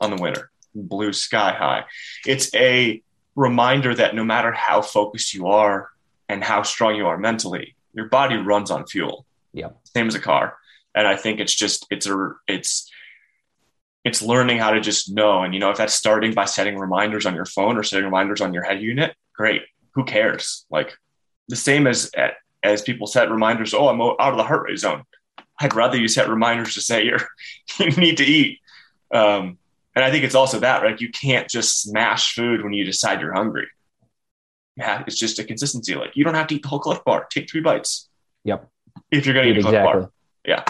on 0.00 0.14
the 0.14 0.22
winner 0.22 0.52
blue 0.74 1.12
sky 1.12 1.52
high. 1.52 1.84
It's 2.26 2.54
a 2.54 3.02
reminder 3.36 3.94
that 3.94 4.14
no 4.14 4.24
matter 4.24 4.52
how 4.52 4.82
focused 4.82 5.34
you 5.34 5.48
are 5.48 5.90
and 6.28 6.42
how 6.42 6.62
strong 6.62 6.96
you 6.96 7.06
are 7.06 7.18
mentally, 7.18 7.76
your 7.92 8.08
body 8.08 8.36
runs 8.36 8.70
on 8.70 8.86
fuel. 8.86 9.26
Yeah. 9.52 9.70
Same 9.94 10.08
as 10.08 10.14
a 10.14 10.20
car. 10.20 10.56
And 10.94 11.06
I 11.06 11.16
think 11.16 11.40
it's 11.40 11.54
just 11.54 11.86
it's 11.90 12.06
a 12.06 12.32
it's 12.46 12.90
it's 14.04 14.22
learning 14.22 14.58
how 14.58 14.70
to 14.70 14.80
just 14.80 15.12
know. 15.12 15.42
And 15.42 15.54
you 15.54 15.60
know, 15.60 15.70
if 15.70 15.78
that's 15.78 15.94
starting 15.94 16.34
by 16.34 16.44
setting 16.44 16.78
reminders 16.78 17.26
on 17.26 17.34
your 17.34 17.46
phone 17.46 17.76
or 17.76 17.82
setting 17.82 18.04
reminders 18.04 18.40
on 18.40 18.52
your 18.52 18.62
head 18.62 18.80
unit, 18.82 19.14
great. 19.34 19.62
Who 19.94 20.04
cares? 20.04 20.66
Like 20.70 20.96
the 21.48 21.56
same 21.56 21.86
as 21.86 22.10
as 22.62 22.82
people 22.82 23.06
set 23.06 23.30
reminders, 23.30 23.74
oh, 23.74 23.88
I'm 23.88 24.00
out 24.00 24.18
of 24.20 24.36
the 24.36 24.44
heart 24.44 24.64
rate 24.68 24.78
zone. 24.78 25.04
I'd 25.60 25.74
rather 25.74 25.96
you 25.96 26.08
set 26.08 26.28
reminders 26.28 26.74
to 26.74 26.80
say 26.80 27.04
you're 27.04 27.28
you 27.78 27.90
need 27.90 28.16
to 28.18 28.24
eat 28.24 28.60
Um, 29.12 29.58
and 29.94 30.04
I 30.04 30.10
think 30.10 30.24
it's 30.24 30.34
also 30.34 30.58
that, 30.60 30.82
right? 30.82 31.00
You 31.00 31.10
can't 31.10 31.48
just 31.48 31.82
smash 31.82 32.34
food 32.34 32.62
when 32.62 32.72
you 32.72 32.84
decide 32.84 33.20
you're 33.20 33.32
hungry. 33.34 33.66
Yeah, 34.76 35.04
it's 35.06 35.18
just 35.18 35.38
a 35.38 35.44
consistency. 35.44 35.94
Like 35.94 36.16
you 36.16 36.24
don't 36.24 36.34
have 36.34 36.48
to 36.48 36.56
eat 36.56 36.62
the 36.62 36.68
whole 36.68 36.80
Clif 36.80 37.04
Bar. 37.04 37.26
Take 37.30 37.48
three 37.50 37.60
bites. 37.60 38.08
Yep. 38.44 38.68
If 39.10 39.24
you're 39.24 39.34
going 39.34 39.46
to 39.46 39.50
eat 39.52 39.56
a 39.56 39.60
exactly. 39.60 40.02
Bar. 40.02 40.10
Yeah. 40.44 40.64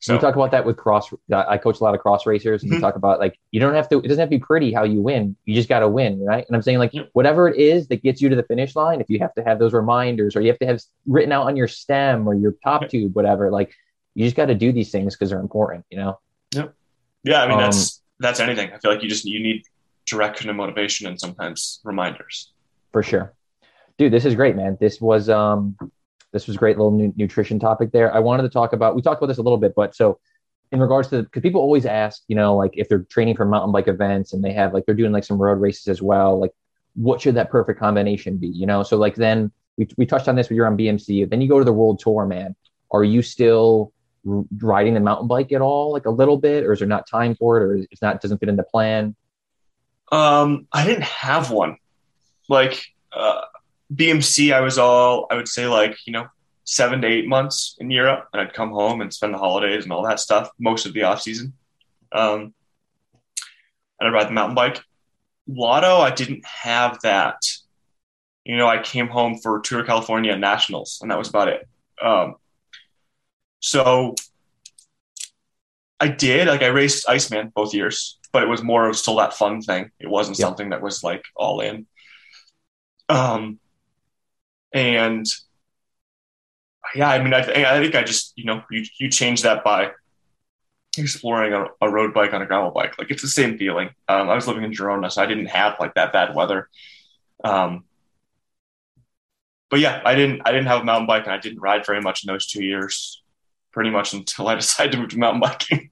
So 0.00 0.12
we 0.14 0.20
talk 0.20 0.34
about 0.34 0.50
that 0.50 0.66
with 0.66 0.76
cross. 0.76 1.08
I 1.32 1.56
coach 1.56 1.80
a 1.80 1.84
lot 1.84 1.94
of 1.94 2.00
cross 2.02 2.26
racers, 2.26 2.62
and 2.62 2.70
Mhm. 2.70 2.74
we 2.74 2.80
talk 2.82 2.96
about 2.96 3.20
like 3.20 3.38
you 3.52 3.60
don't 3.60 3.72
have 3.74 3.88
to. 3.88 4.00
It 4.00 4.08
doesn't 4.08 4.18
have 4.20 4.28
to 4.28 4.36
be 4.36 4.38
pretty 4.38 4.70
how 4.70 4.84
you 4.84 5.00
win. 5.00 5.34
You 5.46 5.54
just 5.54 5.68
got 5.68 5.78
to 5.80 5.88
win, 5.88 6.22
right? 6.22 6.44
And 6.46 6.54
I'm 6.54 6.60
saying 6.60 6.78
like 6.78 6.92
Yep. 6.92 7.08
whatever 7.14 7.48
it 7.48 7.56
is 7.58 7.88
that 7.88 8.02
gets 8.02 8.20
you 8.20 8.28
to 8.28 8.36
the 8.36 8.42
finish 8.42 8.76
line. 8.76 9.00
If 9.00 9.08
you 9.08 9.18
have 9.20 9.32
to 9.34 9.42
have 9.44 9.58
those 9.58 9.72
reminders, 9.72 10.36
or 10.36 10.42
you 10.42 10.48
have 10.48 10.58
to 10.58 10.66
have 10.66 10.82
written 11.06 11.32
out 11.32 11.46
on 11.46 11.56
your 11.56 11.68
stem 11.68 12.28
or 12.28 12.34
your 12.34 12.52
top 12.62 12.82
Yep. 12.82 12.90
tube, 12.90 13.16
whatever. 13.16 13.50
Like 13.50 13.72
you 14.14 14.26
just 14.26 14.36
got 14.36 14.46
to 14.46 14.54
do 14.54 14.72
these 14.72 14.90
things 14.90 15.14
because 15.14 15.30
they're 15.30 15.40
important. 15.40 15.86
You 15.90 15.96
know. 15.98 16.18
Yep. 16.54 16.74
Yeah, 17.22 17.42
I 17.42 17.46
mean 17.48 17.54
Um, 17.56 17.60
that's 17.62 18.02
that's 18.20 18.40
anything. 18.40 18.72
I 18.72 18.78
feel 18.78 18.92
like 18.92 19.02
you 19.02 19.08
just 19.08 19.24
you 19.24 19.40
need 19.40 19.62
direction 20.06 20.48
and 20.48 20.56
motivation 20.56 21.06
and 21.06 21.18
sometimes 21.18 21.80
reminders. 21.84 22.52
for 22.92 23.02
sure. 23.02 23.34
Dude 23.98 24.12
this 24.12 24.24
is 24.24 24.34
great 24.34 24.56
man. 24.56 24.76
This 24.80 25.00
was 25.00 25.28
um 25.28 25.76
this 26.32 26.46
was 26.46 26.56
great 26.56 26.76
little 26.76 26.92
nu- 26.92 27.12
nutrition 27.16 27.58
topic 27.58 27.92
there. 27.92 28.12
I 28.12 28.18
wanted 28.18 28.42
to 28.44 28.48
talk 28.48 28.72
about 28.72 28.94
we 28.94 29.02
talked 29.02 29.20
about 29.20 29.28
this 29.28 29.38
a 29.38 29.42
little 29.42 29.58
bit 29.58 29.74
but 29.74 29.94
so 29.94 30.18
in 30.72 30.80
regards 30.80 31.08
to 31.08 31.22
because 31.22 31.42
people 31.42 31.60
always 31.60 31.86
ask 31.86 32.22
you 32.28 32.36
know 32.36 32.56
like 32.56 32.72
if 32.74 32.88
they're 32.88 33.06
training 33.10 33.36
for 33.36 33.44
mountain 33.44 33.72
bike 33.72 33.88
events 33.88 34.32
and 34.32 34.42
they 34.42 34.52
have 34.52 34.74
like 34.74 34.84
they're 34.86 34.94
doing 34.94 35.12
like 35.12 35.24
some 35.24 35.38
road 35.40 35.60
races 35.60 35.88
as 35.88 36.02
well 36.02 36.38
like 36.38 36.50
what 36.94 37.20
should 37.20 37.34
that 37.34 37.50
perfect 37.50 37.78
combination 37.78 38.36
be 38.36 38.48
you 38.48 38.66
know? 38.66 38.82
So 38.82 38.96
like 38.96 39.14
then 39.14 39.50
we, 39.76 39.88
we 39.96 40.06
touched 40.06 40.28
on 40.28 40.36
this 40.36 40.48
when 40.48 40.56
you're 40.56 40.66
on 40.66 40.76
bmc 40.76 41.28
then 41.30 41.40
you 41.40 41.48
go 41.48 41.58
to 41.58 41.64
the 41.64 41.72
world 41.72 41.98
tour 42.00 42.26
man. 42.26 42.54
Are 42.90 43.04
you 43.04 43.22
still 43.22 43.92
riding 44.24 44.94
the 44.94 45.00
mountain 45.00 45.28
bike 45.28 45.52
at 45.52 45.60
all 45.60 45.92
like 45.92 46.06
a 46.06 46.10
little 46.10 46.38
bit 46.38 46.64
or 46.64 46.72
is 46.72 46.78
there 46.78 46.88
not 46.88 47.06
time 47.06 47.34
for 47.34 47.58
it 47.58 47.62
or 47.62 47.74
it's 47.90 48.02
not 48.02 48.20
doesn't 48.20 48.38
fit 48.38 48.48
in 48.48 48.56
the 48.56 48.62
plan 48.62 49.14
Um, 50.12 50.66
I 50.72 50.86
didn't 50.86 51.04
have 51.04 51.50
one. 51.50 51.76
Like 52.48 52.84
uh, 53.12 53.42
BMC, 53.92 54.52
I 54.52 54.60
was 54.60 54.78
all 54.78 55.26
I 55.30 55.34
would 55.36 55.48
say 55.48 55.66
like 55.66 55.96
you 56.06 56.12
know 56.12 56.26
seven 56.64 57.02
to 57.02 57.08
eight 57.08 57.26
months 57.26 57.76
in 57.78 57.90
Europe, 57.90 58.28
and 58.32 58.40
I'd 58.40 58.54
come 58.54 58.70
home 58.70 59.00
and 59.00 59.12
spend 59.12 59.34
the 59.34 59.38
holidays 59.38 59.84
and 59.84 59.92
all 59.92 60.02
that 60.04 60.20
stuff 60.20 60.50
most 60.58 60.86
of 60.86 60.92
the 60.94 61.02
off 61.02 61.22
season. 61.22 61.52
Um, 62.12 62.54
and 63.98 64.08
I'd 64.08 64.12
ride 64.12 64.28
the 64.28 64.32
mountain 64.32 64.54
bike. 64.54 64.80
Lotto, 65.46 65.98
I 65.98 66.10
didn't 66.10 66.44
have 66.44 67.00
that. 67.02 67.42
You 68.44 68.56
know, 68.56 68.66
I 68.66 68.78
came 68.82 69.08
home 69.08 69.38
for 69.38 69.60
Tour 69.60 69.84
California 69.84 70.36
Nationals, 70.36 70.98
and 71.00 71.10
that 71.10 71.18
was 71.18 71.28
about 71.28 71.48
it. 71.48 71.68
Um, 72.02 72.36
so 73.64 74.14
I 75.98 76.08
did 76.08 76.48
like 76.48 76.62
I 76.62 76.66
raced 76.66 77.08
Iceman 77.08 77.50
both 77.54 77.72
years, 77.72 78.18
but 78.30 78.42
it 78.42 78.46
was 78.48 78.62
more 78.62 78.88
of 78.88 78.96
still 78.96 79.16
that 79.16 79.32
fun 79.32 79.62
thing. 79.62 79.90
It 79.98 80.08
wasn't 80.08 80.38
Yeah. 80.38 80.46
something 80.46 80.68
that 80.70 80.82
was 80.82 81.02
like 81.02 81.24
all 81.34 81.60
in. 81.60 81.86
Um, 83.08 83.58
and 84.74 85.24
yeah, 86.94 87.08
I 87.08 87.22
mean, 87.22 87.32
I, 87.32 87.40
th- 87.42 87.56
I 87.66 87.80
think 87.82 87.94
I 87.94 88.02
just 88.02 88.34
you 88.36 88.44
know 88.44 88.62
you 88.70 88.84
you 89.00 89.08
change 89.08 89.42
that 89.42 89.64
by 89.64 89.92
exploring 90.98 91.52
a, 91.52 91.66
a 91.80 91.90
road 91.90 92.12
bike 92.14 92.32
on 92.34 92.42
a 92.42 92.46
gravel 92.46 92.70
bike. 92.70 92.98
Like 92.98 93.10
it's 93.10 93.22
the 93.22 93.28
same 93.28 93.56
feeling. 93.58 93.88
Um, 94.08 94.28
I 94.28 94.34
was 94.34 94.46
living 94.46 94.62
in 94.64 94.72
Girona, 94.72 95.10
so 95.10 95.22
I 95.22 95.26
didn't 95.26 95.46
have 95.46 95.76
like 95.80 95.94
that 95.94 96.12
bad 96.12 96.34
weather. 96.34 96.68
Um, 97.42 97.84
but 99.70 99.80
yeah, 99.80 100.02
I 100.04 100.14
didn't 100.14 100.42
I 100.44 100.52
didn't 100.52 100.66
have 100.66 100.82
a 100.82 100.84
mountain 100.84 101.06
bike, 101.06 101.24
and 101.24 101.32
I 101.32 101.38
didn't 101.38 101.60
ride 101.60 101.86
very 101.86 102.00
much 102.02 102.24
in 102.24 102.28
those 102.28 102.46
two 102.46 102.62
years. 102.64 103.22
Pretty 103.74 103.90
much 103.90 104.14
until 104.14 104.48
I 104.48 104.54
decided 104.64 104.92
to 104.92 104.98
move 104.98 105.10
to 105.10 105.18
mountain 105.18 105.40
biking. 105.40 105.90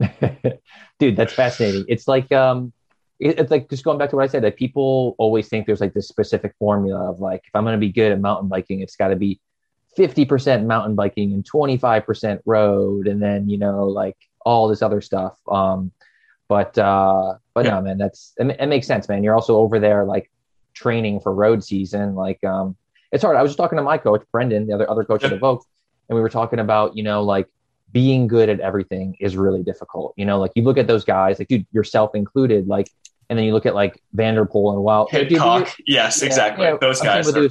dude 1.00 1.16
that's 1.16 1.32
fascinating 1.32 1.84
it's 1.88 2.06
like 2.06 2.30
um 2.30 2.72
it's 3.18 3.50
like 3.50 3.68
just 3.68 3.82
going 3.82 3.98
back 3.98 4.08
to 4.10 4.14
what 4.14 4.22
i 4.22 4.28
said 4.28 4.44
that 4.44 4.56
people 4.56 5.16
always 5.18 5.48
think 5.48 5.66
there's 5.66 5.80
like 5.80 5.92
this 5.92 6.06
specific 6.06 6.54
formula 6.56 7.10
of 7.10 7.18
like 7.18 7.42
if 7.44 7.50
i'm 7.56 7.64
going 7.64 7.72
to 7.74 7.80
be 7.80 7.90
good 7.90 8.12
at 8.12 8.20
mountain 8.20 8.48
biking 8.48 8.80
it's 8.80 8.94
got 8.94 9.08
to 9.08 9.16
be 9.16 9.40
50% 9.98 10.66
mountain 10.66 10.94
biking 10.94 11.32
and 11.32 11.42
25% 11.50 12.38
road 12.46 13.08
and 13.08 13.20
then 13.20 13.48
you 13.48 13.58
know 13.58 13.86
like 13.86 14.16
all 14.46 14.68
this 14.68 14.82
other 14.82 15.00
stuff 15.00 15.36
um 15.50 15.90
but 16.46 16.78
uh 16.78 17.34
but 17.54 17.64
Yeah. 17.64 17.72
no 17.72 17.82
man 17.82 17.98
that's 17.98 18.34
it, 18.36 18.56
it 18.60 18.66
makes 18.66 18.86
sense 18.86 19.08
man 19.08 19.24
you're 19.24 19.34
also 19.34 19.56
over 19.56 19.80
there 19.80 20.04
like 20.04 20.30
training 20.74 21.18
for 21.18 21.34
road 21.34 21.64
season 21.64 22.14
like 22.14 22.42
um 22.44 22.76
it's 23.10 23.24
hard 23.24 23.36
i 23.36 23.42
was 23.42 23.50
just 23.50 23.58
talking 23.58 23.78
to 23.78 23.82
my 23.82 23.98
coach 23.98 24.22
brendan 24.30 24.68
the 24.68 24.74
other 24.74 24.88
other 24.88 25.02
coach 25.04 25.24
at 25.24 25.30
Yeah. 25.32 25.36
evoke 25.38 25.64
and 26.08 26.16
we 26.16 26.20
were 26.22 26.28
talking 26.28 26.58
about 26.58 26.96
you 26.96 27.02
know 27.02 27.22
like 27.22 27.48
being 27.92 28.26
good 28.26 28.48
at 28.50 28.60
everything 28.60 29.16
is 29.18 29.36
really 29.36 29.62
difficult. 29.62 30.12
You 30.16 30.26
know, 30.26 30.38
like 30.38 30.52
you 30.54 30.62
look 30.62 30.76
at 30.78 30.86
those 30.86 31.04
guys, 31.04 31.38
like 31.38 31.48
dude, 31.48 31.66
yourself 31.72 32.14
included, 32.14 32.66
like, 32.68 32.90
and 33.30 33.38
then 33.38 33.46
you 33.46 33.52
look 33.52 33.64
at 33.66 33.74
like 33.74 34.02
Van 34.12 34.34
der 34.34 34.44
Poel 34.44 34.74
and 34.74 34.82
wow, 34.82 35.06
dude, 35.28 35.30
you're- 35.32 35.40
yes, 35.86 36.20
yeah, 36.20 36.26
exactly. 36.26 36.66
yeah, 36.66 36.76
Those 36.80 37.00
I'm 37.00 37.06
guys. 37.06 37.34
Are, 37.34 37.48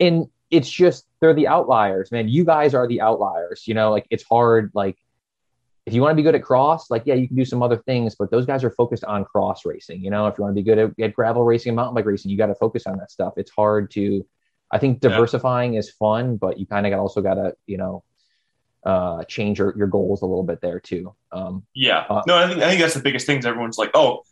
and 0.00 0.26
it's 0.50 0.70
just 0.70 1.06
they're 1.20 1.34
the 1.34 1.48
outliers, 1.48 2.10
man. 2.12 2.28
You 2.28 2.44
guys 2.44 2.72
are 2.74 2.86
the 2.86 3.00
outliers. 3.00 3.64
You 3.66 3.74
know, 3.74 3.90
like 3.90 4.06
it's 4.10 4.24
hard. 4.24 4.70
Like 4.74 4.96
if 5.84 5.92
you 5.94 6.00
want 6.00 6.12
to 6.12 6.16
be 6.16 6.22
good 6.22 6.34
at 6.34 6.42
cross, 6.42 6.90
like 6.90 7.02
yeah, 7.04 7.14
you 7.14 7.26
can 7.26 7.36
do 7.36 7.44
some 7.44 7.62
other 7.62 7.76
things, 7.76 8.14
but 8.14 8.30
those 8.30 8.46
guys 8.46 8.64
are 8.64 8.70
focused 8.70 9.04
on 9.04 9.24
cross 9.24 9.64
racing. 9.66 10.02
You 10.02 10.10
know, 10.10 10.26
if 10.26 10.38
you 10.38 10.42
want 10.44 10.56
to 10.56 10.62
be 10.62 10.64
good 10.64 10.78
at, 10.78 10.90
at 11.00 11.14
gravel 11.14 11.44
racing 11.44 11.70
and 11.70 11.76
mountain 11.76 11.94
bike 11.94 12.06
racing, 12.06 12.30
you 12.30 12.38
got 12.38 12.46
to 12.46 12.54
focus 12.54 12.86
on 12.86 12.96
that 12.98 13.10
stuff. 13.10 13.34
It's 13.36 13.50
hard 13.50 13.90
to. 13.92 14.26
I 14.70 14.78
think 14.78 14.98
Yeah. 15.02 15.10
diversifying 15.10 15.74
is 15.74 15.90
fun, 15.90 16.36
but 16.36 16.58
you 16.58 16.66
kind 16.66 16.86
of 16.86 16.90
got 16.90 16.98
also 17.00 17.20
got 17.22 17.34
to 17.34 17.54
you 17.66 17.76
know 17.78 18.02
uh 18.84 19.24
change 19.24 19.58
your, 19.58 19.76
your 19.76 19.86
goals 19.88 20.22
a 20.22 20.26
little 20.26 20.44
bit 20.44 20.60
there 20.60 20.78
too. 20.80 21.14
Um, 21.32 21.64
yeah. 21.74 22.04
Uh, 22.08 22.22
no, 22.26 22.36
I 22.36 22.48
think 22.48 22.62
I 22.62 22.68
think 22.68 22.80
that's 22.80 22.94
the 22.94 23.00
biggest 23.02 23.26
thing. 23.26 23.38
Is 23.38 23.46
everyone's 23.46 23.78
like, 23.78 23.90
oh, 23.94 24.22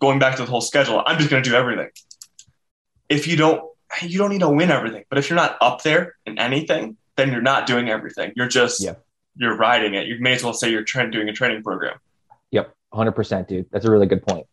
going 0.00 0.18
back 0.18 0.36
to 0.36 0.44
the 0.44 0.50
whole 0.50 0.60
schedule, 0.60 1.02
I'm 1.06 1.18
just 1.18 1.30
going 1.30 1.42
to 1.42 1.48
do 1.50 1.56
everything. 1.56 1.88
If 3.08 3.26
you 3.26 3.36
don't, 3.36 3.62
you 4.02 4.18
don't 4.18 4.30
need 4.30 4.40
to 4.40 4.48
win 4.48 4.70
everything. 4.70 5.04
But 5.08 5.18
if 5.18 5.28
you're 5.30 5.36
not 5.36 5.56
up 5.60 5.82
there 5.82 6.14
in 6.26 6.38
anything, 6.38 6.96
then 7.16 7.32
you're 7.32 7.42
not 7.42 7.66
doing 7.66 7.88
everything. 7.88 8.32
You're 8.36 8.48
just 8.48 8.82
Yeah. 8.82 8.94
you're 9.36 9.56
riding 9.56 9.94
it. 9.94 10.06
You 10.06 10.18
may 10.20 10.34
as 10.34 10.44
well 10.44 10.52
say 10.54 10.70
you're 10.70 10.84
tra- 10.84 11.10
doing 11.10 11.28
a 11.28 11.32
training 11.32 11.62
program. 11.62 11.98
Yep, 12.50 12.74
hundred 12.92 13.12
percent, 13.12 13.48
dude. 13.48 13.66
That's 13.72 13.84
a 13.86 13.90
really 13.90 14.06
good 14.06 14.22
point. 14.26 14.46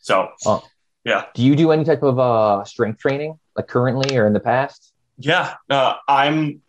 So 0.00 0.28
yeah. 1.04 1.26
Do 1.34 1.42
you 1.42 1.56
do 1.56 1.70
any 1.72 1.84
type 1.84 2.02
of 2.02 2.18
uh 2.18 2.64
strength 2.64 2.98
training, 3.00 3.38
like 3.56 3.68
currently 3.68 4.16
or 4.16 4.26
in 4.26 4.32
the 4.32 4.40
past? 4.40 4.92
yeah, 5.18 5.54
uh, 5.70 5.94
I'm. 6.08 6.62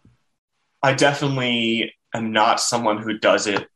I 0.83 0.93
definitely 0.93 1.95
am 2.13 2.31
not 2.31 2.59
someone 2.59 3.01
who 3.01 3.17
does 3.17 3.47
it 3.47 3.67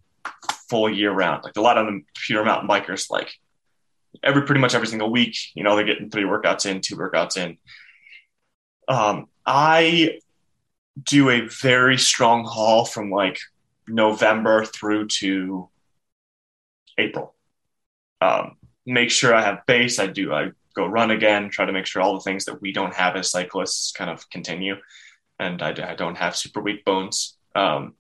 full 0.69 0.89
year 0.89 1.11
round. 1.11 1.43
Like 1.43 1.57
a 1.57 1.61
lot 1.61 1.77
of 1.77 1.87
the 1.87 2.01
pure 2.15 2.45
mountain 2.45 2.69
bikers, 2.69 3.09
like 3.09 3.33
every 4.21 4.43
pretty 4.43 4.61
much 4.61 4.75
every 4.75 4.87
single 4.87 5.11
week, 5.11 5.35
you 5.55 5.63
know, 5.63 5.75
they're 5.75 5.85
getting 5.85 6.09
three 6.09 6.23
workouts 6.23 6.65
in, 6.65 6.81
two 6.81 6.95
workouts 6.95 7.37
in. 7.37 7.57
Um, 8.87 9.27
I 9.45 10.19
do 11.01 11.29
a 11.29 11.47
very 11.47 11.97
strong 11.97 12.45
haul 12.45 12.85
from 12.85 13.09
like 13.09 13.39
November 13.87 14.65
through 14.65 15.07
to 15.07 15.69
April. 16.97 17.33
Um, 18.21 18.57
make 18.85 19.09
sure 19.09 19.33
I 19.33 19.41
have 19.41 19.65
base. 19.65 19.97
I 19.97 20.07
do. 20.07 20.33
I 20.33 20.51
go 20.79 20.87
run 20.87 21.11
again. 21.11 21.49
Try 21.49 21.65
to 21.65 21.71
make 21.71 21.85
sure 21.85 22.01
all 22.01 22.13
the 22.13 22.23
things 22.23 22.45
that 22.45 22.61
we 22.61 22.71
don't 22.71 22.93
have 22.93 23.15
as 23.15 23.31
cyclists 23.31 23.91
kind 23.91 24.09
of 24.09 24.29
continue, 24.29 24.75
and 25.39 25.61
I, 25.61 25.69
I 25.69 25.95
don't 25.95 26.17
have 26.17 26.35
super 26.35 26.61
weak 26.61 26.85
bones. 26.85 27.37
Um, 27.55 27.95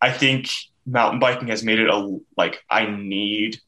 I 0.00 0.10
think 0.10 0.48
mountain 0.86 1.18
biking 1.18 1.48
has 1.48 1.64
made 1.64 1.80
it 1.80 1.88
a 1.88 2.18
like 2.36 2.62
I 2.70 2.86
need. 2.86 3.58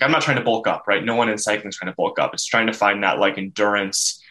Like 0.00 0.06
I'm 0.06 0.12
not 0.12 0.22
trying 0.22 0.36
to 0.38 0.44
bulk 0.44 0.66
up, 0.66 0.84
right? 0.86 1.04
No 1.04 1.16
one 1.16 1.28
in 1.28 1.38
cycling 1.38 1.68
is 1.68 1.76
trying 1.76 1.90
to 1.90 1.96
bulk 1.96 2.18
up. 2.18 2.32
It's 2.32 2.46
trying 2.46 2.68
to 2.68 2.72
find 2.72 3.02
that 3.02 3.18
like 3.18 3.38
endurance, 3.38 4.22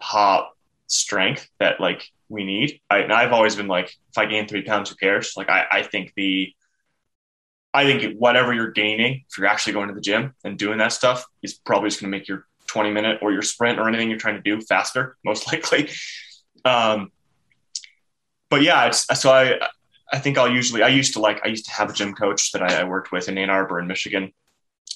pop 0.00 0.52
strength 0.88 1.48
that 1.60 1.80
like 1.80 2.10
we 2.28 2.44
need. 2.44 2.80
I, 2.90 2.98
and 2.98 3.12
I've 3.12 3.32
always 3.32 3.54
been 3.54 3.68
like, 3.68 3.86
if 3.86 4.18
I 4.18 4.26
gain 4.26 4.48
three 4.48 4.62
pounds, 4.64 4.90
who 4.90 4.96
cares? 4.96 5.34
Like 5.36 5.48
I, 5.48 5.66
I 5.70 5.82
think 5.82 6.12
the 6.16 6.52
I 7.72 7.84
think 7.84 8.18
whatever 8.18 8.52
you're 8.52 8.72
gaining, 8.72 9.24
if 9.28 9.38
you're 9.38 9.46
actually 9.46 9.74
going 9.74 9.88
to 9.88 9.94
the 9.94 10.00
gym 10.00 10.34
and 10.44 10.58
doing 10.58 10.78
that 10.78 10.92
stuff, 10.92 11.24
is 11.42 11.54
probably 11.54 11.88
just 11.88 12.00
going 12.00 12.10
to 12.10 12.18
make 12.18 12.26
your 12.26 12.46
20 12.66 12.90
minute 12.90 13.18
or 13.22 13.32
your 13.32 13.42
sprint 13.42 13.78
or 13.78 13.88
anything 13.88 14.10
you're 14.10 14.18
trying 14.18 14.36
to 14.36 14.42
do 14.42 14.60
faster, 14.60 15.16
most 15.24 15.46
likely. 15.52 15.88
Um, 16.64 17.12
but 18.48 18.62
yeah, 18.62 18.90
so 18.90 19.30
I, 19.30 19.60
I 20.12 20.18
think 20.18 20.36
I'll 20.36 20.50
usually, 20.50 20.82
I 20.82 20.88
used 20.88 21.12
to 21.14 21.20
like, 21.20 21.40
I 21.44 21.48
used 21.48 21.66
to 21.66 21.70
have 21.72 21.90
a 21.90 21.92
gym 21.92 22.14
coach 22.14 22.50
that 22.52 22.62
I, 22.62 22.80
I 22.80 22.84
worked 22.84 23.12
with 23.12 23.28
in 23.28 23.38
Ann 23.38 23.50
Arbor 23.50 23.78
in 23.78 23.86
Michigan. 23.86 24.32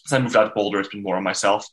So 0.06 0.16
I 0.16 0.20
moved 0.20 0.36
out 0.36 0.44
to 0.44 0.54
Boulder, 0.54 0.80
it's 0.80 0.88
been 0.88 1.02
more 1.02 1.16
on 1.16 1.22
myself. 1.22 1.66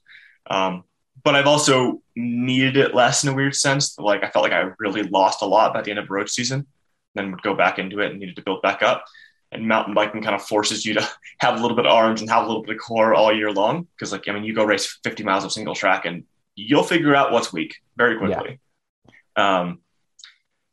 Um, 0.50 0.84
but 1.24 1.36
I've 1.36 1.48
also 1.48 2.02
needed 2.16 2.78
it 2.78 2.96
less 2.96 3.24
in 3.24 3.30
a 3.30 3.34
weird 3.34 3.56
sense. 3.56 3.98
Like 3.98 4.24
I 4.24 4.30
felt 4.30 4.44
like 4.44 4.54
I 4.54 4.72
really 4.80 5.04
lost 5.04 5.42
a 5.42 5.46
lot 5.46 5.74
by 5.74 5.82
the 5.82 5.90
end 5.90 6.00
of 6.00 6.10
road 6.10 6.30
season, 6.30 6.68
then 7.16 7.32
would 7.32 7.42
go 7.42 7.56
back 7.56 7.80
into 7.80 8.00
it 8.00 8.12
and 8.12 8.20
needed 8.20 8.36
to 8.36 8.44
build 8.44 8.62
back 8.62 8.84
up 8.84 9.06
and 9.52 9.68
mountain 9.68 9.94
biking 9.94 10.22
kind 10.22 10.36
of 10.36 10.42
forces 10.42 10.86
you 10.86 10.94
to 10.94 11.10
have 11.40 11.58
a 11.58 11.62
little 11.62 11.76
bit 11.76 11.86
of 11.86 11.92
arms 11.92 12.22
and 12.22 12.30
have 12.30 12.44
a 12.44 12.48
little 12.48 12.64
bit 12.64 12.76
of 12.76 12.82
core 12.82 13.14
all 13.14 13.36
year 13.36 13.52
long. 13.52 13.88
Cause 14.00 14.12
like, 14.12 14.28
I 14.28 14.34
mean, 14.34 14.44
you 14.44 14.56
go 14.56 14.64
race 14.64 15.00
50 15.04 15.24
miles 15.24 15.44
of 15.44 15.52
single 15.52 15.76
track 15.76 16.06
and 16.06 16.24
you'll 16.56 16.84
figure 16.84 17.16
out 17.16 17.32
what's 17.32 17.52
weak 17.52 17.76
very 17.98 18.18
quickly. 18.18 18.60
Um, 19.36 19.80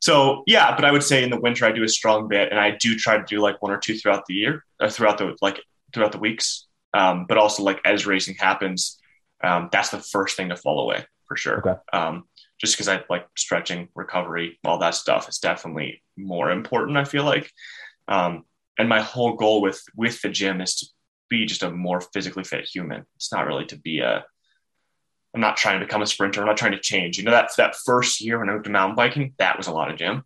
so 0.01 0.43
yeah, 0.47 0.75
but 0.75 0.85
I 0.85 0.91
would 0.91 1.03
say 1.03 1.23
in 1.23 1.29
the 1.29 1.39
winter 1.39 1.65
I 1.65 1.71
do 1.71 1.83
a 1.83 1.89
strong 1.89 2.27
bit 2.27 2.49
and 2.51 2.59
I 2.59 2.77
do 2.79 2.95
try 2.95 3.17
to 3.17 3.23
do 3.23 3.41
like 3.41 3.61
one 3.61 3.71
or 3.71 3.77
two 3.77 3.97
throughout 3.97 4.25
the 4.27 4.33
year 4.33 4.63
or 4.79 4.89
throughout 4.89 5.17
the 5.17 5.35
like 5.41 5.61
throughout 5.93 6.13
the 6.13 6.19
weeks. 6.19 6.67
Um, 6.93 7.25
but 7.27 7.37
also 7.37 7.63
like 7.63 7.81
as 7.85 8.07
racing 8.07 8.35
happens, 8.35 8.97
um, 9.43 9.69
that's 9.71 9.89
the 9.89 9.99
first 9.99 10.37
thing 10.37 10.49
to 10.49 10.55
fall 10.55 10.79
away 10.79 11.05
for 11.27 11.37
sure. 11.37 11.59
Okay. 11.59 11.79
Um, 11.93 12.25
just 12.59 12.75
because 12.75 12.89
I 12.89 13.03
like 13.09 13.25
stretching, 13.37 13.87
recovery, 13.95 14.59
all 14.65 14.79
that 14.79 14.95
stuff 14.95 15.29
is 15.29 15.37
definitely 15.37 16.03
more 16.17 16.51
important. 16.51 16.97
I 16.97 17.05
feel 17.05 17.23
like, 17.23 17.51
um, 18.07 18.43
and 18.79 18.89
my 18.89 19.01
whole 19.01 19.33
goal 19.33 19.61
with 19.61 19.83
with 19.95 20.21
the 20.21 20.29
gym 20.29 20.61
is 20.61 20.75
to 20.77 20.87
be 21.29 21.45
just 21.45 21.61
a 21.61 21.69
more 21.69 22.01
physically 22.01 22.43
fit 22.43 22.65
human. 22.65 23.05
It's 23.15 23.31
not 23.31 23.45
really 23.45 23.65
to 23.65 23.77
be 23.77 23.99
a. 23.99 24.25
I'm 25.35 25.41
not 25.41 25.57
trying 25.57 25.79
to 25.79 25.85
become 25.85 26.01
a 26.01 26.07
sprinter. 26.07 26.41
I'm 26.41 26.47
not 26.47 26.57
trying 26.57 26.71
to 26.71 26.79
change. 26.79 27.17
You 27.17 27.25
know 27.25 27.31
that 27.31 27.51
that 27.57 27.75
first 27.75 28.21
year 28.21 28.39
when 28.39 28.49
I 28.49 28.53
went 28.53 28.63
to 28.63 28.71
mountain 28.71 28.95
biking, 28.95 29.33
that 29.37 29.57
was 29.57 29.67
a 29.67 29.71
lot 29.71 29.91
of 29.91 29.97
gym. 29.97 30.23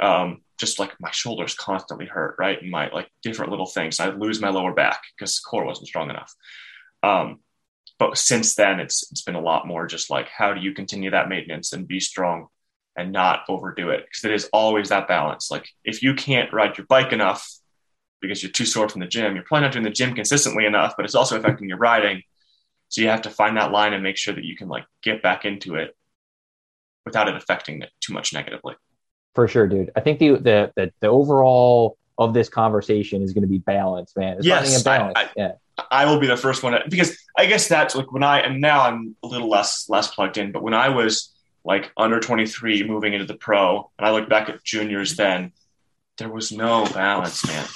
Um, 0.00 0.40
just 0.58 0.80
like 0.80 0.92
my 1.00 1.10
shoulders 1.12 1.54
constantly 1.54 2.06
hurt, 2.06 2.36
right? 2.38 2.60
And 2.60 2.70
my 2.70 2.90
like 2.90 3.08
different 3.22 3.50
little 3.50 3.66
things. 3.66 4.00
I'd 4.00 4.18
lose 4.18 4.40
my 4.40 4.48
lower 4.48 4.72
back 4.74 5.02
because 5.16 5.38
core 5.38 5.64
wasn't 5.64 5.86
strong 5.86 6.10
enough. 6.10 6.34
Um, 7.04 7.40
but 7.98 8.18
since 8.18 8.56
then 8.56 8.80
it's 8.80 9.10
it's 9.12 9.22
been 9.22 9.36
a 9.36 9.40
lot 9.40 9.66
more 9.66 9.86
just 9.86 10.10
like 10.10 10.28
how 10.28 10.52
do 10.52 10.60
you 10.60 10.72
continue 10.72 11.10
that 11.10 11.28
maintenance 11.28 11.72
and 11.72 11.86
be 11.86 12.00
strong 12.00 12.48
and 12.96 13.12
not 13.12 13.42
overdo 13.48 13.90
it 13.90 14.04
because 14.04 14.24
it 14.24 14.32
is 14.32 14.48
always 14.52 14.88
that 14.88 15.06
balance 15.06 15.50
like 15.50 15.68
if 15.84 16.02
you 16.02 16.14
can't 16.14 16.52
ride 16.52 16.76
your 16.76 16.86
bike 16.88 17.12
enough 17.12 17.48
because 18.22 18.42
you're 18.42 18.52
too 18.52 18.64
sore 18.64 18.88
from 18.88 19.00
the 19.00 19.06
gym. 19.06 19.34
You're 19.34 19.44
probably 19.44 19.64
not 19.64 19.72
doing 19.72 19.84
the 19.84 19.90
gym 19.90 20.14
consistently 20.14 20.64
enough 20.64 20.94
but 20.96 21.04
it's 21.04 21.14
also 21.14 21.36
affecting 21.38 21.68
your 21.68 21.78
riding. 21.78 22.22
So 22.88 23.02
you 23.02 23.08
have 23.08 23.22
to 23.22 23.30
find 23.30 23.56
that 23.56 23.72
line 23.72 23.92
and 23.92 24.02
make 24.02 24.16
sure 24.16 24.34
that 24.34 24.44
you 24.44 24.56
can 24.56 24.68
like 24.68 24.84
get 25.02 25.22
back 25.22 25.44
into 25.44 25.74
it 25.74 25.96
without 27.04 27.28
it 27.28 27.34
affecting 27.34 27.82
it 27.82 27.90
too 28.00 28.12
much 28.12 28.32
negatively. 28.32 28.74
For 29.34 29.48
sure 29.48 29.66
dude. 29.66 29.90
I 29.96 30.00
think 30.00 30.18
the 30.18 30.30
the 30.36 30.72
the, 30.76 30.92
the 31.00 31.08
overall 31.08 31.98
of 32.18 32.34
this 32.34 32.48
conversation 32.48 33.22
is 33.22 33.32
going 33.32 33.42
to 33.42 33.48
be 33.48 33.58
balance 33.58 34.14
man. 34.16 34.38
It's 34.38 34.46
yes, 34.46 34.82
balance 34.82 35.14
I, 35.16 35.22
I, 35.22 35.28
yeah. 35.36 35.52
I 35.90 36.06
will 36.06 36.20
be 36.20 36.26
the 36.26 36.36
first 36.36 36.62
one 36.62 36.72
to, 36.72 36.82
because 36.88 37.16
I 37.36 37.46
guess 37.46 37.68
that's 37.68 37.94
like 37.94 38.12
when 38.12 38.22
I 38.22 38.40
and 38.40 38.60
now 38.60 38.82
I'm 38.82 39.16
a 39.22 39.26
little 39.26 39.48
less 39.48 39.86
less 39.88 40.14
plugged 40.14 40.38
in, 40.38 40.52
but 40.52 40.62
when 40.62 40.74
I 40.74 40.90
was 40.90 41.32
like 41.64 41.90
under 41.96 42.20
23 42.20 42.84
moving 42.84 43.14
into 43.14 43.24
the 43.24 43.34
pro 43.34 43.90
and 43.98 44.06
I 44.06 44.10
look 44.10 44.28
back 44.28 44.48
at 44.48 44.62
juniors 44.64 45.16
then 45.16 45.52
there 46.18 46.28
was 46.28 46.52
no 46.52 46.86
balance, 46.92 47.46
man. 47.46 47.66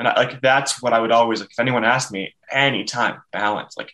And 0.00 0.08
I, 0.08 0.16
like 0.16 0.40
that's 0.40 0.82
what 0.82 0.92
I 0.92 0.98
would 0.98 1.12
always 1.12 1.40
like 1.40 1.50
if 1.52 1.60
anyone 1.60 1.84
asked 1.84 2.10
me 2.10 2.34
anytime 2.50 3.22
balance 3.32 3.76
like 3.76 3.92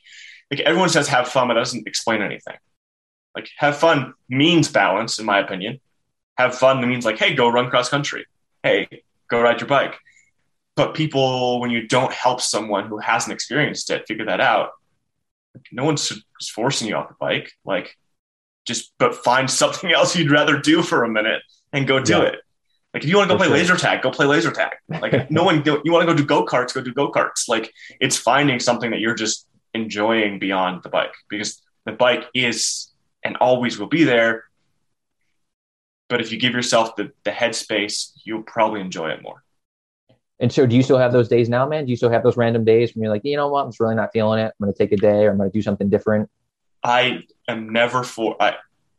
like 0.50 0.61
everyone 0.61 0.88
says 0.88 1.09
have 1.09 1.28
fun 1.28 1.48
but 1.48 1.54
doesn't 1.54 1.86
explain 1.86 2.22
anything. 2.22 2.57
Like 3.34 3.50
have 3.59 3.76
fun 3.76 4.14
means 4.28 4.68
balance 4.68 5.18
in 5.18 5.26
my 5.26 5.40
opinion. 5.40 5.80
Have 6.38 6.57
fun 6.57 6.88
means 6.88 7.04
like 7.04 7.18
hey 7.18 7.34
go 7.34 7.48
run 7.48 7.68
cross 7.68 7.90
country. 7.90 8.24
Hey, 8.62 9.02
go 9.28 9.42
ride 9.42 9.61
your 9.61 9.68
bike 9.68 9.96
but 10.76 10.94
people 10.94 11.59
when 11.59 11.70
you 11.70 11.88
don't 11.88 12.12
help 12.12 12.40
someone 12.40 12.86
who 12.86 12.98
hasn't 12.98 13.32
experienced 13.32 13.90
it 13.90 14.07
figure 14.07 14.26
that 14.26 14.40
out 14.40 14.70
no 15.72 15.84
one's 15.84 16.12
forcing 16.54 16.86
you 16.86 16.94
off 16.94 17.09
the 17.09 17.14
bike 17.18 17.50
like 17.64 17.96
just 18.66 18.92
but 18.98 19.14
find 19.14 19.50
something 19.62 19.90
else 19.92 20.14
you'd 20.14 20.30
rather 20.30 20.59
do 20.59 20.82
for 20.82 21.02
a 21.02 21.09
minute 21.09 21.42
and 21.72 21.88
go 21.88 22.00
do 22.00 22.18
yeah. 22.18 22.22
it 22.22 22.36
like 22.97 23.05
if 23.05 23.11
you 23.11 23.16
want 23.18 23.28
to 23.28 23.34
go 23.34 23.38
play 23.38 23.47
sure. 23.47 23.57
laser 23.57 23.76
tag 23.76 24.01
go 24.01 24.11
play 24.11 24.24
laser 24.24 24.51
tag 24.51 24.72
like 24.88 25.30
no 25.30 25.44
one 25.44 25.62
you 25.84 25.92
want 25.92 26.09
to 26.09 26.11
go 26.11 26.16
do 26.16 26.24
go-karts 26.24 26.72
go 26.72 26.80
do 26.80 26.94
go-karts 26.94 27.47
like 27.47 27.70
it's 28.01 28.16
finding 28.16 28.59
something 28.59 28.90
that 28.90 29.01
you're 29.01 29.14
just 29.14 29.47
enjoying 29.74 30.38
beyond 30.38 30.82
the 30.82 30.88
bike 30.88 31.12
because 31.28 31.62
the 31.84 31.92
bike 31.92 32.24
is 32.34 32.88
and 33.22 33.36
always 33.36 33.78
will 33.78 33.86
be 33.86 34.03
there 34.05 34.44
but 36.09 36.22
if 36.22 36.32
you 36.32 36.38
give 36.38 36.55
yourself 36.55 36.97
the, 36.97 37.12
the 37.24 37.30
headspace 37.30 38.12
you'll 38.24 38.42
probably 38.42 38.80
enjoy 38.80 39.11
it 39.11 39.22
more 39.22 39.42
and 40.38 40.53
so, 40.53 40.66
do 40.66 40.76
you 40.76 40.82
still 40.82 40.99
have 40.99 41.12
those 41.12 41.28
days 41.28 41.49
now, 41.49 41.66
man? 41.66 41.86
Do 41.86 41.90
you 41.90 41.97
still 41.97 42.11
have 42.11 42.22
those 42.22 42.36
random 42.36 42.62
days 42.62 42.94
when 42.94 43.03
you're 43.03 43.11
like, 43.11 43.22
you 43.24 43.38
know 43.38 43.49
what, 43.49 43.64
I'm 43.64 43.68
just 43.70 43.80
really 43.80 43.94
not 43.94 44.11
feeling 44.12 44.38
it. 44.38 44.53
I'm 44.61 44.66
going 44.66 44.70
to 44.70 44.76
take 44.76 44.92
a 44.92 44.97
day, 44.99 45.24
or 45.24 45.30
I'm 45.30 45.38
going 45.38 45.51
to 45.51 45.59
do 45.59 45.62
something 45.62 45.88
different. 45.88 46.28
I 46.84 47.20
am 47.49 47.72
never 47.72 48.05
for. 48.05 48.36
I, 48.38 48.57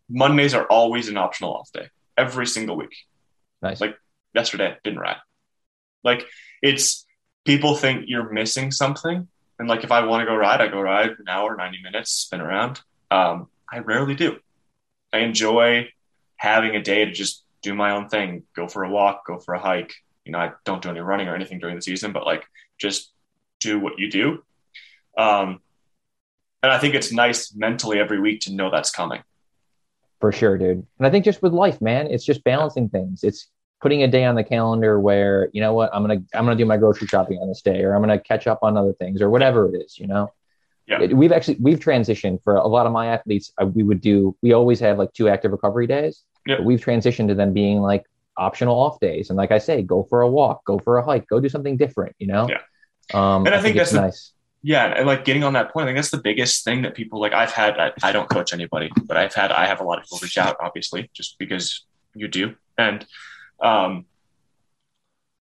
Mondays 0.10 0.56
are 0.56 0.66
always 0.66 1.10
an 1.10 1.18
optional 1.18 1.54
off 1.54 1.72
day 1.72 1.90
every 2.18 2.48
single 2.48 2.76
week. 2.76 2.96
Nice. 3.62 3.82
Like 3.82 3.98
yesterday, 4.34 4.76
didn't 4.84 5.00
ride. 5.00 5.18
Like 6.04 6.26
it's 6.62 7.06
people 7.46 7.76
think 7.76 8.06
you're 8.08 8.32
missing 8.32 8.72
something, 8.72 9.28
and 9.60 9.68
like 9.68 9.84
if 9.84 9.92
I 9.92 10.06
want 10.06 10.22
to 10.22 10.26
go 10.26 10.36
ride, 10.36 10.62
I 10.62 10.68
go 10.68 10.82
ride 10.82 11.10
an 11.10 11.28
hour, 11.28 11.56
ninety 11.56 11.82
minutes, 11.82 12.12
spin 12.12 12.42
around. 12.42 12.82
Um, 13.10 13.48
I 13.72 13.80
rarely 13.80 14.16
do. 14.16 14.38
I 15.12 15.20
enjoy 15.20 15.90
having 16.38 16.76
a 16.76 16.82
day 16.82 17.06
to 17.06 17.12
just 17.12 17.44
do 17.62 17.74
my 17.74 17.92
own 17.92 18.08
thing, 18.08 18.44
go 18.56 18.68
for 18.68 18.84
a 18.84 18.90
walk, 18.90 19.26
go 19.26 19.40
for 19.40 19.54
a 19.54 19.60
hike, 19.60 19.94
you 20.26 20.32
know, 20.32 20.40
I 20.40 20.52
don't 20.66 20.82
do 20.82 20.90
any 20.90 21.00
running 21.00 21.28
or 21.28 21.36
anything 21.36 21.60
during 21.60 21.76
the 21.76 21.82
season, 21.82 22.12
but 22.12 22.26
like 22.26 22.46
just 22.78 23.12
do 23.60 23.80
what 23.80 23.98
you 23.98 24.12
do. 24.12 24.44
Um, 25.18 25.62
and 26.62 26.72
I 26.72 26.80
think 26.80 26.96
it's 26.96 27.12
nice 27.12 27.54
mentally 27.56 28.00
every 28.00 28.20
week 28.20 28.42
to 28.42 28.54
know 28.54 28.70
that's 28.70 28.92
coming. 28.92 29.24
For 30.20 30.32
sure, 30.32 30.58
dude. 30.58 30.86
And 30.98 31.08
I 31.08 31.10
think 31.10 31.26
just 31.26 31.42
with 31.42 31.54
life, 31.54 31.80
man, 31.82 32.08
it's 32.08 32.26
just 32.26 32.44
balancing 32.44 32.90
things. 32.90 33.24
It's 33.24 33.50
putting 33.82 34.02
a 34.02 34.08
day 34.08 34.26
on 34.26 34.36
the 34.36 34.44
calendar 34.44 35.00
where, 35.00 35.50
you 35.54 35.62
know 35.62 35.74
what, 35.74 35.94
I'm 35.94 36.02
gonna 36.02 36.22
I'm 36.34 36.46
gonna 36.46 36.56
do 36.56 36.66
my 36.66 36.78
grocery 36.78 37.08
shopping 37.08 37.38
on 37.40 37.48
this 37.48 37.62
day, 37.62 37.84
or 37.84 37.96
I'm 37.96 38.02
gonna 38.02 38.20
catch 38.20 38.48
up 38.48 38.60
on 38.64 38.78
other 38.78 38.94
things, 38.94 39.22
or 39.22 39.30
whatever 39.30 39.74
it 39.74 39.78
is, 39.78 40.00
you 40.00 40.08
know. 40.08 40.32
Yeah. 40.88 41.02
It, 41.02 41.16
we've 41.16 41.32
actually 41.32 41.58
we've 41.60 41.80
transitioned 41.80 42.42
for 42.44 42.56
a 42.56 42.68
lot 42.68 42.86
of 42.88 42.92
my 42.94 43.08
athletes. 43.08 43.52
Uh, 43.62 43.66
we 43.68 43.84
would 43.84 44.02
do 44.02 44.36
we 44.42 44.54
always 44.54 44.80
have 44.80 44.98
like 44.98 45.14
two 45.14 45.30
active 45.30 45.52
recovery 45.52 45.86
days. 45.86 46.24
Yeah. 46.48 46.62
we've 46.62 46.80
transitioned 46.80 47.28
to 47.28 47.36
them 47.36 47.52
being 47.54 47.82
like 47.82 48.06
optional 48.38 48.80
off 48.80 49.00
days. 49.00 49.30
And 49.30 49.38
like 49.38 49.52
I 49.52 49.58
say, 49.58 49.82
go 49.82 50.04
for 50.04 50.22
a 50.22 50.30
walk, 50.30 50.64
go 50.66 50.80
for 50.80 50.98
a 50.98 51.04
hike, 51.04 51.28
go 51.28 51.40
do 51.40 51.50
something 51.50 51.76
different, 51.76 52.16
you 52.20 52.28
know? 52.28 52.48
Yeah. 52.50 52.60
Um, 53.14 53.46
and 53.46 53.54
I, 53.54 53.60
I 53.60 53.62
think, 53.62 53.64
think, 53.64 53.78
that's 53.78 53.92
the, 53.92 54.02
nice. 54.02 54.34
Yeah. 54.64 54.86
And 54.86 55.08
like 55.08 55.24
getting 55.24 55.44
on 55.44 55.54
that 55.54 55.72
point, 55.72 55.86
I 55.86 55.88
think 55.88 55.98
that's 55.98 56.12
the 56.12 56.18
biggest 56.18 56.64
thing 56.64 56.82
that 56.82 56.96
people 56.96 57.20
like 57.20 57.34
I've 57.34 57.52
had, 57.52 57.78
I, 57.80 57.92
I 58.04 58.12
don't 58.12 58.30
coach 58.30 58.54
anybody, 58.54 58.90
but 59.06 59.18
I've 59.18 59.34
had, 59.34 59.52
I 59.52 59.66
have 59.66 59.80
a 59.80 59.84
lot 59.84 59.98
of 59.98 60.06
people 60.06 60.20
reach 60.22 60.38
out, 60.38 60.58
obviously, 60.60 61.10
just 61.14 61.38
because 61.38 61.86
you 62.16 62.28
do. 62.28 62.56
And, 62.78 63.06
um, 63.62 64.06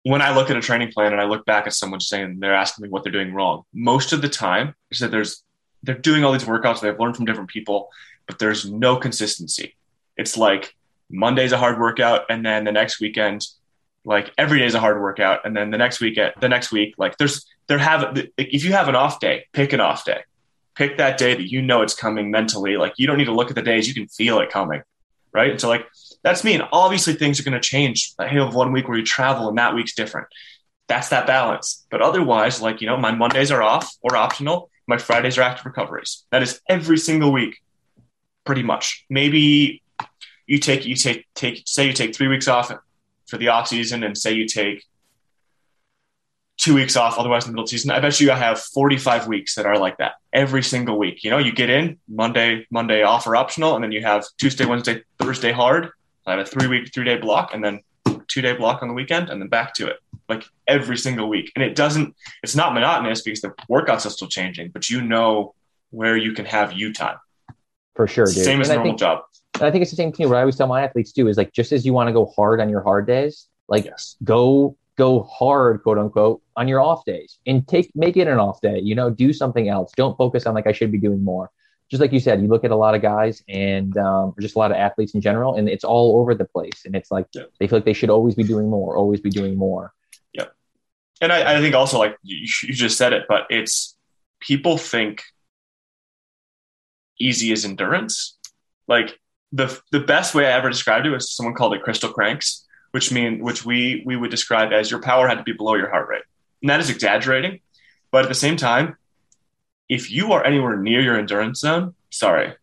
when 0.04 0.22
I 0.22 0.34
look 0.34 0.50
at 0.50 0.56
a 0.56 0.62
training 0.62 0.92
plan 0.94 1.12
and 1.12 1.22
I 1.22 1.26
look 1.26 1.46
back 1.46 1.68
at 1.68 1.74
someone 1.74 2.00
saying 2.00 2.40
they're 2.40 2.56
asking 2.56 2.84
me 2.84 2.90
what 2.90 3.04
they're 3.04 3.12
doing 3.12 3.34
wrong, 3.34 3.64
most 3.74 4.14
of 4.14 4.22
the 4.22 4.30
time 4.30 4.74
is 4.90 5.00
that 5.00 5.12
there's 5.12 5.44
they're 5.84 5.98
doing 5.98 6.24
all 6.24 6.32
these 6.32 6.46
workouts 6.46 6.80
they've 6.80 6.98
learned 6.98 7.16
from 7.16 7.26
different 7.26 7.50
people, 7.50 7.90
but 8.26 8.40
there's 8.40 8.70
no 8.72 8.96
consistency. 8.96 9.76
It's 10.16 10.38
like 10.38 10.76
Monday's 11.10 11.52
a 11.52 11.58
hard 11.58 11.80
workout, 11.80 12.24
and 12.30 12.46
then 12.46 12.64
the 12.64 12.72
next 12.72 13.02
weekend, 13.02 13.46
like 14.06 14.32
every 14.38 14.60
day 14.60 14.66
is 14.66 14.76
a 14.76 14.80
hard 14.80 15.02
workout, 15.02 15.42
and 15.46 15.56
then 15.56 15.72
the 15.72 15.78
next 15.78 16.00
week, 16.00 16.18
the 16.40 16.50
next 16.50 16.72
week, 16.72 16.96
like 16.98 17.18
there's 17.18 17.46
there 17.68 17.78
have 17.78 18.18
if 18.38 18.64
you 18.64 18.72
have 18.72 18.88
an 18.88 18.96
off 18.96 19.20
day, 19.20 19.46
pick 19.54 19.74
an 19.74 19.80
off 19.80 20.06
day, 20.06 20.22
pick 20.76 20.98
that 20.98 21.18
day 21.18 21.34
that 21.34 21.52
you 21.52 21.62
know 21.62 21.82
it's 21.82 21.94
coming 21.94 22.32
mentally. 22.32 22.78
Like 22.78 22.94
you 22.98 23.08
don't 23.08 23.18
need 23.18 23.26
to 23.26 23.34
look 23.34 23.50
at 23.50 23.56
the 23.56 23.62
days, 23.62 23.88
you 23.88 23.94
can 23.94 24.08
feel 24.08 24.40
it 24.40 24.50
coming, 24.50 24.82
right? 25.34 25.52
And 25.52 25.62
so 25.62 25.68
like 25.68 25.86
that's 26.24 26.44
me, 26.44 26.54
and 26.54 26.64
obviously 26.72 27.14
things 27.14 27.40
are 27.40 27.44
going 27.44 27.54
to 27.54 27.60
change. 27.60 28.14
I 28.18 28.28
have 28.28 28.56
one 28.56 28.72
week 28.72 28.88
where 28.88 28.98
you 28.98 29.06
travel, 29.06 29.50
and 29.50 29.58
that 29.58 29.76
week's 29.76 29.94
different. 29.94 30.28
That's 30.88 31.10
that 31.10 31.28
balance. 31.28 31.86
But 31.92 32.02
otherwise, 32.02 32.62
like 32.62 32.82
you 32.82 32.88
know, 32.88 32.98
my 32.98 33.12
Mondays 33.12 33.52
are 33.52 33.62
off 33.62 33.94
or 34.02 34.16
optional. 34.16 34.70
My 34.88 34.98
Fridays 34.98 35.38
are 35.38 35.42
active 35.42 35.66
recoveries. 35.66 36.26
That 36.32 36.44
is 36.44 36.62
every 36.70 36.98
single 36.98 37.34
week, 37.34 37.58
pretty 38.46 38.64
much. 38.64 39.06
Maybe 39.10 39.84
you 40.46 40.60
take 40.60 40.86
you 40.86 40.96
take 40.96 41.26
take 41.36 41.64
say 41.66 41.88
you 41.88 41.94
take 41.94 42.16
three 42.16 42.30
weeks 42.30 42.48
off 42.48 42.72
for 43.28 43.38
the 43.38 43.50
off 43.50 43.68
season, 43.68 44.04
and 44.04 44.18
say 44.18 44.32
you 44.32 44.48
take 44.48 44.86
two 46.58 46.74
weeks 46.74 46.96
off 46.96 47.18
otherwise 47.18 47.46
in 47.46 47.52
the 47.52 47.54
middle 47.54 47.64
of 47.64 47.70
the 47.70 47.78
season. 47.78 47.92
I 47.92 48.00
bet 48.00 48.20
you 48.20 48.32
I 48.32 48.36
have 48.36 48.60
45 48.60 49.28
weeks 49.28 49.56
that 49.56 49.66
are 49.66 49.78
like 49.78 49.98
that 49.98 50.16
every 50.34 50.64
single 50.64 50.98
week. 50.98 51.24
You 51.24 51.30
know, 51.30 51.38
you 51.38 51.52
get 51.52 51.70
in 51.70 52.00
Monday, 52.08 52.66
Monday 52.72 53.04
off 53.04 53.28
or 53.28 53.36
optional, 53.36 53.76
and 53.76 53.84
then 53.84 53.92
you 53.92 54.02
have 54.02 54.26
Tuesday, 54.38 54.66
Wednesday, 54.66 55.04
Thursday 55.20 55.52
hard. 55.52 55.90
I 56.26 56.32
have 56.32 56.40
a 56.40 56.46
three 56.46 56.68
week, 56.68 56.94
three 56.94 57.06
day 57.06 57.18
block, 57.18 57.54
and 57.54 57.64
then 57.64 57.82
two 58.28 58.42
day 58.42 58.54
block 58.54 58.82
on 58.82 58.88
the 58.88 58.94
weekend, 58.94 59.30
and 59.30 59.42
then 59.42 59.48
back 59.48 59.74
to 59.76 59.88
it 59.88 59.98
like 60.30 60.44
every 60.68 60.98
single 60.98 61.30
week. 61.30 61.52
And 61.56 61.64
it 61.64 61.76
doesn't, 61.76 62.16
it's 62.44 62.56
not 62.56 62.74
monotonous 62.74 63.22
because 63.22 63.42
the 63.42 63.54
workouts 63.70 64.06
are 64.06 64.10
still 64.10 64.28
changing, 64.28 64.70
but 64.70 64.90
you 64.90 65.02
know 65.02 65.54
where 65.92 66.18
you 66.18 66.34
can 66.34 66.46
have 66.46 66.74
you 66.74 66.94
time. 66.94 67.18
For 67.96 68.08
sure, 68.08 68.26
dude. 68.26 68.36
Same 68.36 68.62
as 68.62 68.70
a 68.70 68.74
normal 68.74 68.92
think, 68.92 69.00
job. 69.00 69.24
And 69.56 69.64
I 69.64 69.72
think 69.72 69.82
it's 69.82 69.92
the 69.92 69.98
same 69.98 70.12
thing. 70.12 70.28
What 70.28 70.38
I 70.38 70.42
always 70.42 70.56
tell 70.56 70.68
my 70.68 70.84
athletes 70.84 71.12
too 71.12 71.28
is 71.28 71.38
like, 71.38 71.54
just 71.54 71.72
as 71.72 71.86
you 71.86 71.94
want 71.94 72.08
to 72.10 72.14
go 72.14 72.26
hard 72.36 72.60
on 72.60 72.70
your 72.70 72.82
hard 72.82 73.08
days, 73.08 73.48
like 73.68 73.86
yes. 73.86 74.16
go 74.24 74.76
go 74.98 75.24
hard, 75.24 75.84
quote 75.84 75.98
unquote, 75.98 76.42
on 76.56 76.68
your 76.68 76.82
off 76.82 77.06
days 77.06 77.40
and 77.46 77.68
take 77.68 77.92
make 77.96 78.18
it 78.18 78.28
an 78.28 78.40
off 78.40 78.60
day. 78.62 78.80
You 78.80 78.96
know, 78.96 79.10
do 79.10 79.32
something 79.32 79.70
else. 79.70 79.92
Don't 79.96 80.18
focus 80.18 80.46
on 80.46 80.56
like 80.56 80.68
I 80.68 80.72
should 80.72 80.92
be 80.92 80.98
doing 80.98 81.24
more. 81.24 81.50
Just 81.90 82.02
like 82.02 82.12
you 82.12 82.20
said, 82.20 82.42
you 82.42 82.50
look 82.50 82.66
at 82.66 82.72
a 82.72 82.76
lot 82.76 82.96
of 82.96 83.02
guys 83.02 83.42
and 83.48 83.96
um, 83.98 84.34
just 84.42 84.56
a 84.56 84.60
lot 84.60 84.72
of 84.72 84.78
athletes 84.78 85.14
in 85.14 85.22
general, 85.22 85.56
and 85.56 85.70
it's 85.70 85.86
all 85.86 86.20
over 86.20 86.36
the 86.36 86.44
place. 86.44 86.84
And 86.86 86.96
it's 86.96 87.12
like 87.12 87.28
yeah. 87.34 87.44
they 87.60 87.68
feel 87.68 87.78
like 87.78 87.86
they 87.86 87.94
should 87.94 88.10
always 88.10 88.36
be 88.36 88.44
doing 88.44 88.70
more, 88.70 88.98
always 88.98 89.22
be 89.22 89.30
doing 89.30 89.56
more. 89.56 89.94
Yeah, 90.34 90.46
and 91.22 91.32
I, 91.32 91.58
I 91.58 91.62
think 91.62 91.76
also 91.76 91.98
like 91.98 92.18
you, 92.24 92.46
you 92.64 92.74
just 92.74 92.98
said 92.98 93.14
it, 93.14 93.24
but 93.30 93.48
it's 93.50 93.96
people 94.42 94.78
think 94.78 95.24
easy 97.20 97.52
is 97.52 97.64
endurance. 97.64 98.38
Like 98.88 99.18
the 99.52 99.80
the 99.92 100.02
best 100.02 100.36
way 100.36 100.46
I 100.46 100.52
ever 100.58 100.70
described 100.70 101.06
it 101.06 101.12
was 101.12 101.32
someone 101.32 101.56
called 101.56 101.74
it 101.74 101.84
crystal 101.84 102.12
cranks, 102.12 102.67
which 102.98 103.12
mean 103.12 103.44
which 103.44 103.64
we 103.64 104.02
we 104.08 104.16
would 104.16 104.32
describe 104.32 104.74
as 104.74 104.90
your 104.90 105.00
power 105.00 105.28
had 105.28 105.36
to 105.36 105.44
be 105.44 105.52
below 105.52 105.76
your 105.76 105.88
heart 105.88 106.10
rate, 106.10 106.24
and 106.64 106.70
that 106.72 106.80
is 106.80 106.90
exaggerating. 106.90 107.60
But 108.10 108.24
at 108.24 108.28
the 108.28 108.34
same 108.34 108.58
time, 108.58 108.98
if 109.88 110.10
you 110.10 110.32
are 110.32 110.44
anywhere 110.44 110.76
near 110.78 111.00
your 111.00 111.16
endurance 111.16 111.60
zone, 111.60 111.94
sorry, 112.10 112.56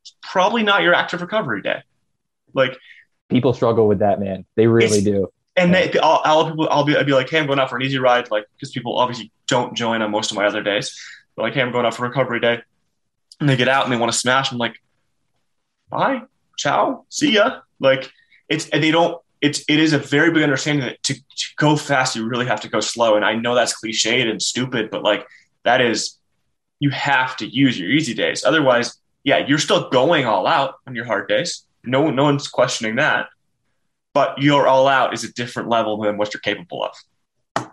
it's 0.00 0.16
probably 0.22 0.62
not 0.62 0.80
your 0.80 0.94
active 0.94 1.20
recovery 1.20 1.60
day. 1.60 1.82
Like 2.54 2.78
people 3.28 3.52
struggle 3.52 3.86
with 3.86 3.98
that, 3.98 4.18
man. 4.18 4.46
They 4.54 4.66
really 4.66 5.02
do. 5.02 5.30
And 5.58 5.72
yeah. 5.72 5.88
they, 5.88 5.98
I'll, 5.98 6.22
I'll, 6.24 6.68
I'll, 6.70 6.84
be, 6.84 6.96
I'll 6.96 7.04
be 7.04 7.12
like, 7.12 7.28
hey, 7.28 7.38
I'm 7.38 7.46
going 7.46 7.58
out 7.58 7.68
for 7.68 7.76
an 7.76 7.82
easy 7.82 7.98
ride, 7.98 8.30
like 8.30 8.46
because 8.54 8.70
people 8.70 8.96
obviously 8.96 9.30
don't 9.46 9.76
join 9.76 10.00
on 10.00 10.10
most 10.10 10.30
of 10.30 10.38
my 10.38 10.46
other 10.46 10.62
days. 10.62 10.98
They're 11.36 11.44
like, 11.44 11.52
hey, 11.52 11.60
I'm 11.60 11.70
going 11.70 11.84
out 11.84 11.94
for 11.94 12.04
recovery 12.04 12.40
day, 12.40 12.62
and 13.40 13.46
they 13.46 13.56
get 13.56 13.68
out 13.68 13.84
and 13.84 13.92
they 13.92 13.98
want 13.98 14.10
to 14.10 14.18
smash. 14.18 14.52
I'm 14.52 14.56
like, 14.56 14.80
bye, 15.90 16.22
ciao, 16.56 17.04
see 17.10 17.32
ya. 17.34 17.60
Like 17.78 18.10
it's 18.48 18.70
and 18.70 18.82
they 18.82 18.90
don't. 18.90 19.20
It's 19.40 19.60
it 19.68 19.78
is 19.78 19.92
a 19.92 19.98
very 19.98 20.30
big 20.32 20.42
understanding 20.42 20.86
that 20.86 21.02
to, 21.04 21.14
to 21.14 21.46
go 21.56 21.76
fast, 21.76 22.16
you 22.16 22.26
really 22.26 22.46
have 22.46 22.60
to 22.62 22.68
go 22.68 22.80
slow. 22.80 23.16
And 23.16 23.24
I 23.24 23.34
know 23.34 23.54
that's 23.54 23.78
cliched 23.78 24.30
and 24.30 24.40
stupid, 24.40 24.90
but 24.90 25.02
like 25.02 25.26
that 25.64 25.80
is, 25.80 26.18
you 26.80 26.90
have 26.90 27.36
to 27.38 27.46
use 27.46 27.78
your 27.78 27.90
easy 27.90 28.14
days. 28.14 28.44
Otherwise, 28.44 28.98
yeah, 29.24 29.38
you're 29.46 29.58
still 29.58 29.90
going 29.90 30.24
all 30.24 30.46
out 30.46 30.76
on 30.86 30.94
your 30.94 31.04
hard 31.04 31.28
days. 31.28 31.64
No, 31.84 32.10
no 32.10 32.24
one's 32.24 32.48
questioning 32.48 32.96
that. 32.96 33.26
But 34.14 34.40
your 34.40 34.66
all 34.66 34.88
out 34.88 35.12
is 35.12 35.24
a 35.24 35.32
different 35.32 35.68
level 35.68 36.00
than 36.00 36.16
what 36.16 36.32
you're 36.32 36.40
capable 36.40 36.84
of. 36.84 37.68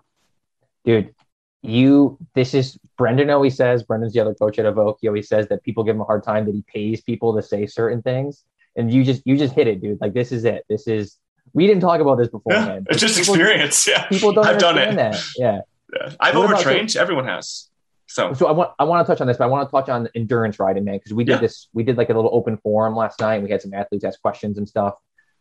Dude, 0.84 1.14
you 1.62 2.18
this 2.36 2.54
is 2.54 2.78
Brendan 2.98 3.30
always 3.30 3.56
says, 3.56 3.84
Brendan's 3.84 4.14
the 4.14 4.20
other 4.20 4.34
coach 4.34 4.60
at 4.60 4.66
Evoke. 4.66 4.98
He 5.02 5.08
always 5.08 5.30
says 5.30 5.48
that 5.48 5.64
people 5.64 5.84
give 5.84 5.96
him 5.96 6.02
a 6.02 6.06
hard 6.06 6.24
time 6.24 6.46
that 6.46 6.54
he 6.54 6.64
pays 6.68 7.02
people 7.02 7.36
to 7.36 7.42
say 7.42 7.66
certain 7.66 8.02
things. 8.02 8.44
And 8.76 8.92
you 8.92 9.04
just 9.04 9.22
you 9.26 9.38
just 9.38 9.54
hit 9.54 9.68
it, 9.68 9.82
dude. 9.82 10.02
Like 10.02 10.14
this 10.14 10.32
is 10.32 10.44
it. 10.44 10.66
This 10.68 10.88
is 10.88 11.18
we 11.54 11.68
didn't 11.68 11.82
talk 11.82 12.02
about 12.02 12.18
this 12.18 12.30
before, 12.30 12.54
yeah, 12.54 12.66
man. 12.66 12.86
It's 12.90 13.00
just 13.00 13.18
people, 13.18 13.36
experience. 13.36 13.88
Yeah. 13.88 14.08
People 14.08 14.34
don't 14.34 14.46
I've 14.46 14.60
done 14.60 14.78
it. 14.78 14.96
that. 14.96 15.24
Yeah. 15.38 15.62
yeah. 15.94 16.14
I've 16.20 16.36
what 16.36 16.46
overtrained. 16.46 16.92
About, 16.92 17.02
Everyone 17.02 17.26
has. 17.26 17.70
So 18.08 18.34
so 18.34 18.48
I 18.48 18.52
want 18.52 18.72
I 18.78 18.84
want 18.84 19.06
to 19.06 19.12
touch 19.12 19.22
on 19.22 19.28
this, 19.28 19.38
but 19.38 19.46
I 19.46 19.48
want 19.48 19.68
to 19.68 19.72
touch 19.72 19.90
on 19.90 20.08
endurance 20.16 20.60
riding, 20.60 20.84
man, 20.84 20.98
because 20.98 21.14
we 21.14 21.24
did 21.24 21.34
yeah. 21.34 21.38
this, 21.40 21.70
we 21.74 21.84
did 21.84 21.98
like 21.98 22.10
a 22.10 22.14
little 22.14 22.30
open 22.34 22.58
forum 22.58 22.96
last 22.96 23.20
night. 23.20 23.42
we 23.42 23.50
had 23.50 23.62
some 23.62 23.74
athletes 23.74 24.04
ask 24.04 24.22
questions 24.22 24.58
and 24.58 24.68
stuff. 24.68 24.96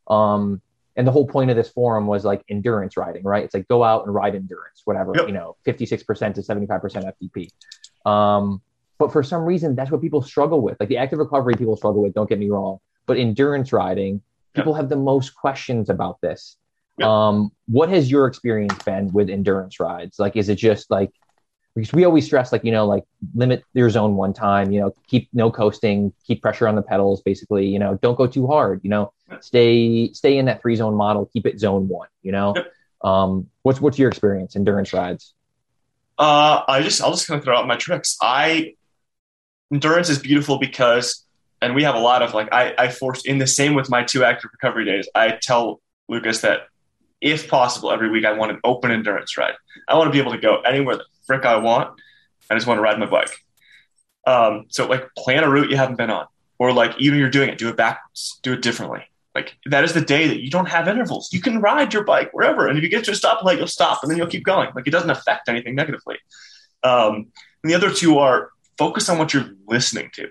Um, 0.08 0.62
and 0.96 1.06
the 1.06 1.12
whole 1.12 1.26
point 1.26 1.50
of 1.50 1.56
this 1.56 1.70
forum 1.70 2.06
was 2.06 2.24
like 2.24 2.42
endurance 2.48 2.96
riding, 2.96 3.24
right? 3.24 3.44
It's 3.44 3.54
like 3.54 3.68
go 3.68 3.82
out 3.82 4.04
and 4.04 4.14
ride 4.14 4.34
endurance, 4.34 4.82
whatever, 4.84 5.12
yep. 5.14 5.26
you 5.26 5.32
know, 5.32 5.56
56% 5.66 6.34
to 6.34 6.40
75% 6.42 7.12
FTP. 7.22 8.10
Um, 8.10 8.60
but 8.98 9.10
for 9.12 9.22
some 9.22 9.42
reason, 9.42 9.74
that's 9.74 9.90
what 9.90 10.00
people 10.00 10.22
struggle 10.22 10.60
with. 10.60 10.78
Like 10.78 10.88
the 10.88 10.98
active 10.98 11.18
recovery 11.18 11.54
people 11.54 11.76
struggle 11.76 12.02
with, 12.02 12.14
don't 12.14 12.28
get 12.28 12.38
me 12.38 12.50
wrong. 12.50 12.78
But 13.06 13.16
endurance 13.16 13.72
riding, 13.72 14.22
people 14.54 14.72
yep. 14.72 14.82
have 14.82 14.88
the 14.88 14.96
most 14.96 15.34
questions 15.34 15.90
about 15.90 16.20
this. 16.20 16.56
Yep. 16.98 17.08
Um, 17.08 17.52
what 17.66 17.88
has 17.88 18.10
your 18.10 18.26
experience 18.26 18.74
been 18.84 19.12
with 19.12 19.30
endurance 19.30 19.80
rides? 19.80 20.18
Like, 20.18 20.36
is 20.36 20.48
it 20.48 20.56
just 20.56 20.90
like 20.90 21.10
because 21.74 21.92
we 21.92 22.04
always 22.04 22.24
stress 22.24 22.52
like 22.52 22.64
you 22.64 22.72
know 22.72 22.86
like 22.86 23.04
limit 23.34 23.64
your 23.72 23.88
zone 23.88 24.16
one 24.16 24.32
time 24.32 24.70
you 24.70 24.80
know 24.80 24.94
keep 25.06 25.28
no 25.32 25.50
coasting 25.50 26.12
keep 26.26 26.42
pressure 26.42 26.68
on 26.68 26.76
the 26.76 26.82
pedals 26.82 27.22
basically 27.22 27.66
you 27.66 27.78
know 27.78 27.98
don't 28.02 28.16
go 28.16 28.26
too 28.26 28.46
hard 28.46 28.80
you 28.82 28.90
know 28.90 29.12
stay 29.40 30.12
stay 30.12 30.36
in 30.36 30.46
that 30.46 30.60
three 30.60 30.76
zone 30.76 30.94
model 30.94 31.28
keep 31.32 31.46
it 31.46 31.58
zone 31.58 31.88
one 31.88 32.08
you 32.22 32.32
know 32.32 32.52
yep. 32.54 32.72
um 33.02 33.46
what's 33.62 33.80
what's 33.80 33.98
your 33.98 34.08
experience 34.08 34.56
endurance 34.56 34.92
rides 34.92 35.34
uh 36.18 36.62
i 36.68 36.82
just 36.82 37.00
i'll 37.02 37.12
just 37.12 37.26
kind 37.26 37.38
of 37.38 37.44
throw 37.44 37.56
out 37.56 37.66
my 37.66 37.76
tricks 37.76 38.16
i 38.20 38.74
endurance 39.72 40.10
is 40.10 40.18
beautiful 40.18 40.58
because 40.58 41.24
and 41.62 41.74
we 41.74 41.82
have 41.82 41.94
a 41.94 42.00
lot 42.00 42.22
of 42.22 42.34
like 42.34 42.48
i 42.52 42.74
i 42.78 42.88
force 42.88 43.24
in 43.24 43.38
the 43.38 43.46
same 43.46 43.74
with 43.74 43.88
my 43.88 44.02
two 44.02 44.24
active 44.24 44.50
recovery 44.52 44.84
days 44.84 45.08
i 45.14 45.38
tell 45.42 45.80
lucas 46.08 46.40
that 46.40 46.62
if 47.20 47.48
possible 47.48 47.90
every 47.90 48.10
week 48.10 48.24
i 48.24 48.32
want 48.32 48.50
an 48.50 48.60
open 48.64 48.90
endurance 48.90 49.36
ride 49.38 49.54
i 49.88 49.96
want 49.96 50.08
to 50.08 50.12
be 50.12 50.18
able 50.18 50.32
to 50.32 50.38
go 50.38 50.60
anywhere 50.62 50.96
the 50.96 51.04
frick 51.26 51.44
i 51.44 51.56
want 51.56 51.98
i 52.50 52.54
just 52.54 52.66
want 52.66 52.78
to 52.78 52.82
ride 52.82 52.98
my 52.98 53.06
bike 53.06 53.34
um 54.26 54.66
so 54.68 54.86
like 54.86 55.08
plan 55.16 55.44
a 55.44 55.48
route 55.48 55.70
you 55.70 55.76
haven't 55.76 55.96
been 55.96 56.10
on 56.10 56.26
or 56.58 56.72
like 56.72 56.92
even 56.98 57.18
you're 57.18 57.30
doing 57.30 57.48
it 57.48 57.58
do 57.58 57.68
it 57.68 57.76
backwards 57.76 58.38
do 58.42 58.52
it 58.52 58.60
differently 58.60 59.04
like 59.34 59.56
that 59.66 59.84
is 59.84 59.94
the 59.94 60.00
day 60.00 60.28
that 60.28 60.42
you 60.42 60.50
don't 60.50 60.68
have 60.68 60.88
intervals. 60.88 61.32
You 61.32 61.40
can 61.40 61.60
ride 61.60 61.94
your 61.94 62.04
bike 62.04 62.30
wherever, 62.32 62.66
and 62.66 62.76
if 62.76 62.84
you 62.84 62.90
get 62.90 63.04
to 63.04 63.12
a 63.12 63.14
stoplight, 63.14 63.56
you'll 63.56 63.66
stop, 63.66 64.02
and 64.02 64.10
then 64.10 64.18
you'll 64.18 64.26
keep 64.26 64.44
going. 64.44 64.70
Like 64.74 64.86
it 64.86 64.90
doesn't 64.90 65.08
affect 65.08 65.48
anything 65.48 65.74
negatively. 65.74 66.18
Um, 66.82 67.32
and 67.62 67.70
the 67.70 67.74
other 67.74 67.92
two 67.92 68.18
are 68.18 68.50
focus 68.76 69.08
on 69.08 69.18
what 69.18 69.32
you're 69.32 69.50
listening 69.66 70.10
to. 70.14 70.28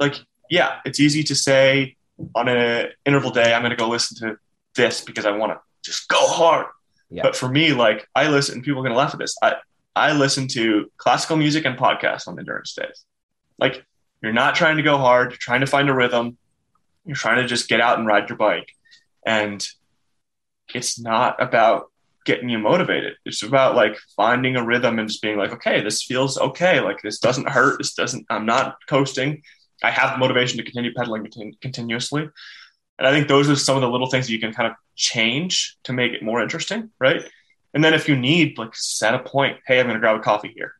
Like, 0.00 0.16
yeah, 0.48 0.80
it's 0.84 0.98
easy 0.98 1.22
to 1.24 1.34
say 1.34 1.96
on 2.34 2.48
an 2.48 2.88
interval 3.06 3.30
day, 3.30 3.54
I'm 3.54 3.62
going 3.62 3.70
to 3.70 3.76
go 3.76 3.88
listen 3.88 4.16
to 4.28 4.38
this 4.74 5.00
because 5.00 5.26
I 5.26 5.30
want 5.30 5.52
to 5.52 5.60
just 5.84 6.08
go 6.08 6.26
hard. 6.26 6.66
Yeah. 7.08 7.22
But 7.22 7.36
for 7.36 7.48
me, 7.48 7.72
like 7.72 8.08
I 8.14 8.28
listen, 8.28 8.62
people 8.62 8.80
are 8.80 8.82
going 8.82 8.92
to 8.92 8.98
laugh 8.98 9.14
at 9.14 9.20
this. 9.20 9.36
I 9.42 9.56
I 9.94 10.12
listen 10.12 10.48
to 10.48 10.90
classical 10.96 11.36
music 11.36 11.64
and 11.64 11.76
podcasts 11.76 12.26
on 12.26 12.38
endurance 12.38 12.74
days. 12.74 13.04
Like 13.58 13.84
you're 14.22 14.32
not 14.32 14.54
trying 14.54 14.76
to 14.76 14.82
go 14.82 14.96
hard, 14.98 15.30
you're 15.30 15.38
trying 15.38 15.60
to 15.60 15.66
find 15.66 15.88
a 15.88 15.94
rhythm 15.94 16.38
you're 17.04 17.16
trying 17.16 17.42
to 17.42 17.46
just 17.46 17.68
get 17.68 17.80
out 17.80 17.98
and 17.98 18.06
ride 18.06 18.28
your 18.28 18.38
bike. 18.38 18.72
And 19.26 19.66
it's 20.74 20.98
not 20.98 21.42
about 21.42 21.90
getting 22.24 22.48
you 22.48 22.58
motivated. 22.58 23.14
It's 23.24 23.42
about 23.42 23.74
like 23.74 23.96
finding 24.16 24.56
a 24.56 24.64
rhythm 24.64 24.98
and 24.98 25.08
just 25.08 25.22
being 25.22 25.38
like, 25.38 25.52
okay, 25.52 25.80
this 25.82 26.02
feels 26.02 26.38
okay. 26.38 26.80
Like 26.80 27.02
this 27.02 27.18
doesn't 27.18 27.48
hurt. 27.48 27.78
This 27.78 27.94
doesn't, 27.94 28.26
I'm 28.30 28.46
not 28.46 28.76
coasting. 28.86 29.42
I 29.82 29.90
have 29.90 30.12
the 30.12 30.18
motivation 30.18 30.58
to 30.58 30.64
continue 30.64 30.92
pedaling 30.94 31.30
continuously. 31.60 32.28
And 32.98 33.06
I 33.06 33.12
think 33.12 33.28
those 33.28 33.48
are 33.48 33.56
some 33.56 33.76
of 33.76 33.82
the 33.82 33.88
little 33.88 34.10
things 34.10 34.26
that 34.26 34.32
you 34.32 34.40
can 34.40 34.52
kind 34.52 34.70
of 34.70 34.76
change 34.94 35.76
to 35.84 35.92
make 35.92 36.12
it 36.12 36.22
more 36.22 36.42
interesting. 36.42 36.90
Right. 36.98 37.22
And 37.72 37.82
then 37.82 37.94
if 37.94 38.08
you 38.08 38.16
need, 38.16 38.58
like, 38.58 38.74
set 38.74 39.14
a 39.14 39.20
point, 39.20 39.58
hey, 39.66 39.78
I'm 39.78 39.86
going 39.86 39.94
to 39.94 40.00
grab 40.00 40.16
a 40.16 40.20
coffee 40.20 40.52
here 40.54 40.74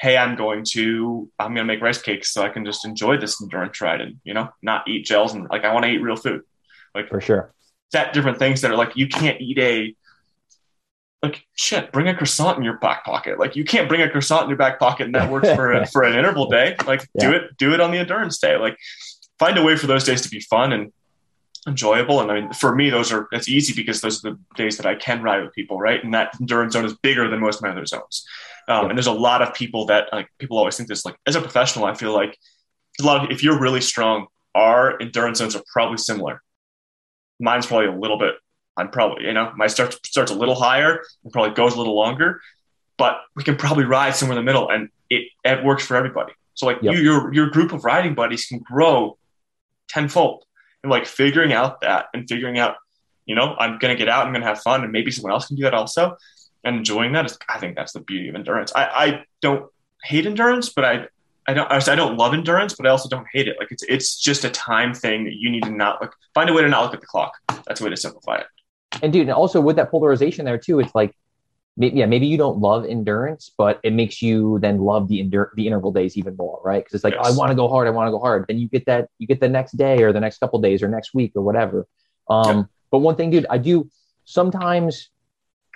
hey, 0.00 0.16
I'm 0.16 0.34
going 0.34 0.64
to 0.70 1.30
I'm 1.38 1.54
going 1.54 1.66
to 1.66 1.72
make 1.72 1.82
rice 1.82 2.00
cakes 2.00 2.32
so 2.32 2.42
I 2.42 2.48
can 2.48 2.64
just 2.64 2.84
enjoy 2.84 3.18
this 3.18 3.40
endurance 3.40 3.80
ride 3.80 4.00
and 4.00 4.18
you 4.24 4.34
know 4.34 4.48
not 4.62 4.88
eat 4.88 5.04
gels 5.04 5.34
and 5.34 5.46
like 5.50 5.64
I 5.64 5.72
want 5.72 5.84
to 5.84 5.90
eat 5.90 5.98
real 5.98 6.16
food. 6.16 6.42
Like 6.94 7.08
for 7.08 7.20
sure, 7.20 7.52
set 7.92 8.12
different 8.12 8.38
things 8.38 8.62
that 8.62 8.70
are 8.70 8.76
like 8.76 8.96
you 8.96 9.08
can't 9.08 9.40
eat 9.40 9.58
a 9.58 9.94
like 11.22 11.44
shit. 11.54 11.92
Bring 11.92 12.08
a 12.08 12.16
croissant 12.16 12.58
in 12.58 12.64
your 12.64 12.78
back 12.78 13.04
pocket. 13.04 13.38
Like 13.38 13.56
you 13.56 13.64
can't 13.64 13.88
bring 13.88 14.00
a 14.00 14.10
croissant 14.10 14.44
in 14.44 14.48
your 14.48 14.56
back 14.56 14.78
pocket 14.78 15.06
and 15.06 15.14
that 15.14 15.30
works 15.30 15.48
for 15.50 15.72
a, 15.72 15.86
for 15.92 16.02
an 16.02 16.16
interval 16.16 16.48
day. 16.48 16.76
Like 16.86 17.06
yeah. 17.14 17.30
do 17.30 17.36
it 17.36 17.56
do 17.58 17.74
it 17.74 17.80
on 17.80 17.90
the 17.90 17.98
endurance 17.98 18.38
day. 18.38 18.56
Like 18.56 18.78
find 19.38 19.58
a 19.58 19.62
way 19.62 19.76
for 19.76 19.86
those 19.86 20.04
days 20.04 20.22
to 20.22 20.28
be 20.28 20.40
fun 20.40 20.72
and 20.72 20.92
enjoyable. 21.66 22.20
And 22.20 22.30
I 22.30 22.40
mean, 22.40 22.52
for 22.52 22.74
me, 22.74 22.90
those 22.90 23.12
are 23.12 23.28
it's 23.32 23.48
easy 23.48 23.74
because 23.74 24.00
those 24.00 24.24
are 24.24 24.30
the 24.30 24.38
days 24.56 24.76
that 24.78 24.86
I 24.86 24.94
can 24.94 25.22
ride 25.22 25.42
with 25.42 25.52
people, 25.54 25.78
right? 25.78 26.02
And 26.02 26.14
that 26.14 26.32
endurance 26.40 26.72
zone 26.72 26.84
is 26.84 26.94
bigger 26.94 27.28
than 27.28 27.40
most 27.40 27.56
of 27.56 27.62
my 27.62 27.70
other 27.70 27.86
zones. 27.86 28.26
Um, 28.68 28.88
and 28.88 28.96
there's 28.96 29.06
a 29.06 29.12
lot 29.12 29.42
of 29.42 29.54
people 29.54 29.86
that 29.86 30.08
like 30.12 30.28
people 30.38 30.56
always 30.56 30.76
think 30.76 30.88
this 30.88 31.04
like 31.04 31.16
as 31.26 31.36
a 31.36 31.40
professional, 31.40 31.84
I 31.84 31.94
feel 31.94 32.14
like 32.14 32.38
a 33.00 33.04
lot 33.04 33.24
of 33.24 33.30
if 33.30 33.42
you're 33.42 33.58
really 33.58 33.80
strong, 33.80 34.26
our 34.54 35.00
endurance 35.00 35.38
zones 35.38 35.54
are 35.54 35.62
probably 35.72 35.98
similar. 35.98 36.42
Mine's 37.38 37.66
probably 37.66 37.88
a 37.88 37.94
little 37.94 38.18
bit. 38.18 38.34
I'm 38.76 38.90
probably 38.90 39.26
you 39.26 39.32
know 39.32 39.52
my 39.56 39.66
start 39.66 39.98
starts 40.06 40.30
a 40.30 40.34
little 40.34 40.54
higher 40.54 41.02
and 41.24 41.32
probably 41.32 41.54
goes 41.54 41.74
a 41.74 41.78
little 41.78 41.96
longer, 41.96 42.40
but 42.96 43.20
we 43.36 43.44
can 43.44 43.56
probably 43.56 43.84
ride 43.84 44.14
somewhere 44.14 44.38
in 44.38 44.44
the 44.44 44.48
middle, 44.48 44.70
and 44.70 44.88
it 45.08 45.28
it 45.44 45.64
works 45.64 45.84
for 45.84 45.96
everybody. 45.96 46.32
So 46.54 46.66
like 46.66 46.78
yep. 46.82 46.94
you, 46.94 47.00
your 47.00 47.34
your 47.34 47.50
group 47.50 47.72
of 47.72 47.84
riding 47.84 48.14
buddies 48.14 48.46
can 48.46 48.58
grow 48.58 49.18
tenfold, 49.88 50.44
and 50.82 50.90
like 50.90 51.06
figuring 51.06 51.52
out 51.52 51.80
that 51.80 52.06
and 52.14 52.28
figuring 52.28 52.58
out, 52.58 52.76
you 53.26 53.34
know, 53.34 53.56
I'm 53.58 53.78
gonna 53.78 53.96
get 53.96 54.08
out, 54.08 54.26
I'm 54.26 54.32
gonna 54.32 54.46
have 54.46 54.60
fun, 54.60 54.82
and 54.82 54.92
maybe 54.92 55.10
someone 55.10 55.32
else 55.32 55.46
can 55.46 55.56
do 55.56 55.62
that 55.64 55.74
also 55.74 56.16
and 56.64 56.76
enjoying 56.76 57.12
that 57.12 57.26
is 57.26 57.38
I 57.48 57.58
think 57.58 57.76
that's 57.76 57.92
the 57.92 58.00
beauty 58.00 58.28
of 58.28 58.34
endurance. 58.34 58.72
I, 58.74 58.84
I 58.84 59.24
don't 59.40 59.70
hate 60.04 60.26
endurance, 60.26 60.70
but 60.70 60.84
I 60.84 61.06
I 61.46 61.54
don't 61.54 61.70
I 61.70 61.94
don't 61.96 62.16
love 62.16 62.34
endurance, 62.34 62.74
but 62.74 62.86
I 62.86 62.90
also 62.90 63.08
don't 63.08 63.26
hate 63.32 63.48
it. 63.48 63.56
Like 63.58 63.70
it's 63.70 63.82
it's 63.84 64.20
just 64.20 64.44
a 64.44 64.50
time 64.50 64.94
thing 64.94 65.24
that 65.24 65.34
you 65.34 65.50
need 65.50 65.64
to 65.64 65.70
not 65.70 66.00
look 66.00 66.14
find 66.34 66.50
a 66.50 66.52
way 66.52 66.62
to 66.62 66.68
not 66.68 66.84
look 66.84 66.94
at 66.94 67.00
the 67.00 67.06
clock. 67.06 67.32
That's 67.66 67.80
a 67.80 67.84
way 67.84 67.90
to 67.90 67.96
simplify 67.96 68.36
it. 68.36 68.46
And 69.02 69.12
dude, 69.12 69.22
and 69.22 69.32
also 69.32 69.60
with 69.60 69.76
that 69.76 69.90
polarization 69.90 70.44
there 70.44 70.58
too, 70.58 70.80
it's 70.80 70.94
like 70.94 71.16
maybe, 71.76 71.98
yeah, 71.98 72.06
maybe 72.06 72.26
you 72.26 72.36
don't 72.36 72.58
love 72.58 72.84
endurance, 72.84 73.50
but 73.56 73.80
it 73.82 73.92
makes 73.92 74.20
you 74.20 74.58
then 74.60 74.78
love 74.78 75.08
the 75.08 75.22
endur- 75.22 75.50
the 75.54 75.66
interval 75.66 75.92
days 75.92 76.16
even 76.16 76.36
more, 76.36 76.60
right? 76.64 76.82
Because 76.82 76.94
it's 76.94 77.04
like 77.04 77.14
yes. 77.14 77.24
oh, 77.24 77.32
I 77.32 77.36
want 77.36 77.50
to 77.50 77.54
go 77.54 77.68
hard, 77.68 77.86
I 77.86 77.90
want 77.90 78.08
to 78.08 78.12
go 78.12 78.18
hard. 78.18 78.46
Then 78.48 78.58
you 78.58 78.68
get 78.68 78.86
that 78.86 79.08
you 79.18 79.26
get 79.26 79.40
the 79.40 79.48
next 79.48 79.72
day 79.72 80.02
or 80.02 80.12
the 80.12 80.20
next 80.20 80.38
couple 80.38 80.60
days 80.60 80.82
or 80.82 80.88
next 80.88 81.14
week 81.14 81.32
or 81.34 81.42
whatever. 81.42 81.86
Um, 82.28 82.56
yeah. 82.56 82.62
But 82.90 82.98
one 82.98 83.16
thing, 83.16 83.30
dude, 83.30 83.46
I 83.48 83.58
do 83.58 83.88
sometimes 84.24 85.10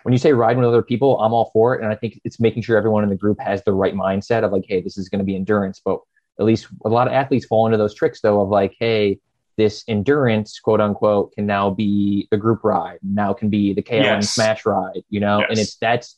when 0.04 0.12
you 0.12 0.18
say 0.18 0.32
ride 0.32 0.56
with 0.56 0.66
other 0.66 0.82
people, 0.82 1.18
I'm 1.20 1.32
all 1.32 1.50
for 1.52 1.74
it. 1.74 1.82
And 1.82 1.90
I 1.90 1.96
think 1.96 2.20
it's 2.24 2.38
making 2.38 2.62
sure 2.62 2.76
everyone 2.76 3.04
in 3.04 3.10
the 3.10 3.16
group 3.16 3.40
has 3.40 3.64
the 3.64 3.72
right 3.72 3.94
mindset 3.94 4.44
of 4.44 4.52
like, 4.52 4.64
hey, 4.68 4.82
this 4.82 4.98
is 4.98 5.08
going 5.08 5.20
to 5.20 5.24
be 5.24 5.34
endurance. 5.34 5.80
But 5.82 6.00
at 6.38 6.44
least 6.44 6.68
a 6.84 6.90
lot 6.90 7.06
of 7.06 7.14
athletes 7.14 7.46
fall 7.46 7.66
into 7.66 7.78
those 7.78 7.94
tricks 7.94 8.20
though 8.20 8.42
of 8.42 8.50
like, 8.50 8.76
hey, 8.78 9.18
this 9.56 9.84
endurance, 9.88 10.58
quote 10.58 10.80
unquote, 10.80 11.32
can 11.32 11.46
now 11.46 11.70
be 11.70 12.28
the 12.30 12.36
group 12.36 12.64
ride. 12.64 12.98
Now 13.02 13.32
can 13.32 13.50
be 13.50 13.72
the 13.72 13.82
KLM 13.82 14.02
yes. 14.02 14.30
smash 14.30 14.66
ride, 14.66 15.02
you 15.08 15.20
know? 15.20 15.40
Yes. 15.40 15.48
And 15.50 15.58
it's 15.58 15.76
that's 15.76 16.16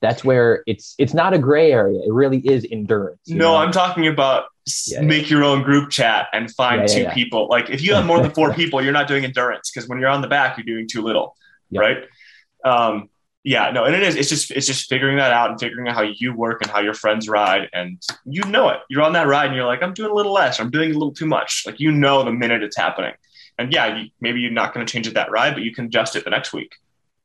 that's 0.00 0.24
where 0.24 0.62
it's 0.66 0.94
it's 0.98 1.14
not 1.14 1.34
a 1.34 1.38
gray 1.38 1.72
area. 1.72 2.00
It 2.00 2.12
really 2.12 2.38
is 2.38 2.66
endurance. 2.70 3.20
No, 3.28 3.36
know? 3.36 3.56
I'm 3.56 3.72
talking 3.72 4.06
about 4.06 4.46
yeah, 4.86 5.00
make 5.00 5.30
yeah. 5.30 5.36
your 5.36 5.44
own 5.44 5.62
group 5.62 5.90
chat 5.90 6.28
and 6.32 6.50
find 6.50 6.82
yeah, 6.82 6.86
two 6.86 7.14
people. 7.14 7.48
Like 7.48 7.70
if 7.70 7.82
you 7.82 7.94
have 7.94 8.04
more 8.04 8.20
than 8.20 8.30
four 8.34 8.52
people, 8.52 8.82
you're 8.82 8.92
not 8.92 9.08
doing 9.08 9.24
endurance 9.24 9.70
because 9.70 9.88
when 9.88 9.98
you're 9.98 10.08
on 10.08 10.20
the 10.20 10.28
back, 10.28 10.56
you're 10.56 10.64
doing 10.64 10.88
too 10.88 11.02
little, 11.02 11.36
right? 11.72 11.98
Um, 12.64 13.08
yeah, 13.48 13.70
no, 13.70 13.84
and 13.84 13.94
it 13.94 14.02
is. 14.02 14.14
It's 14.14 14.28
just 14.28 14.50
it's 14.50 14.66
just 14.66 14.90
figuring 14.90 15.16
that 15.16 15.32
out 15.32 15.48
and 15.50 15.58
figuring 15.58 15.88
out 15.88 15.94
how 15.94 16.02
you 16.02 16.34
work 16.34 16.60
and 16.60 16.70
how 16.70 16.80
your 16.80 16.92
friends 16.92 17.30
ride, 17.30 17.70
and 17.72 17.98
you 18.26 18.42
know 18.42 18.68
it. 18.68 18.80
You're 18.90 19.02
on 19.02 19.14
that 19.14 19.26
ride, 19.26 19.46
and 19.46 19.54
you're 19.54 19.64
like, 19.64 19.82
I'm 19.82 19.94
doing 19.94 20.10
a 20.10 20.14
little 20.14 20.34
less. 20.34 20.60
I'm 20.60 20.70
doing 20.70 20.90
a 20.90 20.92
little 20.92 21.14
too 21.14 21.24
much. 21.24 21.62
Like 21.64 21.80
you 21.80 21.90
know 21.90 22.22
the 22.22 22.30
minute 22.30 22.62
it's 22.62 22.76
happening, 22.76 23.14
and 23.58 23.72
yeah, 23.72 23.96
you, 23.96 24.10
maybe 24.20 24.40
you're 24.40 24.50
not 24.50 24.74
going 24.74 24.84
to 24.84 24.92
change 24.92 25.06
it 25.06 25.14
that 25.14 25.30
ride, 25.30 25.54
but 25.54 25.62
you 25.62 25.74
can 25.74 25.86
adjust 25.86 26.14
it 26.14 26.24
the 26.24 26.30
next 26.30 26.52
week. 26.52 26.74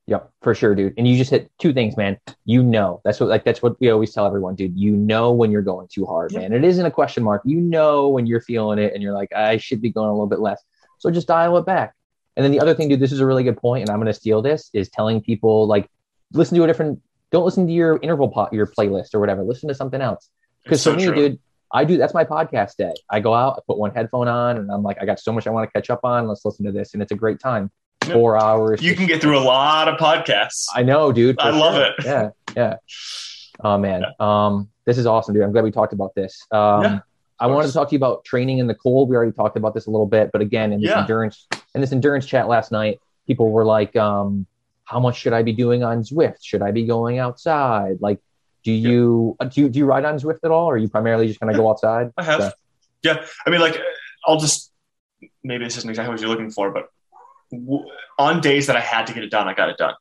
Yep, 0.07 0.31
for 0.41 0.55
sure, 0.55 0.75
dude. 0.75 0.93
And 0.97 1.05
you 1.05 1.17
just 1.17 1.29
hit 1.29 1.51
two 1.59 1.73
things, 1.73 1.97
man. 1.97 2.17
You 2.45 2.63
know, 2.63 3.01
that's 3.03 3.19
what 3.19 3.27
like 3.27 3.43
that's 3.43 3.61
what 3.61 3.77
we 3.81 3.89
always 3.89 4.13
tell 4.13 4.25
everyone, 4.25 4.55
dude. 4.55 4.77
You 4.79 4.95
know 4.95 5.33
when 5.33 5.51
you're 5.51 5.61
going 5.61 5.89
too 5.89 6.05
hard, 6.05 6.31
Yep. 6.31 6.41
man. 6.41 6.53
It 6.53 6.63
isn't 6.63 6.85
a 6.85 6.91
question 6.91 7.21
mark. 7.21 7.41
You 7.43 7.59
know 7.59 8.07
when 8.07 8.27
you're 8.27 8.39
feeling 8.41 8.79
it, 8.79 8.93
and 8.93 9.03
you're 9.03 9.11
like, 9.13 9.33
I 9.33 9.57
should 9.57 9.81
be 9.81 9.89
going 9.89 10.07
a 10.07 10.13
little 10.13 10.27
bit 10.27 10.39
less. 10.39 10.63
So 10.99 11.11
just 11.11 11.27
dial 11.27 11.57
it 11.57 11.65
back. 11.65 11.93
And 12.35 12.43
then 12.43 12.51
the 12.51 12.61
other 12.61 12.73
thing, 12.73 12.87
dude, 12.87 12.99
this 13.01 13.11
is 13.11 13.19
a 13.19 13.25
really 13.25 13.43
good 13.43 13.57
point, 13.57 13.81
and 13.81 13.89
I'm 13.89 13.97
going 13.97 14.07
to 14.07 14.13
steal 14.13 14.41
this 14.41 14.69
is 14.73 14.87
telling 14.89 15.19
people 15.21 15.67
like, 15.67 15.89
listen 16.33 16.57
to 16.57 16.63
a 16.63 16.67
different. 16.67 17.01
Don't 17.31 17.45
listen 17.45 17.65
to 17.65 17.73
your 17.73 17.99
interval 18.03 18.29
pot, 18.29 18.53
your 18.53 18.67
playlist 18.67 19.15
or 19.15 19.19
whatever. 19.19 19.43
Listen 19.43 19.67
to 19.69 19.75
something 19.75 20.01
else. 20.01 20.29
Because 20.63 20.81
so 20.81 20.91
for 20.91 20.97
me, 20.97 21.05
true. 21.07 21.15
dude, 21.15 21.39
I 21.71 21.83
do. 21.83 21.97
That's 21.97 22.13
my 22.13 22.23
podcast 22.23 22.75
day. 22.77 22.93
I 23.09 23.19
go 23.19 23.33
out, 23.33 23.55
I 23.57 23.61
put 23.65 23.77
one 23.79 23.91
headphone 23.93 24.27
on, 24.27 24.57
and 24.57 24.71
I'm 24.71 24.83
like, 24.83 24.97
I 25.01 25.05
got 25.05 25.19
so 25.19 25.31
much 25.31 25.47
I 25.47 25.49
want 25.49 25.67
to 25.67 25.71
catch 25.73 25.89
up 25.89 26.01
on. 26.03 26.27
Let's 26.27 26.45
listen 26.45 26.65
to 26.65 26.71
this, 26.71 26.93
and 26.93 27.01
it's 27.01 27.11
a 27.11 27.15
great 27.15 27.39
time. 27.39 27.71
Yep. 28.05 28.13
Four 28.13 28.37
hours. 28.37 28.81
you 28.81 28.95
can 28.95 29.07
get 29.07 29.21
through 29.21 29.39
a 29.39 29.41
lot 29.41 29.87
of 29.87 29.97
podcasts. 29.97 30.65
I 30.75 30.83
know, 30.83 31.11
dude. 31.11 31.39
I 31.39 31.51
for 31.51 31.57
love 31.57 31.75
it. 31.75 31.93
Yeah, 32.05 32.29
yeah. 32.55 32.75
Oh 33.63 33.77
man, 33.77 34.03
um, 34.19 34.69
this 34.85 34.97
is 34.97 35.05
awesome, 35.05 35.33
dude. 35.33 35.43
I'm 35.43 35.51
glad 35.51 35.63
we 35.63 35.71
talked 35.71 35.93
about 35.93 36.13
this. 36.15 36.45
Um, 36.51 36.83
Yeah, 36.83 36.99
I 37.39 37.47
wanted 37.47 37.67
to 37.67 37.73
talk 37.73 37.89
to 37.89 37.93
you 37.93 37.97
about 37.97 38.25
training 38.25 38.57
in 38.59 38.67
the 38.67 38.75
cold. 38.75 39.09
We 39.09 39.15
already 39.15 39.31
talked 39.31 39.57
about 39.57 39.73
this 39.73 39.85
a 39.87 39.89
little 39.91 40.05
bit, 40.07 40.31
but 40.31 40.41
again, 40.41 40.73
in 40.73 40.81
this 40.81 40.89
Yeah. 40.89 41.01
endurance, 41.01 41.47
in 41.73 41.81
this 41.81 41.91
endurance 41.91 42.25
chat 42.25 42.47
last 42.47 42.71
night, 42.71 42.99
people 43.25 43.49
were 43.51 43.63
like, 43.65 43.95
um, 43.95 44.45
"How 44.85 44.99
much 44.99 45.17
should 45.17 45.33
I 45.33 45.43
be 45.43 45.53
doing 45.53 45.83
on 45.83 46.03
Zwift? 46.03 46.37
Should 46.41 46.61
I 46.61 46.71
be 46.71 46.85
going 46.85 47.19
outside? 47.19 47.97
Like, 48.01 48.19
do 48.63 48.71
you 48.71 49.35
uh, 49.39 49.45
do 49.45 49.61
you, 49.61 49.69
do 49.69 49.79
you 49.79 49.85
ride 49.85 50.05
on 50.05 50.15
Zwift 50.15 50.39
at 50.43 50.51
all, 50.51 50.65
or 50.65 50.75
are 50.75 50.77
you 50.77 50.89
primarily 50.89 51.27
just 51.27 51.39
gonna 51.39 51.53
go 51.53 51.69
outside?" 51.69 52.11
I 52.17 52.23
have. 52.23 52.41
Okay. 52.41 52.51
Yeah. 53.03 53.25
I 53.45 53.49
mean, 53.49 53.59
like, 53.59 53.77
I'll 54.25 54.39
just, 54.39 54.71
maybe 55.43 55.65
this 55.65 55.77
isn't 55.77 55.89
exactly 55.89 56.13
what 56.13 56.21
you're 56.21 56.29
looking 56.29 56.51
for, 56.51 56.71
but 56.71 56.87
w- 57.51 57.85
on 58.17 58.39
days 58.39 58.67
that 58.67 58.77
I 58.77 58.79
had 58.79 59.07
to 59.07 59.13
get 59.13 59.23
it 59.23 59.29
done, 59.29 59.47
I 59.47 59.53
got 59.53 59.69
it 59.69 59.77
done. 59.77 59.95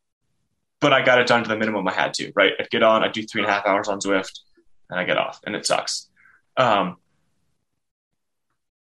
But 0.80 0.93
I 0.93 1.03
got 1.03 1.18
it 1.18 1.26
done 1.26 1.43
to 1.43 1.49
the 1.49 1.57
minimum 1.57 1.87
I 1.89 1.93
had 1.93 2.14
to, 2.14 2.33
right? 2.37 2.53
I'd 2.59 2.70
get 2.70 2.85
on, 2.85 3.03
I'd 3.03 3.12
do 3.12 3.24
three 3.24 3.43
and 3.43 3.51
a 3.51 3.53
half 3.53 3.66
hours 3.66 3.89
on 3.89 3.99
Zwift, 3.99 4.41
and 4.89 5.01
I 5.01 5.05
get 5.05 5.18
off, 5.18 5.41
and 5.45 5.57
it 5.57 5.66
sucks. 5.66 6.09
Um, 6.57 6.97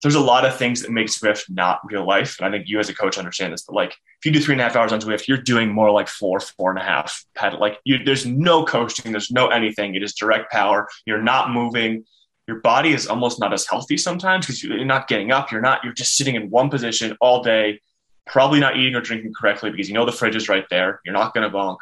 there's 0.03 0.15
a 0.15 0.21
lot 0.21 0.45
of 0.45 0.57
things 0.57 0.83
that 0.83 0.93
make 0.93 1.09
Zwift 1.09 1.51
not 1.51 1.81
real 1.85 2.07
life. 2.07 2.39
And 2.39 2.47
I 2.47 2.51
think 2.51 2.69
you 2.69 2.79
as 2.79 2.89
a 2.89 2.95
coach 2.95 3.19
understand 3.19 3.53
this, 3.53 3.63
but 3.63 3.75
like 3.75 3.91
if 3.91 4.27
you 4.27 4.31
do 4.31 4.41
three 4.41 4.55
and 4.55 4.61
a 4.61 4.65
half 4.65 4.77
hours 4.77 4.93
on 4.93 5.01
Zwift, 5.01 5.27
you're 5.27 5.39
doing 5.39 5.73
more 5.73 5.91
like 5.91 6.09
four, 6.09 6.39
four 6.39 6.71
and 6.71 6.79
a 6.79 6.85
half 6.85 7.25
pedal. 7.35 7.59
Like 7.59 7.79
you, 7.85 8.03
there's 8.05 8.25
no 8.25 8.65
coasting, 8.65 9.11
there's 9.11 9.31
no 9.31 9.49
anything. 9.49 9.95
It 9.97 10.03
is 10.03 10.15
direct 10.15 10.53
power. 10.53 10.89
You're 11.05 11.23
not 11.23 11.51
moving. 11.51 12.05
Your 12.47 12.61
body 12.61 12.93
is 12.93 13.09
almost 13.09 13.41
not 13.41 13.53
as 13.53 13.67
healthy 13.67 13.97
sometimes 13.97 14.47
because 14.47 14.63
you're 14.63 14.85
not 14.85 15.09
getting 15.09 15.33
up. 15.33 15.51
You're 15.51 15.61
not, 15.61 15.83
you're 15.83 15.93
just 15.93 16.17
sitting 16.17 16.37
in 16.37 16.49
one 16.49 16.71
position 16.71 17.17
all 17.21 17.43
day, 17.43 17.81
probably 18.25 18.61
not 18.61 18.77
eating 18.77 18.95
or 18.95 19.01
drinking 19.01 19.33
correctly 19.39 19.71
because 19.71 19.89
you 19.89 19.95
know 19.95 20.07
the 20.07 20.13
fridge 20.13 20.37
is 20.37 20.49
right 20.49 20.65
there. 20.71 21.01
You're 21.05 21.15
not 21.15 21.35
going 21.35 21.51
to 21.51 21.55
bonk. 21.55 21.79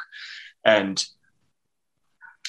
And 0.65 1.03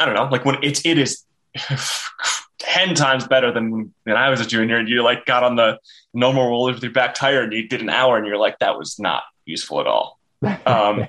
I 0.00 0.06
don't 0.06 0.14
know, 0.14 0.28
like 0.30 0.44
when 0.44 0.56
it's, 0.62 0.84
it 0.86 0.98
is 0.98 1.24
10 2.58 2.94
times 2.94 3.26
better 3.26 3.52
than 3.52 3.92
when, 4.04 4.16
I 4.16 4.30
was 4.30 4.40
a 4.40 4.46
junior 4.46 4.76
and 4.76 4.88
you 4.88 5.02
like 5.02 5.26
got 5.26 5.44
on 5.44 5.56
the 5.56 5.78
normal 6.12 6.48
roller 6.48 6.72
with 6.72 6.82
your 6.82 6.92
back 6.92 7.14
tire 7.14 7.42
and 7.42 7.52
you 7.52 7.68
did 7.68 7.80
an 7.80 7.90
hour 7.90 8.16
and 8.16 8.26
you're 8.26 8.36
like, 8.36 8.58
that 8.58 8.76
was 8.76 8.98
not 8.98 9.22
useful 9.44 9.80
at 9.80 9.86
all. 9.86 10.18
Um, 10.66 11.06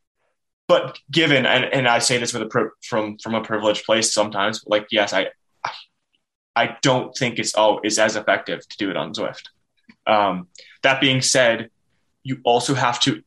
but 0.68 0.98
given, 1.10 1.44
and, 1.46 1.64
and 1.64 1.86
I 1.86 1.98
say 1.98 2.18
this 2.18 2.32
with 2.32 2.42
a 2.42 2.46
pri- 2.46 2.70
from, 2.82 3.18
from 3.18 3.34
a 3.34 3.42
privileged 3.42 3.84
place 3.84 4.12
sometimes, 4.12 4.64
like, 4.66 4.86
yes, 4.90 5.12
I, 5.12 5.28
I, 5.64 5.70
I 6.56 6.76
don't 6.82 7.14
think 7.16 7.38
it's, 7.38 7.52
oh, 7.56 7.80
is 7.84 7.98
as 7.98 8.16
effective 8.16 8.66
to 8.66 8.76
do 8.78 8.90
it 8.90 8.96
on 8.96 9.12
Zwift. 9.12 9.48
Um, 10.06 10.48
that 10.82 11.00
being 11.00 11.20
said, 11.20 11.70
you 12.22 12.40
also 12.44 12.74
have 12.74 13.00
to 13.00 13.22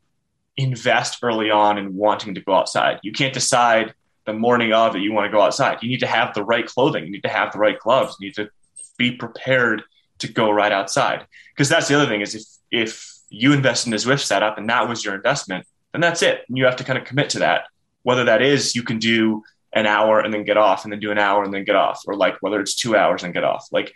invest 0.57 1.19
early 1.23 1.49
on 1.49 1.77
in 1.77 1.95
wanting 1.95 2.35
to 2.35 2.41
go 2.41 2.53
outside. 2.53 2.99
You 3.03 3.11
can't 3.11 3.33
decide 3.33 3.93
the 4.25 4.33
morning 4.33 4.73
of 4.73 4.93
that 4.93 4.99
you 4.99 5.11
want 5.11 5.25
to 5.25 5.31
go 5.31 5.41
outside. 5.41 5.79
You 5.81 5.89
need 5.89 5.99
to 5.99 6.07
have 6.07 6.33
the 6.33 6.43
right 6.43 6.65
clothing. 6.65 7.05
You 7.05 7.11
need 7.11 7.23
to 7.23 7.29
have 7.29 7.51
the 7.51 7.59
right 7.59 7.77
gloves. 7.77 8.15
You 8.19 8.27
need 8.27 8.35
to 8.35 8.49
be 8.97 9.11
prepared 9.11 9.83
to 10.19 10.31
go 10.31 10.51
right 10.51 10.71
outside. 10.71 11.25
Because 11.53 11.69
that's 11.69 11.87
the 11.87 11.95
other 11.95 12.07
thing 12.07 12.21
is 12.21 12.35
if 12.35 12.43
if 12.71 13.13
you 13.29 13.53
invest 13.53 13.85
in 13.85 13.91
the 13.91 13.97
Zwift 13.97 14.21
setup 14.21 14.57
and 14.57 14.69
that 14.69 14.87
was 14.87 15.03
your 15.03 15.15
investment, 15.15 15.65
then 15.91 16.01
that's 16.01 16.21
it. 16.21 16.43
And 16.47 16.57
you 16.57 16.65
have 16.65 16.75
to 16.77 16.83
kind 16.83 16.99
of 16.99 17.05
commit 17.05 17.29
to 17.31 17.39
that. 17.39 17.65
Whether 18.03 18.25
that 18.25 18.41
is 18.41 18.75
you 18.75 18.83
can 18.83 18.99
do 18.99 19.43
an 19.73 19.87
hour 19.87 20.19
and 20.19 20.33
then 20.33 20.43
get 20.43 20.57
off 20.57 20.83
and 20.83 20.93
then 20.93 20.99
do 20.99 21.11
an 21.11 21.17
hour 21.17 21.43
and 21.43 21.53
then 21.53 21.63
get 21.63 21.75
off, 21.75 22.01
or 22.05 22.15
like 22.15 22.37
whether 22.41 22.59
it's 22.59 22.75
two 22.75 22.95
hours 22.95 23.23
and 23.23 23.33
get 23.33 23.43
off. 23.43 23.67
Like 23.71 23.93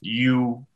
you 0.00 0.66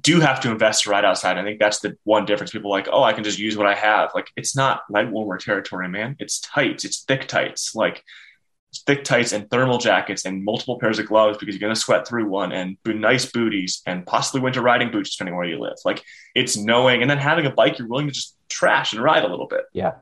do 0.00 0.20
have 0.20 0.40
to 0.40 0.50
invest 0.50 0.86
right 0.86 1.04
outside. 1.04 1.38
I 1.38 1.42
think 1.42 1.58
that's 1.58 1.80
the 1.80 1.96
one 2.04 2.24
difference. 2.24 2.52
People 2.52 2.72
are 2.72 2.78
like, 2.78 2.88
oh, 2.90 3.02
I 3.02 3.12
can 3.12 3.24
just 3.24 3.38
use 3.38 3.56
what 3.56 3.66
I 3.66 3.74
have. 3.74 4.10
Like 4.14 4.28
it's 4.36 4.56
not 4.56 4.82
leg 4.88 5.10
warmer 5.10 5.38
territory, 5.38 5.88
man. 5.88 6.16
It's 6.18 6.40
tights. 6.40 6.84
It's 6.84 7.02
thick 7.02 7.26
tights. 7.26 7.74
Like 7.74 8.04
thick 8.86 9.02
tights 9.04 9.32
and 9.32 9.50
thermal 9.50 9.78
jackets 9.78 10.24
and 10.24 10.44
multiple 10.44 10.78
pairs 10.78 10.98
of 10.98 11.06
gloves 11.06 11.38
because 11.38 11.54
you're 11.54 11.60
going 11.60 11.74
to 11.74 11.80
sweat 11.80 12.06
through 12.06 12.26
one 12.28 12.52
and 12.52 12.76
nice 12.86 13.26
booties 13.26 13.82
and 13.84 14.06
possibly 14.06 14.40
winter 14.40 14.62
riding 14.62 14.90
boots 14.90 15.16
depending 15.16 15.36
where 15.36 15.46
you 15.46 15.58
live. 15.58 15.76
Like 15.84 16.02
it's 16.34 16.56
knowing 16.56 17.02
and 17.02 17.10
then 17.10 17.18
having 17.18 17.46
a 17.46 17.50
bike 17.50 17.78
you're 17.78 17.88
willing 17.88 18.06
to 18.06 18.12
just 18.12 18.36
trash 18.48 18.92
and 18.92 19.02
ride 19.02 19.24
a 19.24 19.28
little 19.28 19.48
bit. 19.48 19.62
Yeah. 19.72 19.94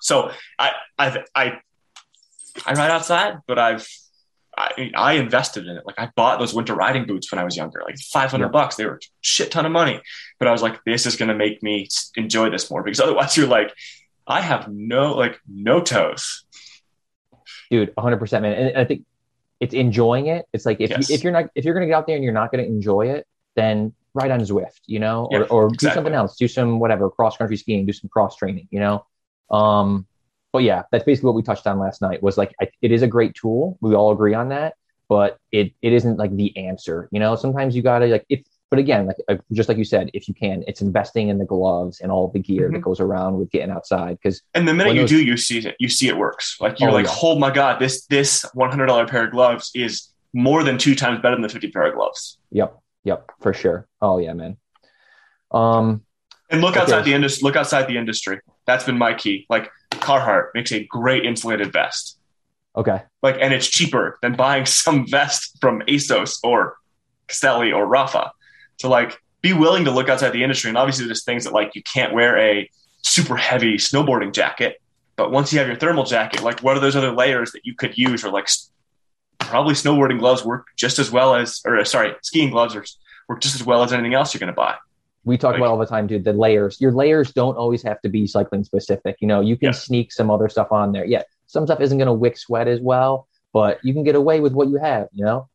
So 0.00 0.32
I 0.58 0.72
I 0.98 1.24
I 1.34 1.60
I 2.66 2.72
ride 2.72 2.90
outside, 2.90 3.38
but 3.46 3.58
I've 3.58 3.88
I, 4.56 4.90
I 4.96 5.12
invested 5.14 5.66
in 5.66 5.76
it. 5.76 5.84
Like 5.86 5.98
I 5.98 6.10
bought 6.16 6.38
those 6.38 6.54
winter 6.54 6.74
riding 6.74 7.06
boots 7.06 7.30
when 7.32 7.38
I 7.38 7.44
was 7.44 7.56
younger, 7.56 7.82
like 7.84 7.96
500 7.98 8.44
Yeah. 8.44 8.48
bucks. 8.50 8.76
They 8.76 8.86
were 8.86 8.96
a 8.96 9.00
shit 9.20 9.50
ton 9.50 9.66
of 9.66 9.72
money, 9.72 10.00
but 10.38 10.48
I 10.48 10.52
was 10.52 10.62
like, 10.62 10.82
this 10.84 11.06
is 11.06 11.16
going 11.16 11.28
to 11.28 11.34
make 11.34 11.62
me 11.62 11.88
enjoy 12.16 12.50
this 12.50 12.70
more 12.70 12.82
because 12.82 13.00
otherwise 13.04 13.36
you're 13.36 13.46
like, 13.48 13.72
I 14.26 14.40
have 14.40 14.68
no, 14.72 15.14
like 15.14 15.38
no 15.46 15.80
toes. 15.80 16.44
dude 17.70 17.94
100% 17.96 18.42
man 18.42 18.52
and 18.52 18.78
i 18.78 18.84
think 18.84 19.04
it's 19.60 19.74
enjoying 19.74 20.26
it 20.26 20.44
it's 20.52 20.66
like 20.66 20.80
if, 20.80 20.90
Yes. 20.90 21.08
you, 21.08 21.14
if 21.14 21.24
you're 21.24 21.32
not 21.32 21.46
if 21.54 21.64
you're 21.64 21.74
gonna 21.74 21.86
get 21.86 21.94
out 21.94 22.06
there 22.06 22.16
and 22.16 22.24
you're 22.24 22.32
not 22.32 22.50
gonna 22.50 22.62
enjoy 22.64 23.08
it 23.08 23.26
then 23.56 23.92
ride 24.14 24.30
on 24.30 24.40
zwift 24.40 24.80
you 24.86 24.98
know 25.00 25.28
or, 25.30 25.40
Yeah, 25.40 25.46
or 25.46 25.68
do 25.68 25.74
exactly. 25.74 25.94
something 25.96 26.14
else 26.14 26.36
do 26.36 26.48
some 26.48 26.78
whatever 26.78 27.10
cross 27.10 27.36
country 27.36 27.56
skiing 27.56 27.86
do 27.86 27.92
some 27.92 28.08
cross 28.08 28.36
training 28.36 28.68
you 28.70 28.80
know 28.80 29.04
um 29.50 30.06
but 30.54 30.62
yeah 30.62 30.82
that's 30.92 31.04
basically 31.04 31.26
what 31.26 31.34
we 31.34 31.42
touched 31.42 31.66
on 31.66 31.78
last 31.80 32.00
night 32.00 32.22
was 32.22 32.38
like 32.38 32.54
I, 32.62 32.68
it 32.80 32.92
is 32.92 33.02
a 33.02 33.08
great 33.08 33.34
tool 33.34 33.76
we 33.82 33.94
all 33.94 34.12
agree 34.12 34.34
on 34.34 34.48
that 34.50 34.74
but 35.08 35.36
it 35.52 35.72
it 35.82 35.92
isn't 35.92 36.16
like 36.16 36.34
the 36.36 36.56
answer 36.56 37.08
you 37.12 37.18
know 37.20 37.34
sometimes 37.34 37.74
you 37.76 37.82
gotta 37.82 38.06
like 38.06 38.24
if 38.28 38.40
but 38.70 38.78
again 38.78 39.06
like 39.06 39.16
uh, 39.28 39.36
just 39.52 39.68
like 39.68 39.78
you 39.78 39.84
said 39.84 40.10
if 40.14 40.28
you 40.28 40.34
can 40.34 40.62
it's 40.68 40.80
investing 40.80 41.28
in 41.28 41.38
the 41.38 41.44
gloves 41.44 42.00
and 42.00 42.10
all 42.12 42.28
the 42.28 42.38
gear 42.38 42.70
that 42.70 42.78
Mhm. 42.78 42.82
goes 42.82 43.00
around 43.00 43.36
with 43.38 43.50
getting 43.50 43.70
outside 43.70 44.16
because 44.22 44.40
And 44.54 44.66
the 44.68 44.72
minute 44.74 44.94
you 44.94 45.00
those- 45.00 45.10
do, 45.10 45.24
you 45.24 45.36
see 45.36 45.58
it, 45.58 45.74
you 45.80 45.88
see 45.88 46.06
it 46.08 46.16
works. 46.16 46.56
Like 46.60 46.78
you're 46.80 46.90
Oh, 46.90 46.94
like, 46.94 47.06
yeah. 47.06 47.14
oh 47.22 47.36
my 47.38 47.50
God, 47.50 47.80
this, 47.80 48.06
this 48.06 48.44
$100 48.56 49.08
pair 49.08 49.24
of 49.26 49.32
gloves 49.32 49.70
is 49.74 50.08
more 50.32 50.62
than 50.64 50.78
two 50.78 50.94
times 50.94 51.20
better 51.20 51.34
than 51.36 51.42
the 51.42 51.48
50 51.48 51.70
pair 51.72 51.82
of 51.90 51.94
gloves. 51.96 52.38
yep 52.52 52.70
yep 53.04 53.20
for 53.42 53.52
sure 53.52 53.86
oh 54.00 54.18
yeah 54.18 54.32
man 54.32 54.56
um 55.50 56.02
And 56.50 56.60
look 56.60 56.72
Okay. 56.72 56.80
outside 56.82 57.04
the 57.04 57.14
industry. 57.14 57.42
Look 57.46 57.56
outside 57.56 57.86
the 57.88 57.96
industry. 57.96 58.38
That's 58.66 58.84
been 58.84 58.98
my 58.98 59.14
key. 59.14 59.46
Like 59.48 59.70
Carhartt 60.04 60.48
makes 60.54 60.72
a 60.72 60.84
great 60.84 61.24
insulated 61.24 61.72
vest. 61.72 62.18
okay 62.76 63.02
Like, 63.22 63.36
and 63.40 63.54
it's 63.54 63.68
cheaper 63.68 64.18
than 64.22 64.34
buying 64.34 64.66
some 64.66 65.06
vest 65.06 65.56
from 65.60 65.82
Assos 65.88 66.40
or 66.44 66.76
Castelli 67.28 67.72
or 67.72 67.86
Rapha. 67.86 68.30
So 68.80 68.88
like, 68.88 69.18
be 69.40 69.52
willing 69.52 69.84
to 69.84 69.90
look 69.90 70.08
outside 70.08 70.30
the 70.30 70.42
industry. 70.42 70.68
And 70.68 70.78
obviously, 70.78 71.06
there's 71.06 71.24
things 71.24 71.44
that 71.44 71.52
like 71.52 71.74
you 71.74 71.82
can't 71.82 72.12
wear 72.12 72.38
a 72.38 72.68
super 73.02 73.36
heavy 73.36 73.74
snowboarding 73.76 74.32
jacket. 74.32 74.80
But 75.16 75.30
once 75.30 75.52
you 75.52 75.58
have 75.58 75.68
your 75.68 75.76
thermal 75.76 76.04
jacket, 76.04 76.42
like 76.42 76.60
what 76.60 76.76
are 76.76 76.80
those 76.80 76.96
other 76.96 77.12
layers 77.12 77.52
that 77.52 77.62
you 77.64 77.74
could 77.74 77.96
use? 77.96 78.24
Or 78.24 78.30
like, 78.30 78.48
probably 79.38 79.74
snowboarding 79.74 80.18
gloves 80.18 80.44
work 80.44 80.66
just 80.76 80.98
as 80.98 81.10
well 81.10 81.34
as, 81.34 81.60
or 81.64 81.84
sorry, 81.84 82.14
skiing 82.22 82.50
gloves 82.50 82.74
work 82.74 82.86
just 83.40 83.54
as 83.54 83.64
well 83.64 83.82
as 83.82 83.92
anything 83.92 84.14
else 84.14 84.34
you're 84.34 84.40
going 84.40 84.52
to 84.52 84.56
buy. 84.56 84.76
We 85.24 85.36
talk 85.38 85.52
Like- 85.52 85.60
about 85.60 85.70
all 85.70 85.78
the 85.78 85.86
time, 85.86 86.06
dude. 86.06 86.24
The 86.24 86.32
layers. 86.32 86.80
Your 86.80 86.92
layers 86.92 87.32
don't 87.32 87.56
always 87.56 87.82
have 87.82 88.00
to 88.02 88.08
be 88.08 88.26
cycling 88.26 88.64
specific. 88.64 89.16
You 89.20 89.28
know, 89.28 89.40
you 89.40 89.56
can 89.56 89.66
Yeah. 89.68 89.72
sneak 89.72 90.12
some 90.12 90.30
other 90.30 90.48
stuff 90.48 90.70
on 90.72 90.92
there. 90.92 91.04
Yeah, 91.04 91.22
some 91.46 91.66
stuff 91.66 91.80
isn't 91.80 91.96
going 91.98 92.06
to 92.06 92.12
wick 92.12 92.36
sweat 92.36 92.68
as 92.68 92.80
well, 92.80 93.26
but 93.52 93.78
you 93.84 93.92
can 93.94 94.04
get 94.04 94.14
away 94.14 94.40
with 94.40 94.52
what 94.52 94.68
you 94.68 94.76
have. 94.76 95.08
You 95.12 95.24
know. 95.24 95.48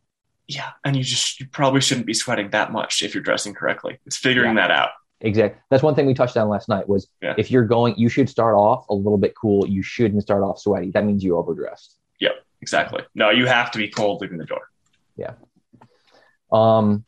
Yeah, 0.47 0.71
and 0.83 0.95
you 0.95 1.03
just 1.03 1.39
you 1.39 1.47
probably 1.51 1.81
shouldn't 1.81 2.07
be 2.07 2.13
sweating 2.15 2.49
that 2.51 2.71
much 2.71 3.03
if 3.03 3.13
you're 3.13 3.23
dressing 3.23 3.53
correctly. 3.53 3.99
It's 4.07 4.17
figuring 4.17 4.55
that 4.55 4.71
out. 4.71 4.89
Exactly. 5.21 5.61
That's 5.69 5.83
one 5.83 5.95
thing 5.95 6.05
we 6.07 6.13
touched 6.13 6.37
on 6.37 6.47
last 6.49 6.69
night. 6.69 6.87
Was 6.89 7.07
Yeah. 7.21 7.35
if 7.37 7.51
you're 7.51 7.65
going, 7.65 7.95
you 7.97 8.09
should 8.09 8.29
start 8.29 8.55
off 8.55 8.87
a 8.89 8.93
little 8.95 9.17
bit 9.17 9.33
cool. 9.35 9.67
You 9.67 9.83
shouldn't 9.83 10.23
start 10.23 10.41
off 10.43 10.57
sweaty. 10.59 10.91
That 10.91 11.05
means 11.05 11.23
you 11.23 11.37
overdressed. 11.37 11.97
Yep, 12.19 12.31
exactly. 12.61 13.03
No, 13.13 13.29
you 13.29 13.45
have 13.45 13.69
to 13.71 13.77
be 13.77 13.89
cold 13.89 14.21
leaving 14.21 14.37
the 14.37 14.45
door. 14.45 14.61
Yeah. 15.17 15.33
Um, 16.51 17.03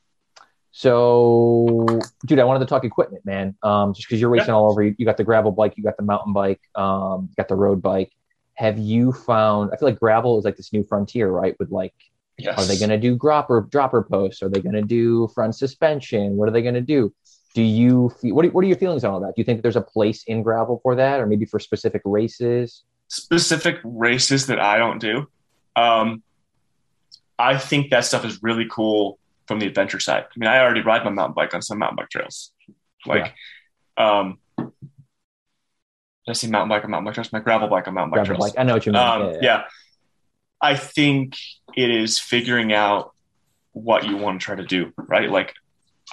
so, 0.82 1.86
dude, 2.26 2.40
I 2.40 2.44
wanted 2.44 2.62
to 2.62 2.66
talk 2.66 2.84
equipment, 2.84 3.24
man. 3.24 3.56
Um, 3.62 3.94
just 3.94 4.08
because 4.08 4.20
you're 4.20 4.32
racing 4.32 4.50
all 4.50 4.72
over, 4.72 4.82
you, 4.82 4.96
you 4.98 5.06
got 5.06 5.16
the 5.16 5.24
gravel 5.24 5.52
bike, 5.52 5.76
you 5.78 5.84
got 5.84 5.96
the 5.96 6.02
mountain 6.02 6.34
bike, 6.34 6.60
um, 6.74 7.28
you 7.30 7.36
got 7.38 7.48
the 7.48 7.56
road 7.56 7.84
bike. 7.84 8.12
have 8.56 8.80
you 8.80 9.12
found? 9.12 9.70
I 9.72 9.78
feel 9.78 9.90
like 9.90 10.00
gravel 10.00 10.40
is 10.40 10.44
like 10.44 10.58
this 10.58 10.74
new 10.74 10.84
frontier, 10.84 11.30
right? 11.30 11.56
With 11.60 11.70
like, 11.70 11.94
Yes. 12.40 12.58
are 12.58 12.66
they 12.66 12.80
going 12.80 12.90
to 12.90 12.98
do 12.98 13.16
dropper 13.16 13.68
dropper 13.70 14.02
posts? 14.02 14.42
Are 14.42 14.50
they 14.50 14.60
going 14.60 14.74
to 14.74 14.82
do 14.82 15.28
front 15.36 15.54
suspension? 15.54 16.36
What 16.36 16.50
are 16.50 16.52
they 16.52 16.64
going 16.64 16.74
to 16.74 16.82
do? 16.82 17.14
Do 17.54 17.62
you 17.62 18.10
feel, 18.20 18.34
what? 18.34 18.44
Are, 18.46 18.50
what 18.50 18.64
are 18.64 18.68
your 18.68 18.78
feelings 18.78 19.04
on 19.04 19.14
all 19.14 19.20
that? 19.20 19.36
Do 19.36 19.42
you 19.42 19.44
think 19.44 19.62
there's 19.62 19.76
a 19.76 19.82
place 19.82 20.24
in 20.24 20.42
gravel 20.42 20.80
for 20.82 20.96
that, 20.96 21.20
or 21.20 21.28
maybe 21.28 21.46
for 21.46 21.60
specific 21.60 22.02
races? 22.06 22.84
specific 23.08 23.78
races 23.84 24.48
that 24.48 24.60
I 24.60 24.80
don't 24.80 24.98
do. 24.98 25.28
Um, 25.76 26.24
I 27.38 27.58
think 27.60 27.92
that 27.92 28.06
stuff 28.06 28.26
is 28.26 28.42
really 28.42 28.66
cool 28.72 29.20
from 29.52 29.60
the 29.60 29.68
adventure 29.68 30.00
side. 30.00 30.24
I 30.24 30.40
mean, 30.40 30.48
I 30.48 30.60
already 30.60 30.80
ride 30.80 31.04
my 31.04 31.12
mountain 31.12 31.34
bike 31.34 31.54
on 31.54 31.62
some 31.62 31.78
mountain 31.80 31.98
bike 31.98 32.08
trails. 32.10 32.54
Like, 33.06 33.34
um, 33.98 34.38
did 34.58 34.70
I 36.30 36.32
say 36.32 36.48
mountain 36.48 36.70
bike 36.70 36.86
on 36.86 36.92
mountain 36.92 37.04
bike 37.04 37.16
trails? 37.16 37.34
My 37.34 37.42
gravel 37.42 37.68
bike 37.68 37.86
on 37.86 37.96
mountain 37.96 38.12
bike 38.12 38.20
Gravel 38.20 38.38
trails. 38.38 38.54
bike. 38.54 38.60
I 38.62 38.64
know 38.64 38.76
what 38.76 38.86
you 38.86 38.94
mean. 38.94 39.02
Um, 39.02 39.22
yeah, 39.22 39.32
yeah. 39.32 39.40
yeah. 39.42 39.64
I 40.62 40.78
think 40.78 41.36
it 41.76 41.90
is 41.90 42.18
figuring 42.18 42.72
out 42.72 43.12
what 43.74 44.06
you 44.06 44.16
want 44.16 44.40
to 44.40 44.46
try 44.46 44.56
to 44.56 44.64
do, 44.64 44.94
right? 44.96 45.30
Like, 45.30 45.54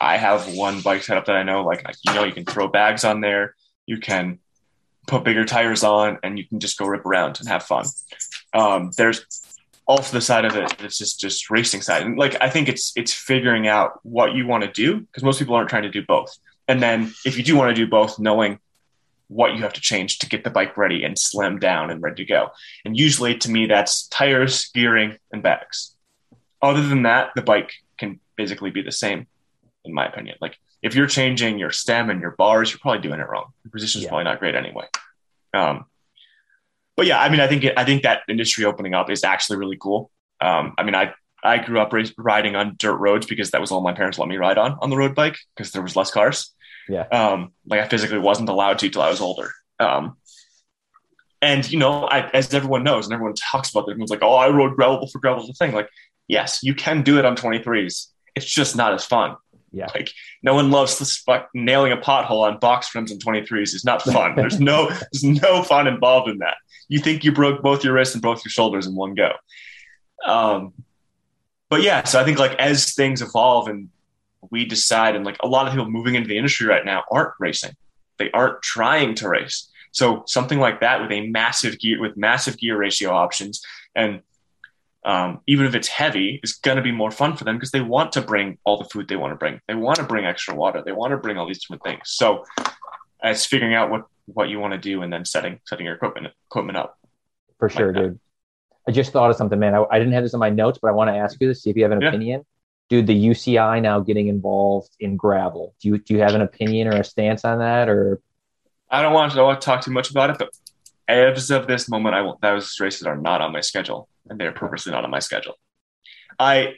I 0.00 0.16
have 0.16 0.52
one 0.54 0.80
bike 0.80 1.04
setup 1.04 1.26
that 1.26 1.36
I 1.36 1.44
know, 1.44 1.62
like, 1.62 1.84
you 2.04 2.14
know, 2.14 2.24
you 2.24 2.32
can 2.32 2.44
throw 2.44 2.66
bags 2.66 3.04
on 3.04 3.20
there, 3.20 3.54
you 3.86 3.98
can 3.98 4.40
put 5.06 5.22
bigger 5.22 5.44
tires 5.44 5.84
on, 5.84 6.18
and 6.24 6.36
you 6.36 6.44
can 6.44 6.58
just 6.58 6.76
go 6.76 6.86
rip 6.86 7.06
around 7.06 7.38
and 7.38 7.48
have 7.48 7.62
fun. 7.62 7.84
Um, 8.52 8.90
there's 8.96 9.24
also 9.88 10.12
the 10.16 10.20
side 10.20 10.44
of 10.44 10.54
it 10.54 10.76
that's 10.78 10.98
just 10.98 11.18
just 11.18 11.50
racing 11.50 11.80
side, 11.80 12.02
and 12.02 12.16
like 12.18 12.36
I 12.40 12.48
think 12.50 12.68
it's 12.68 12.92
it's 12.94 13.12
figuring 13.12 13.66
out 13.66 13.98
what 14.04 14.34
you 14.34 14.46
want 14.46 14.62
to 14.64 14.70
do 14.70 15.00
because 15.00 15.22
most 15.24 15.38
people 15.38 15.54
aren't 15.54 15.70
trying 15.70 15.82
to 15.82 15.90
do 15.90 16.04
both. 16.06 16.38
And 16.68 16.82
then 16.82 17.12
if 17.24 17.36
you 17.38 17.42
do 17.42 17.56
want 17.56 17.74
to 17.74 17.74
do 17.74 17.88
both, 17.90 18.18
knowing 18.18 18.58
what 19.28 19.54
you 19.54 19.62
have 19.62 19.72
to 19.74 19.80
change 19.80 20.18
to 20.18 20.28
get 20.28 20.44
the 20.44 20.50
bike 20.50 20.76
ready 20.76 21.04
and 21.04 21.18
slim 21.18 21.58
down 21.58 21.90
and 21.90 22.02
ready 22.02 22.24
to 22.24 22.28
go. 22.28 22.48
And 22.84 22.96
usually 22.96 23.36
to 23.38 23.50
me, 23.50 23.66
that's 23.66 24.06
tires, 24.08 24.70
gearing, 24.74 25.16
and 25.32 25.42
bags. 25.42 25.94
Other 26.62 26.82
than 26.86 27.02
that, 27.02 27.30
the 27.34 27.42
bike 27.42 27.72
can 27.98 28.20
basically 28.36 28.70
be 28.70 28.82
the 28.82 28.92
same, 28.92 29.26
in 29.84 29.92
my 29.92 30.06
opinion. 30.06 30.36
Like 30.40 30.56
if 30.82 30.94
you're 30.94 31.06
changing 31.06 31.58
your 31.58 31.70
stem 31.70 32.08
and 32.10 32.20
your 32.20 32.32
bars, 32.32 32.70
you're 32.70 32.78
probably 32.80 33.00
doing 33.00 33.20
it 33.20 33.28
wrong. 33.28 33.46
Your 33.64 33.70
position's 33.70 34.04
Yeah. 34.04 34.10
probably 34.10 34.24
not 34.24 34.38
great 34.38 34.54
anyway. 34.54 34.86
Um, 35.54 35.84
but 36.98 37.06
yeah, 37.06 37.20
I 37.20 37.28
mean, 37.28 37.38
I 37.38 37.46
think 37.46 37.64
I 37.76 37.84
think 37.84 38.02
that 38.02 38.22
industry 38.28 38.64
opening 38.64 38.92
up 38.92 39.08
is 39.08 39.22
actually 39.22 39.58
really 39.58 39.76
cool. 39.80 40.10
Um, 40.40 40.74
I 40.76 40.82
mean, 40.82 40.96
I 40.96 41.14
I 41.44 41.58
grew 41.58 41.78
up 41.78 41.92
riding 42.18 42.56
on 42.56 42.74
dirt 42.76 42.96
roads 42.96 43.24
because 43.24 43.52
that 43.52 43.60
was 43.60 43.70
all 43.70 43.80
my 43.82 43.92
parents 43.92 44.18
let 44.18 44.28
me 44.28 44.36
ride 44.36 44.58
on 44.58 44.76
on 44.82 44.90
the 44.90 44.96
road 44.96 45.14
bike 45.14 45.36
because 45.54 45.70
there 45.70 45.80
was 45.80 45.94
less 45.94 46.10
cars. 46.10 46.52
Yeah. 46.88 47.02
Um, 47.02 47.52
like 47.68 47.78
I 47.78 47.86
physically 47.86 48.18
wasn't 48.18 48.48
allowed 48.48 48.80
to 48.80 48.90
till 48.90 49.00
I 49.00 49.10
was 49.10 49.20
older. 49.20 49.52
Um, 49.78 50.16
and 51.40 51.70
you 51.70 51.78
know, 51.78 52.02
I, 52.02 52.28
as 52.30 52.52
everyone 52.52 52.82
knows, 52.82 53.06
and 53.06 53.14
everyone 53.14 53.34
talks 53.34 53.70
about 53.70 53.86
it, 53.86 53.92
everyone's 53.92 54.10
like, 54.10 54.24
"Oh, 54.24 54.34
I 54.34 54.48
rode 54.48 54.74
gravel 54.74 55.06
for 55.06 55.20
gravel's 55.20 55.48
a 55.48 55.52
thing." 55.52 55.70
Like, 55.70 55.88
yes, 56.26 56.64
you 56.64 56.74
can 56.74 57.02
do 57.02 57.16
it 57.20 57.24
on 57.24 57.36
23s. 57.36 58.08
It's 58.34 58.46
just 58.46 58.74
not 58.74 58.92
as 58.92 59.04
fun. 59.04 59.36
Yeah. 59.70 59.86
Like, 59.94 60.10
no 60.42 60.54
one 60.54 60.72
loves 60.72 60.98
this 60.98 61.18
fuck 61.18 61.48
nailing 61.54 61.92
a 61.92 61.96
pothole 61.96 62.42
on 62.42 62.58
box 62.58 62.92
rims 62.92 63.12
and 63.12 63.24
23s. 63.24 63.72
Is 63.72 63.84
not 63.84 64.02
fun. 64.02 64.34
There's 64.36 64.58
no, 64.58 64.88
there's 64.88 65.22
no 65.22 65.62
fun 65.62 65.86
involved 65.86 66.28
in 66.28 66.38
that. 66.38 66.56
You 66.88 66.98
think 66.98 67.24
you 67.24 67.32
broke 67.32 67.62
both 67.62 67.84
your 67.84 67.92
wrists 67.92 68.14
and 68.14 68.22
both 68.22 68.44
your 68.44 68.50
shoulders 68.50 68.86
in 68.86 68.94
one 68.94 69.14
go. 69.14 69.32
Um, 70.24 70.72
but 71.68 71.82
yeah, 71.82 72.04
so 72.04 72.20
I 72.20 72.24
think 72.24 72.38
like 72.38 72.54
as 72.54 72.94
things 72.94 73.22
evolve 73.22 73.68
and 73.68 73.90
we 74.50 74.64
decide, 74.64 75.14
and 75.14 75.24
like 75.24 75.36
a 75.42 75.48
lot 75.48 75.66
of 75.66 75.72
people 75.72 75.90
moving 75.90 76.14
into 76.14 76.28
the 76.28 76.36
industry 76.36 76.66
right 76.66 76.84
now 76.84 77.04
aren't 77.10 77.34
racing. 77.38 77.76
They 78.18 78.30
aren't 78.32 78.62
trying 78.62 79.14
to 79.16 79.28
race. 79.28 79.68
So 79.90 80.22
something 80.26 80.58
like 80.58 80.80
that 80.80 81.00
with 81.00 81.12
a 81.12 81.26
massive 81.28 81.78
gear 81.78 82.00
with 82.00 82.16
massive 82.16 82.58
gear 82.58 82.76
ratio 82.78 83.10
options 83.10 83.62
and 83.94 84.22
um, 85.04 85.40
even 85.46 85.64
if 85.64 85.74
it's 85.74 85.88
heavy, 85.88 86.40
is 86.42 86.54
going 86.54 86.76
to 86.76 86.82
be 86.82 86.92
more 86.92 87.10
fun 87.10 87.36
for 87.36 87.44
them 87.44 87.56
because 87.56 87.70
they 87.70 87.80
want 87.80 88.12
to 88.12 88.20
bring 88.20 88.58
all 88.64 88.76
the 88.76 88.88
food 88.88 89.08
they 89.08 89.16
want 89.16 89.32
to 89.32 89.36
bring. 89.36 89.60
They 89.66 89.74
want 89.74 89.96
to 89.96 90.02
bring 90.02 90.26
extra 90.26 90.54
water. 90.54 90.82
They 90.84 90.92
want 90.92 91.12
to 91.12 91.16
bring 91.16 91.38
all 91.38 91.46
these 91.46 91.62
different 91.62 91.82
things. 91.82 92.02
So 92.04 92.44
it's 93.22 93.46
figuring 93.46 93.74
out 93.74 93.90
what 93.90 94.04
what 94.26 94.48
you 94.48 94.58
want 94.60 94.72
to 94.74 94.78
do 94.78 95.02
and 95.02 95.12
then 95.12 95.24
setting 95.24 95.60
setting 95.64 95.86
your 95.86 95.94
equipment 95.94 96.28
equipment 96.50 96.76
up. 96.76 96.98
For 97.58 97.68
sure, 97.68 97.92
that. 97.92 97.98
dude. 98.00 98.20
I 98.86 98.90
just 98.92 99.12
thought 99.12 99.30
of 99.30 99.36
something, 99.36 99.58
man. 99.58 99.74
I, 99.74 99.84
I 99.90 99.98
didn't 99.98 100.14
have 100.14 100.22
this 100.22 100.32
in 100.32 100.40
my 100.40 100.50
notes, 100.50 100.78
but 100.80 100.88
I 100.88 100.92
want 100.92 101.10
to 101.10 101.16
ask 101.16 101.38
you 101.40 101.48
this, 101.48 101.62
see 101.62 101.70
if 101.70 101.76
you 101.76 101.82
have 101.82 101.92
an 101.92 102.00
Yeah. 102.00 102.08
opinion. 102.08 102.46
Dude, 102.88 103.06
the 103.06 103.14
UCI 103.28 103.82
now 103.82 104.00
getting 104.00 104.28
involved 104.28 104.90
in 104.98 105.16
gravel. 105.16 105.74
Do 105.82 105.88
you 105.88 105.98
do 105.98 106.14
you 106.14 106.20
have 106.20 106.34
an 106.34 106.40
opinion 106.40 106.88
or 106.88 106.96
a 106.96 107.04
stance 107.04 107.44
on 107.44 107.58
that? 107.58 107.88
Or 107.88 108.20
I 108.90 109.02
don't 109.02 109.12
want 109.12 109.32
to, 109.32 109.34
I 109.34 109.36
don't 109.38 109.46
want 109.46 109.60
to 109.60 109.64
talk 109.64 109.82
too 109.82 109.90
much 109.90 110.10
about 110.10 110.30
it, 110.30 110.36
but 110.38 110.48
as 111.06 111.50
of 111.50 111.66
this 111.66 111.88
moment, 111.88 112.14
I 112.14 112.22
will, 112.22 112.38
those 112.40 112.78
races 112.80 113.02
are 113.02 113.16
not 113.16 113.40
on 113.42 113.52
my 113.52 113.60
schedule, 113.60 114.08
and 114.28 114.40
they're 114.40 114.52
purposely 114.52 114.92
not 114.92 115.04
on 115.04 115.10
my 115.10 115.18
schedule. 115.18 115.54
I 116.38 116.74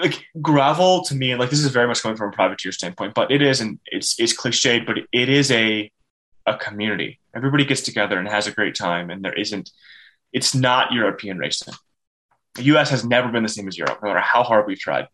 like 0.00 0.24
gravel 0.40 1.02
to 1.04 1.14
me, 1.14 1.34
like 1.34 1.50
this 1.50 1.60
is 1.60 1.70
very 1.70 1.86
much 1.86 2.02
coming 2.02 2.16
from 2.16 2.30
a 2.30 2.32
privateer 2.32 2.72
standpoint, 2.72 3.14
but 3.14 3.30
it 3.30 3.42
is, 3.42 3.60
and 3.60 3.78
it's 3.86 4.18
it's 4.18 4.36
cliched, 4.36 4.86
but 4.86 4.98
it 5.12 5.28
is 5.28 5.50
a 5.50 5.90
a 6.46 6.56
community. 6.56 7.20
Everybody 7.34 7.64
gets 7.64 7.82
together 7.82 8.18
and 8.18 8.28
has 8.28 8.46
a 8.46 8.52
great 8.52 8.74
time, 8.74 9.10
and 9.10 9.24
there 9.24 9.34
isn't. 9.34 9.70
It's 10.32 10.54
not 10.54 10.92
European 10.92 11.38
racing. 11.38 11.74
The 12.54 12.64
U.S. 12.64 12.90
has 12.90 13.04
never 13.04 13.28
been 13.28 13.42
the 13.42 13.48
same 13.48 13.68
as 13.68 13.78
Europe, 13.78 14.00
no 14.02 14.08
matter 14.08 14.20
how 14.20 14.42
hard 14.42 14.66
we've 14.66 14.78
tried, 14.78 15.08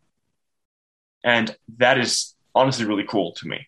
and 1.25 1.55
that 1.79 1.99
is 1.99 2.35
honestly 2.55 2.85
really 2.85 3.05
cool 3.05 3.33
to 3.33 3.49
me. 3.49 3.67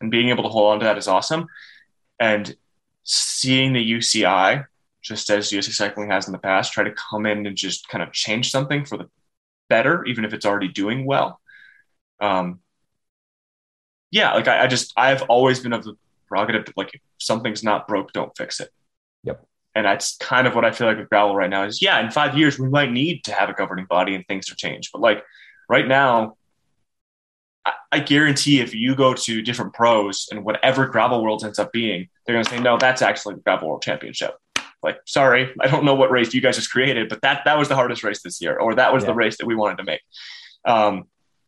And 0.00 0.10
being 0.10 0.28
able 0.28 0.42
to 0.42 0.48
hold 0.48 0.72
on 0.72 0.78
to 0.80 0.84
that 0.84 0.98
is 0.98 1.08
awesome. 1.08 1.46
And 2.20 2.54
seeing 3.04 3.72
the 3.72 3.92
UCI, 3.92 4.66
just 5.02 5.30
as 5.30 5.52
USA 5.52 5.72
Cycling 5.72 6.10
has 6.10 6.26
in 6.26 6.32
the 6.32 6.38
past, 6.38 6.72
try 6.72 6.84
to 6.84 6.92
come 6.92 7.24
in 7.26 7.46
and 7.46 7.56
just 7.56 7.88
kind 7.88 8.02
of 8.02 8.12
change 8.12 8.50
something 8.50 8.84
for 8.84 8.98
the 8.98 9.08
better, 9.68 10.04
even 10.04 10.24
if 10.24 10.32
it's 10.32 10.46
already 10.46 10.68
doing 10.68 11.04
well. 11.04 11.40
Um, 12.20 12.60
yeah, 14.10 14.34
like 14.34 14.48
I, 14.48 14.64
I 14.64 14.66
just 14.66 14.92
I've 14.96 15.22
always 15.22 15.60
been 15.60 15.72
of 15.72 15.84
the 15.84 15.94
prerogative 16.28 16.64
that 16.66 16.76
like 16.76 16.94
if 16.94 17.00
something's 17.18 17.62
not 17.62 17.88
broke, 17.88 18.12
don't 18.12 18.36
fix 18.36 18.60
it. 18.60 18.70
Yep. 19.24 19.44
And 19.74 19.84
that's 19.84 20.16
kind 20.16 20.46
of 20.46 20.54
what 20.54 20.64
I 20.64 20.70
feel 20.70 20.86
like 20.86 20.96
with 20.96 21.10
gravel 21.10 21.36
right 21.36 21.50
now 21.50 21.64
is 21.64 21.82
yeah, 21.82 22.00
in 22.00 22.10
five 22.10 22.36
years 22.36 22.58
we 22.58 22.68
might 22.68 22.90
need 22.90 23.24
to 23.24 23.32
have 23.32 23.48
a 23.48 23.52
governing 23.52 23.86
body 23.86 24.14
and 24.14 24.26
things 24.26 24.46
to 24.46 24.56
change. 24.56 24.90
But 24.92 25.02
like 25.02 25.22
right 25.68 25.86
now, 25.86 26.36
I, 27.64 27.72
I 27.92 27.98
guarantee 27.98 28.60
if 28.60 28.74
you 28.74 28.94
go 28.94 29.12
to 29.14 29.42
different 29.42 29.74
pros 29.74 30.28
and 30.30 30.44
whatever 30.44 30.86
gravel 30.86 31.22
world 31.22 31.44
ends 31.44 31.58
up 31.58 31.72
being, 31.72 32.08
they're 32.24 32.34
gonna 32.34 32.48
say, 32.48 32.60
no, 32.60 32.78
that's 32.78 33.02
actually 33.02 33.34
the 33.34 33.42
gravel 33.42 33.68
world 33.68 33.82
championship. 33.82 34.34
Like, 34.82 34.98
sorry, 35.06 35.52
I 35.60 35.68
don't 35.68 35.84
know 35.84 35.94
what 35.94 36.10
race 36.10 36.32
you 36.34 36.40
guys 36.40 36.56
just 36.56 36.70
created, 36.70 37.08
but 37.08 37.22
that 37.22 37.42
that 37.44 37.58
was 37.58 37.68
the 37.68 37.74
hardest 37.74 38.04
race 38.04 38.22
this 38.22 38.40
year, 38.40 38.56
or 38.58 38.74
that 38.76 38.92
was 38.92 39.02
Yeah. 39.02 39.08
the 39.08 39.14
race 39.14 39.36
that 39.38 39.46
we 39.46 39.54
wanted 39.54 39.78
to 39.78 39.84
make. 39.84 40.00
Um, 40.64 41.04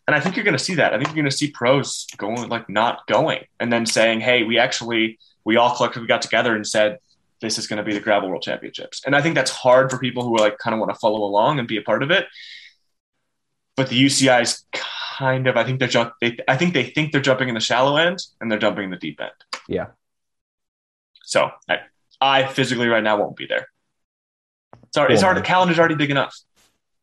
and 0.06 0.14
I 0.16 0.20
think 0.20 0.36
you're 0.36 0.44
going 0.44 0.56
to 0.56 0.62
see 0.64 0.74
that. 0.76 0.92
I 0.94 0.96
think 0.96 1.08
you're 1.08 1.22
going 1.22 1.30
to 1.30 1.36
see 1.36 1.50
pros 1.50 2.06
going 2.16 2.48
like 2.48 2.68
not 2.68 3.06
going, 3.06 3.44
and 3.60 3.72
then 3.72 3.84
saying, 3.86 4.20
"Hey, 4.20 4.42
we 4.42 4.58
actually 4.58 5.18
we 5.44 5.56
all 5.56 5.74
collectively 5.76 6.08
got 6.08 6.22
together 6.22 6.54
and 6.56 6.66
said 6.66 6.98
this 7.40 7.58
is 7.58 7.66
going 7.66 7.76
to 7.76 7.82
be 7.84 7.92
the 7.92 8.00
gravel 8.00 8.28
world 8.30 8.42
championships." 8.42 9.02
And 9.04 9.14
I 9.14 9.20
think 9.22 9.34
that's 9.34 9.50
hard 9.50 9.90
for 9.90 9.98
people 9.98 10.24
who 10.24 10.34
are 10.36 10.40
like 10.40 10.58
kind 10.58 10.72
of 10.74 10.80
want 10.80 10.92
to 10.92 10.98
follow 10.98 11.22
along 11.24 11.58
and 11.58 11.68
be 11.68 11.76
a 11.76 11.82
part 11.82 12.02
of 12.02 12.10
it. 12.10 12.26
But 13.76 13.90
the 13.90 14.02
UCI 14.06 14.40
is 14.42 14.64
kind 14.72 15.46
of, 15.46 15.56
I 15.56 15.62
think 15.62 15.78
they're 15.78 15.86
jump. 15.86 16.14
They, 16.20 16.36
I 16.48 16.56
think 16.56 16.74
they 16.74 16.84
think 16.84 17.12
they're 17.12 17.20
jumping 17.20 17.48
in 17.48 17.54
the 17.54 17.60
shallow 17.60 17.96
end 17.96 18.18
and 18.40 18.50
they're 18.50 18.58
jumping 18.58 18.84
in 18.84 18.90
the 18.90 18.96
deep 18.96 19.20
end. 19.20 19.30
Yeah. 19.68 19.86
So 21.24 21.50
I, 21.68 21.80
I 22.20 22.46
physically 22.46 22.88
right 22.88 23.02
now 23.02 23.18
won't 23.18 23.36
be 23.36 23.46
there. 23.46 23.68
Sorry, 24.94 25.12
it's 25.12 25.22
Cool, 25.22 25.26
hard. 25.28 25.36
The 25.38 25.42
calendar's 25.46 25.78
already 25.78 25.94
big 25.94 26.10
enough. 26.10 26.34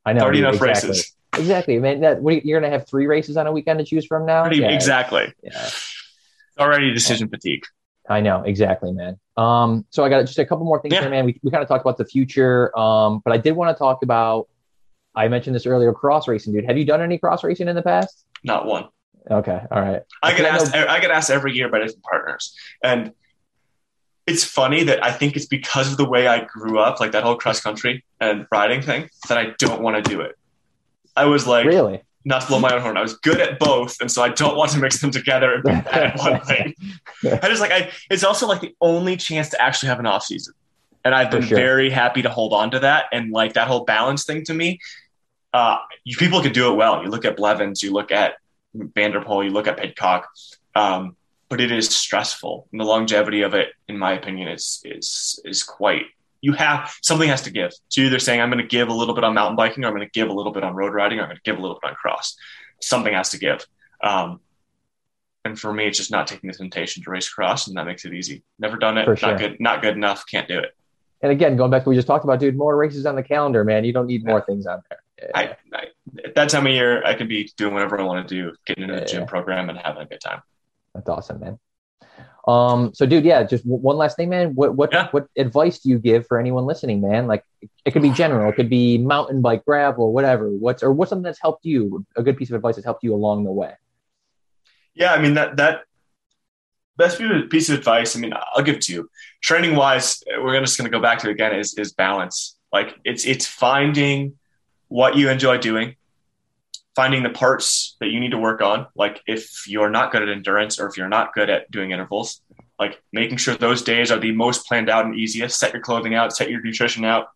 I 0.05 0.13
know 0.13 0.17
It's 0.17 0.23
already 0.23 0.39
enough 0.39 0.55
exactly. 0.55 0.89
races. 0.89 1.15
Exactly, 1.37 1.79
man. 1.79 2.01
That, 2.01 2.21
what, 2.21 2.35
you- 2.35 2.41
you're 2.45 2.59
gonna 2.59 2.71
have 2.71 2.87
three 2.87 3.07
races 3.07 3.37
on 3.37 3.47
a 3.47 3.51
weekend 3.51 3.79
to 3.79 3.85
choose 3.85 4.05
from 4.05 4.25
now. 4.25 4.41
Already, 4.41 4.57
Yeah, 4.57 4.71
Exactly. 4.71 5.33
Yeah. 5.43 5.51
It's 5.53 6.57
already 6.59 6.93
decision 6.93 7.27
fatigue. 7.29 7.63
I 8.07 8.21
know 8.21 8.43
exactly, 8.43 8.91
man. 8.93 9.19
Um, 9.35 9.85
so 9.89 10.03
I 10.05 10.09
got 10.09 10.21
just 10.21 10.37
a 10.39 10.45
couple 10.45 10.65
more 10.65 10.81
things 10.81 10.93
Yeah. 10.93 11.01
here, 11.01 11.09
man. 11.09 11.25
We, 11.25 11.39
we 11.43 11.51
kind 11.51 11.61
of 11.63 11.67
talked 11.67 11.81
about 11.83 11.97
the 11.97 12.05
future, 12.05 12.77
um, 12.77 13.21
but 13.25 13.33
I 13.33 13.37
did 13.37 13.53
want 13.53 13.75
to 13.75 13.79
talk 13.79 14.03
about. 14.03 14.47
I 15.15 15.27
mentioned 15.29 15.55
this 15.55 15.65
earlier, 15.65 15.91
cross 15.93 16.27
racing, 16.27 16.53
dude. 16.53 16.65
Have 16.65 16.77
you 16.77 16.85
done 16.85 17.01
any 17.01 17.17
cross 17.17 17.43
racing 17.43 17.67
in 17.67 17.75
the 17.75 17.81
past? 17.81 18.25
Not 18.43 18.65
one. 18.65 18.89
Okay, 19.31 19.59
all 19.71 19.81
right. 19.81 20.01
I 20.21 20.31
get 20.37 20.41
I 20.41 20.43
know- 20.43 20.63
asked. 20.63 20.75
I 20.75 20.99
get 20.99 21.09
asked 21.11 21.29
every 21.31 21.53
year 21.53 21.67
by 21.69 21.79
different 21.79 22.03
partners, 22.03 22.55
and 22.83 23.11
it's 24.27 24.43
funny 24.43 24.83
that 24.83 25.03
I 25.03 25.11
think 25.11 25.35
it's 25.35 25.45
because 25.45 25.91
of 25.91 25.97
the 25.97 26.05
way 26.05 26.27
I 26.27 26.43
grew 26.45 26.79
up, 26.79 26.99
like 26.99 27.11
that 27.11 27.23
whole 27.23 27.35
cross 27.35 27.61
country 27.61 28.03
and 28.19 28.47
riding 28.51 28.81
thing, 28.81 29.09
that 29.27 29.37
I 29.37 29.53
don't 29.57 29.81
want 29.81 30.03
to 30.03 30.09
do 30.09 30.21
it. 30.21 30.37
I 31.15 31.25
was 31.25 31.45
like, 31.45 31.65
really? 31.65 32.01
not 32.25 32.41
to 32.41 32.47
blow 32.47 32.59
my 32.59 32.73
own 32.73 32.81
horn. 32.81 32.97
I 32.97 33.01
was 33.01 33.13
good 33.13 33.39
at 33.39 33.59
both, 33.59 34.01
and 34.01 34.11
so 34.11 34.23
I 34.23 34.29
don't 34.29 34.57
want 34.57 34.71
to 34.71 34.79
mix 34.79 34.99
them 34.99 35.11
together 35.11 35.53
and 35.53 35.63
be 35.63 35.69
bad 35.69 36.03
at 36.03 36.17
one 36.17 36.41
thing. 36.41 36.73
I 37.23 37.47
just 37.47 37.61
like 37.61 37.71
I. 37.71 37.91
It's 38.09 38.23
also 38.23 38.47
like 38.47 38.61
the 38.61 38.75
only 38.81 39.15
chance 39.15 39.49
to 39.49 39.61
actually 39.61 39.89
have 39.89 39.99
an 39.99 40.07
off 40.07 40.23
season, 40.23 40.55
and 41.03 41.13
I've 41.13 41.29
been 41.29 41.43
sure. 41.43 41.57
very 41.57 41.89
happy 41.89 42.23
to 42.23 42.29
hold 42.29 42.51
on 42.51 42.71
to 42.71 42.79
that. 42.79 43.05
And 43.13 43.31
like 43.31 43.53
that 43.53 43.67
whole 43.67 43.85
balance 43.85 44.25
thing 44.25 44.43
to 44.45 44.53
me, 44.53 44.79
uh, 45.53 45.77
you 46.03 46.17
people 46.17 46.41
can 46.41 46.51
do 46.51 46.71
it 46.71 46.75
well. 46.75 47.03
You 47.03 47.09
look 47.09 47.25
at 47.25 47.37
Blevins, 47.37 47.83
you 47.83 47.93
look 47.93 48.11
at 48.11 48.35
Van 48.73 49.11
der 49.11 49.21
Poel, 49.21 49.45
you 49.45 49.51
look 49.51 49.67
at 49.67 49.77
Pidcock, 49.77 50.27
um, 50.73 51.15
but 51.49 51.61
it 51.61 51.71
is 51.71 51.89
stressful, 51.89 52.67
and 52.71 52.81
the 52.81 52.85
longevity 52.85 53.41
of 53.41 53.53
it, 53.53 53.69
in 53.87 53.97
my 53.97 54.13
opinion, 54.13 54.47
is 54.47 54.81
is 54.85 55.39
is 55.45 55.63
quite 55.63 56.05
you 56.41 56.53
have 56.53 56.93
something 57.01 57.29
has 57.29 57.41
to 57.43 57.51
give. 57.51 57.71
So 57.89 58.01
you're 58.01 58.09
either 58.09 58.19
saying 58.19 58.41
I'm 58.41 58.49
going 58.49 58.61
to 58.61 58.67
give 58.67 58.87
a 58.87 58.93
little 58.93 59.15
bit 59.15 59.23
on 59.23 59.33
mountain 59.33 59.55
biking, 59.55 59.83
or 59.83 59.87
I'm 59.87 59.95
going 59.95 60.07
to 60.07 60.11
give 60.11 60.29
a 60.29 60.33
little 60.33 60.51
bit 60.51 60.63
on 60.63 60.75
road 60.75 60.93
riding, 60.93 61.19
or 61.19 61.23
I'm 61.23 61.29
going 61.29 61.37
to 61.37 61.43
give 61.43 61.57
a 61.57 61.61
little 61.61 61.79
bit 61.81 61.89
on 61.89 61.95
cross. 61.95 62.35
Something 62.81 63.13
has 63.13 63.29
to 63.29 63.39
give. 63.39 63.65
Um, 64.03 64.39
and 65.43 65.59
for 65.59 65.71
me, 65.71 65.87
it's 65.87 65.97
just 65.97 66.11
not 66.11 66.27
taking 66.27 66.49
the 66.49 66.55
temptation 66.55 67.03
to 67.03 67.09
race 67.09 67.29
cross, 67.29 67.67
and 67.67 67.77
that 67.77 67.85
makes 67.85 68.05
it 68.05 68.13
easy. 68.13 68.43
Never 68.59 68.77
done 68.77 68.97
it. 68.97 69.05
Sure. 69.05 69.31
Not 69.31 69.39
good. 69.39 69.59
Not 69.59 69.81
good 69.81 69.95
enough. 69.95 70.25
Can't 70.29 70.47
do 70.47 70.59
it. 70.59 70.75
And 71.21 71.31
again, 71.31 71.55
going 71.55 71.71
back 71.71 71.83
to 71.83 71.89
what 71.89 71.91
we 71.91 71.95
just 71.95 72.07
talked 72.07 72.25
about, 72.25 72.39
dude, 72.39 72.55
more 72.55 72.75
races 72.75 73.05
on 73.05 73.15
the 73.15 73.23
calendar, 73.23 73.63
man. 73.63 73.85
You 73.85 73.93
don't 73.93 74.07
need 74.07 74.25
more 74.25 74.41
things 74.41 74.67
on 74.67 74.81
there. 74.89 74.99
Yeah. 75.17 75.31
I, 75.33 75.77
I, 75.77 75.85
at 76.23 76.35
that 76.35 76.49
time 76.49 76.67
of 76.67 76.73
year, 76.73 77.03
I 77.03 77.15
could 77.15 77.29
be 77.29 77.51
doing 77.57 77.73
whatever 77.73 77.99
I 77.99 78.03
want 78.03 78.27
to 78.27 78.35
do, 78.35 78.53
getting 78.65 78.83
into 78.83 78.99
the 78.99 79.05
gym 79.05 79.25
program 79.25 79.69
and 79.69 79.77
having 79.79 80.03
a 80.03 80.05
good 80.05 80.21
time. 80.21 80.41
That's 80.95 81.09
awesome, 81.09 81.39
man. 81.39 81.59
Um, 82.47 82.93
so 82.93 83.05
dude, 83.05 83.25
yeah, 83.25 83.43
just 83.43 83.63
w- 83.63 83.81
one 83.81 83.97
last 83.97 84.17
thing, 84.17 84.29
man. 84.29 84.53
What 84.55 84.75
what 84.75 84.93
yeah. 84.93 85.09
what 85.11 85.27
advice 85.35 85.79
do 85.79 85.89
you 85.89 85.99
give 85.99 86.27
for 86.27 86.39
anyone 86.39 86.65
listening, 86.65 87.01
man? 87.01 87.27
Like 87.27 87.43
it 87.83 87.91
could 87.91 88.01
be 88.01 88.09
general, 88.23 88.49
it 88.49 88.55
could 88.55 88.69
be 88.69 88.97
mountain 88.97 89.41
bike, 89.41 89.65
gravel, 89.65 90.13
whatever. 90.13 90.49
What's 90.49 90.83
or 90.83 90.93
what's 90.93 91.09
something 91.09 91.23
that's 91.23 91.41
helped 91.41 91.65
you? 91.65 92.05
A 92.15 92.23
good 92.23 92.37
piece 92.37 92.49
of 92.49 92.55
advice 92.55 92.75
that's 92.75 92.85
helped 92.85 93.03
you 93.03 93.13
along 93.13 93.43
the 93.43 93.51
way. 93.51 93.73
Yeah, 94.93 95.13
I 95.13 95.21
mean 95.21 95.33
that 95.33 95.57
that 95.57 95.81
best 96.97 97.19
piece 97.49 97.69
of 97.69 97.79
advice. 97.79 98.15
I 98.15 98.19
mean, 98.19 98.33
I'll 98.55 98.63
give 98.63 98.75
it 98.75 98.81
to 98.83 98.93
you. 98.93 99.09
Training 99.41 99.75
wise, 99.75 100.23
we're 100.37 100.59
just 100.61 100.77
going 100.77 100.89
to 100.89 100.95
go 100.95 101.01
back 101.01 101.19
to 101.19 101.29
it 101.29 101.31
again. 101.31 101.55
Is 101.55 101.73
is 101.75 101.93
balance. 101.93 102.57
Like 102.71 102.95
it's 103.03 103.25
it's 103.25 103.47
finding 103.47 104.33
what 104.87 105.15
you 105.15 105.29
enjoy 105.29 105.57
doing, 105.57 105.95
finding 106.95 107.23
the 107.23 107.29
parts 107.29 107.97
that 107.99 108.07
you 108.07 108.19
need 108.19 108.31
to 108.31 108.37
work 108.37 108.61
on. 108.61 108.87
Like 108.95 109.21
if 109.27 109.67
you're 109.67 109.89
not 109.89 110.11
good 110.11 110.21
at 110.21 110.29
endurance 110.29 110.79
or 110.79 110.87
if 110.87 110.97
you're 110.97 111.09
not 111.09 111.33
good 111.33 111.49
at 111.49 111.69
doing 111.69 111.91
intervals, 111.91 112.41
like 112.79 113.01
making 113.11 113.37
sure 113.37 113.55
those 113.55 113.81
days 113.81 114.11
are 114.11 114.19
the 114.19 114.31
most 114.31 114.65
planned 114.65 114.89
out 114.89 115.05
and 115.05 115.15
easiest. 115.15 115.59
Set 115.59 115.73
your 115.73 115.81
clothing 115.81 116.15
out, 116.15 116.35
set 116.35 116.49
your 116.49 116.61
nutrition 116.61 117.05
out, 117.05 117.27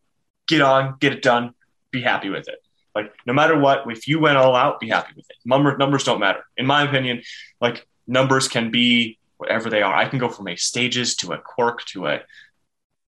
get 0.47 0.61
on, 0.61 0.95
get 0.99 1.13
it 1.13 1.21
done, 1.21 1.53
be 1.91 2.01
happy 2.01 2.29
with 2.29 2.47
it. 2.47 2.61
Like 2.95 3.13
no 3.25 3.33
matter 3.33 3.57
what, 3.57 3.89
if 3.91 4.07
you 4.07 4.19
went 4.19 4.37
all 4.37 4.55
out, 4.55 4.79
be 4.79 4.89
happy 4.89 5.13
with 5.15 5.29
it. 5.29 5.37
Number, 5.45 5.77
numbers 5.77 6.03
don't 6.03 6.19
matter. 6.19 6.43
In 6.57 6.65
my 6.65 6.83
opinion, 6.83 7.21
like 7.61 7.87
numbers 8.07 8.47
can 8.47 8.71
be 8.71 9.17
whatever 9.37 9.69
they 9.69 9.81
are. 9.81 9.93
I 9.93 10.07
can 10.07 10.19
go 10.19 10.29
from 10.29 10.47
a 10.47 10.55
stages 10.55 11.15
to 11.17 11.33
a 11.33 11.37
Quarq 11.37 11.85
to 11.93 12.07
a 12.07 12.21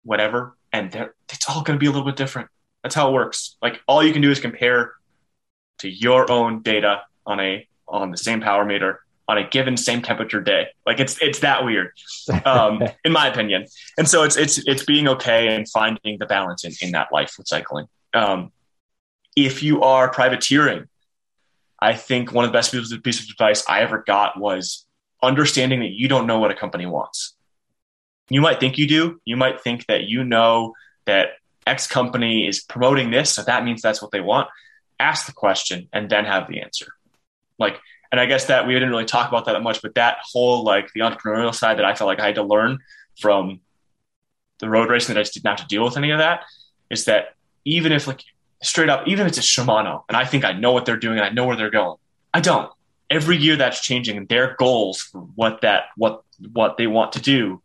whatever, 0.04 0.56
and 0.74 0.94
it's 1.32 1.50
all 1.50 1.64
going 1.64 1.78
to 1.78 1.80
be 1.80 1.88
a 1.88 1.92
little 1.92 2.06
bit 2.06 2.16
different. 2.16 2.50
That's 2.84 2.96
how 2.96 3.10
it 3.10 3.14
works. 3.14 3.58
Like 3.62 3.82
all 3.88 4.04
you 4.04 4.14
can 4.14 4.22
do 4.22 4.32
is 4.32 4.40
compare 4.40 4.94
to 5.82 5.90
your 5.90 6.32
own 6.32 6.62
data 6.62 7.02
on 7.26 7.40
a 7.40 7.68
on 7.88 8.12
the 8.12 8.18
same 8.18 8.42
power 8.42 8.66
meter 8.66 9.02
on 9.28 9.38
a 9.38 9.48
given 9.48 9.78
same 9.78 10.02
temperature 10.02 10.42
day. 10.42 10.68
Like 10.86 11.00
it's 11.00 11.18
it's 11.22 11.40
that 11.40 11.64
weird, 11.64 11.92
um, 12.46 12.84
in 13.06 13.12
my 13.12 13.28
opinion. 13.28 13.66
And 13.98 14.08
so 14.08 14.24
it's 14.24 14.36
it's 14.36 14.58
it's 14.68 14.84
being 14.84 15.08
okay 15.08 15.56
and 15.56 15.68
finding 15.70 16.18
the 16.20 16.26
balance 16.26 16.64
in, 16.66 16.74
in 16.82 16.92
that 16.92 17.08
life 17.12 17.36
with 17.38 17.48
cycling. 17.48 17.88
Um, 18.14 18.52
if 19.36 19.64
you 19.64 19.82
are 19.84 20.12
privateering, 20.12 20.88
I 21.80 21.94
think 21.94 22.34
one 22.34 22.44
of 22.44 22.52
the 22.52 22.58
best 22.58 22.72
pieces 22.72 22.92
of 22.92 23.30
advice 23.32 23.64
I 23.70 23.82
ever 23.82 24.04
got 24.06 24.38
was 24.38 24.86
understanding 25.24 25.80
that 25.80 25.92
you 25.92 26.08
don't 26.10 26.28
know 26.28 26.40
what 26.40 26.52
a 26.52 26.56
company 26.56 26.86
wants. 26.86 27.34
You 28.30 28.42
might 28.42 28.60
think 28.60 28.78
you 28.78 28.88
do. 28.88 29.22
You 29.24 29.38
might 29.38 29.62
think 29.62 29.86
that 29.88 30.04
you 30.04 30.24
know 30.24 30.74
that 31.06 31.30
X 31.66 31.88
company 31.88 32.48
is 32.48 32.62
promoting 32.62 33.12
this, 33.12 33.32
so 33.32 33.44
that 33.44 33.64
means 33.64 33.82
that's 33.82 34.02
what 34.02 34.12
they 34.12 34.22
want. 34.22 34.50
Ask 35.02 35.26
the 35.26 35.34
question 35.34 35.90
and 35.92 36.10
then 36.10 36.26
have 36.26 36.48
the 36.48 36.62
answer. 36.62 36.94
Like, 37.58 37.80
and 38.12 38.20
I 38.20 38.26
guess 38.26 38.46
that 38.46 38.68
we 38.68 38.74
didn't 38.74 38.90
really 38.90 39.06
talk 39.06 39.30
about 39.30 39.46
that 39.46 39.62
much, 39.64 39.82
but 39.82 39.96
that 39.96 40.18
whole 40.24 40.64
like 40.64 40.92
the 40.94 41.02
entrepreneurial 41.02 41.56
side 41.56 41.78
that 41.78 41.86
I 41.86 41.96
felt 41.96 42.08
like 42.08 42.20
I 42.20 42.28
had 42.28 42.36
to 42.36 42.44
learn 42.44 42.80
from 43.20 43.62
the 44.60 44.70
road 44.70 44.90
racing 44.90 45.16
that 45.16 45.20
I 45.20 45.24
just 45.24 45.34
didn't 45.34 45.48
have 45.48 45.58
to 45.58 45.68
deal 45.68 45.84
with 45.84 45.98
any 45.98 46.12
of 46.12 46.20
that 46.20 46.44
is 46.90 47.06
that 47.06 47.36
even 47.66 47.92
if 47.92 48.08
like 48.08 48.24
straight 48.62 48.90
up, 48.90 49.08
even 49.08 49.26
if 49.26 49.30
it's 49.30 49.38
a 49.40 49.42
Shimano 49.42 50.04
and 50.08 50.16
I 50.16 50.26
think 50.26 50.46
I 50.46 50.52
know 50.52 50.72
what 50.72 50.86
they're 50.86 50.98
doing 50.98 51.18
and 51.18 51.26
I 51.26 51.30
know 51.30 51.46
where 51.46 51.56
they're 51.56 51.72
going, 51.72 51.98
I 52.34 52.42
don't 52.42 52.72
every 53.12 53.38
year 53.38 53.58
that's 53.58 53.82
changing 53.82 54.18
and 54.18 54.28
their 54.30 54.56
goals 54.58 55.02
for 55.02 55.20
what 55.36 55.62
that 55.62 55.84
what 55.98 56.24
what 56.54 56.78
they 56.78 56.88
want 56.88 57.12
to 57.12 57.22
do 57.22 57.62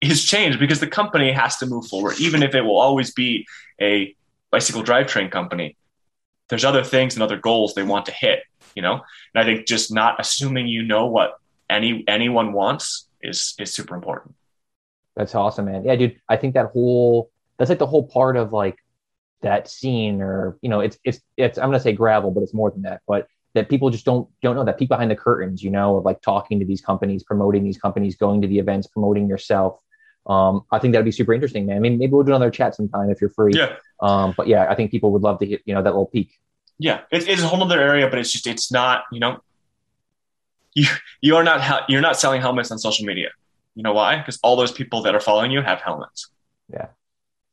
is 0.00 0.24
changed 0.24 0.58
because 0.58 0.80
the 0.80 0.86
company 0.86 1.30
has 1.30 1.56
to 1.58 1.66
move 1.66 1.86
forward 1.86 2.18
even 2.18 2.42
if 2.42 2.54
it 2.54 2.62
will 2.62 2.78
always 2.78 3.12
be 3.12 3.46
a 3.80 4.14
bicycle 4.50 4.82
drivetrain 4.82 5.30
company 5.30 5.76
there's 6.50 6.64
other 6.64 6.84
things 6.84 7.14
and 7.14 7.22
other 7.22 7.38
goals 7.38 7.74
they 7.74 7.82
want 7.82 8.06
to 8.06 8.12
hit 8.12 8.40
you 8.74 8.82
know? 8.82 9.02
And 9.34 9.42
i 9.42 9.44
think 9.44 9.66
just 9.66 9.92
not 9.92 10.20
assuming 10.20 10.66
you 10.66 10.82
know 10.82 11.06
what 11.06 11.38
any 11.68 12.04
anyone 12.08 12.52
wants 12.52 13.08
is 13.22 13.54
is 13.58 13.72
super 13.72 13.94
important. 13.94 14.34
That's 15.16 15.34
awesome 15.34 15.66
man. 15.66 15.84
Yeah 15.84 15.96
dude 15.96 16.20
i 16.28 16.36
think 16.36 16.54
that 16.54 16.70
whole 16.72 17.30
that's 17.58 17.68
like 17.68 17.78
the 17.78 17.86
whole 17.86 18.06
part 18.06 18.36
of 18.36 18.52
like 18.52 18.76
that 19.42 19.68
scene 19.68 20.20
or 20.20 20.58
you 20.62 20.68
know 20.68 20.80
it's 20.80 20.98
it's 21.04 21.20
it's 21.36 21.58
i'm 21.58 21.68
gonna 21.68 21.80
say 21.80 21.92
gravel 21.92 22.30
but 22.30 22.42
it's 22.42 22.52
more 22.52 22.70
than 22.70 22.82
that 22.82 23.00
but 23.06 23.26
that 23.54 23.70
people 23.70 23.88
just 23.88 24.04
don't 24.04 24.28
don't 24.42 24.54
know 24.54 24.64
that 24.64 24.78
peek 24.78 24.88
behind 24.88 25.10
the 25.10 25.16
curtains 25.16 25.62
you 25.62 25.70
know 25.70 25.96
of 25.96 26.04
like 26.04 26.20
talking 26.20 26.58
to 26.58 26.66
these 26.66 26.82
companies 26.82 27.22
promoting 27.22 27.64
these 27.64 27.78
companies 27.78 28.16
going 28.16 28.42
to 28.42 28.48
the 28.48 28.58
events 28.58 28.86
promoting 28.86 29.28
yourself 29.28 29.80
um, 30.26 30.62
i 30.70 30.78
think 30.78 30.92
that'd 30.92 31.04
be 31.04 31.12
super 31.12 31.32
interesting 31.32 31.66
man 31.66 31.76
i 31.76 31.80
mean 31.80 31.98
maybe 31.98 32.12
we'll 32.12 32.24
do 32.24 32.32
another 32.32 32.50
chat 32.50 32.74
sometime 32.74 33.10
if 33.10 33.20
you're 33.20 33.30
free 33.30 33.52
yeah 33.54 33.76
um, 34.00 34.34
but 34.36 34.46
yeah 34.46 34.66
i 34.70 34.74
think 34.74 34.90
people 34.90 35.10
would 35.12 35.22
love 35.22 35.38
to 35.38 35.46
hit 35.46 35.62
you 35.64 35.74
know 35.74 35.82
that 35.82 35.90
little 35.90 36.06
peek 36.06 36.38
yeah 36.78 37.00
it's, 37.10 37.26
it's 37.26 37.42
a 37.42 37.46
whole 37.46 37.62
other 37.62 37.80
area 37.80 38.08
but 38.08 38.18
it's 38.18 38.32
just 38.32 38.46
it's 38.46 38.70
not 38.72 39.04
you 39.12 39.20
know 39.20 39.40
you 40.74 40.86
you 41.20 41.36
are 41.36 41.44
not 41.44 41.88
you're 41.88 42.00
not 42.00 42.18
selling 42.18 42.40
helmets 42.40 42.70
on 42.70 42.78
social 42.78 43.06
media 43.06 43.30
you 43.74 43.82
know 43.82 43.92
why 43.92 44.18
because 44.18 44.38
all 44.42 44.56
those 44.56 44.72
people 44.72 45.02
that 45.02 45.14
are 45.14 45.20
following 45.20 45.50
you 45.50 45.62
have 45.62 45.80
helmets 45.80 46.28
yeah 46.72 46.86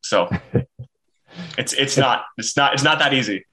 so 0.01 0.29
it's 1.57 1.73
it's 1.73 1.97
not 1.97 2.25
it's 2.37 2.55
not 2.55 2.73
it's 2.73 2.83
not 2.83 2.99
that 2.99 3.13
easy 3.13 3.43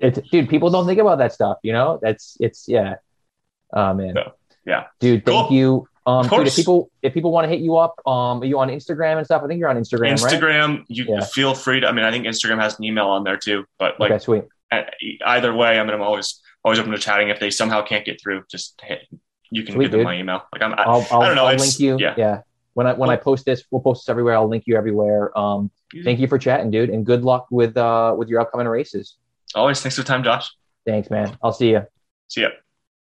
it's 0.00 0.18
dude, 0.30 0.48
people 0.48 0.70
don't 0.70 0.86
think 0.86 0.98
about 0.98 1.18
that 1.18 1.32
stuff, 1.32 1.58
you 1.62 1.72
know? 1.72 1.98
That's 2.02 2.36
it's 2.40 2.66
yeah. 2.66 2.96
Oh 3.72 3.94
man. 3.94 4.14
So, 4.14 4.32
yeah. 4.66 4.84
Dude, 4.98 5.24
thank 5.24 5.48
cool. 5.48 5.56
you. 5.56 5.88
Um 6.06 6.26
dude, 6.26 6.46
if 6.46 6.56
people 6.56 6.90
if 7.02 7.12
people 7.12 7.30
want 7.30 7.44
to 7.44 7.48
hit 7.48 7.60
you 7.60 7.76
up, 7.76 7.94
um 8.06 8.40
are 8.42 8.44
you 8.44 8.58
on 8.58 8.68
Instagram 8.68 9.18
and 9.18 9.26
stuff? 9.26 9.42
I 9.44 9.46
think 9.46 9.58
you're 9.58 9.68
on 9.68 9.76
Instagram. 9.76 10.12
Instagram, 10.12 10.78
right? 10.78 10.84
you 10.88 11.04
yeah. 11.08 11.24
feel 11.24 11.54
free 11.54 11.80
to 11.80 11.86
I 11.86 11.92
mean 11.92 12.04
I 12.04 12.10
think 12.10 12.26
Instagram 12.26 12.60
has 12.60 12.78
an 12.78 12.84
email 12.84 13.06
on 13.06 13.24
there 13.24 13.36
too. 13.36 13.64
But 13.78 14.00
like 14.00 14.10
okay, 14.12 14.46
either 15.24 15.54
way, 15.54 15.78
I 15.78 15.82
mean 15.82 15.92
I'm 15.92 16.02
always 16.02 16.40
always 16.64 16.78
open 16.78 16.92
to 16.92 16.98
chatting. 16.98 17.28
If 17.28 17.40
they 17.40 17.50
somehow 17.50 17.82
can't 17.82 18.04
get 18.04 18.20
through, 18.20 18.44
just 18.50 18.80
hit 18.82 19.06
you 19.50 19.64
can 19.64 19.74
sweet, 19.74 19.84
give 19.84 19.92
them 19.92 20.00
dude. 20.00 20.04
my 20.06 20.16
email. 20.16 20.42
Like 20.52 20.62
I'm 20.62 20.72
I, 20.72 20.82
I'll, 20.84 21.06
I'll, 21.10 21.22
I 21.22 21.26
don't 21.26 21.36
know. 21.36 21.46
I'll 21.46 21.56
link 21.56 21.78
you. 21.78 21.98
Yeah. 21.98 22.14
yeah. 22.16 22.42
When 22.74 22.86
I 22.86 22.92
when 22.92 23.08
cool. 23.08 23.10
I 23.10 23.16
post 23.16 23.44
this, 23.44 23.64
we'll 23.70 23.82
post 23.82 24.06
this 24.06 24.08
everywhere. 24.08 24.36
I'll 24.36 24.48
link 24.48 24.64
you 24.66 24.76
everywhere. 24.76 25.36
Um 25.38 25.70
thank 26.04 26.18
you 26.20 26.28
for 26.28 26.38
chatting, 26.38 26.70
dude, 26.70 26.90
and 26.90 27.04
good 27.04 27.24
luck 27.24 27.46
with 27.50 27.76
uh 27.76 28.14
with 28.16 28.28
your 28.28 28.40
upcoming 28.40 28.68
races. 28.68 29.16
Always. 29.54 29.80
Thanks 29.80 29.96
for 29.96 30.02
the 30.02 30.08
time, 30.08 30.22
Josh. 30.22 30.50
Thanks, 30.86 31.10
man. 31.10 31.36
I'll 31.42 31.52
see 31.52 31.70
you. 31.70 31.86
See 32.28 32.42
ya. 32.42 32.50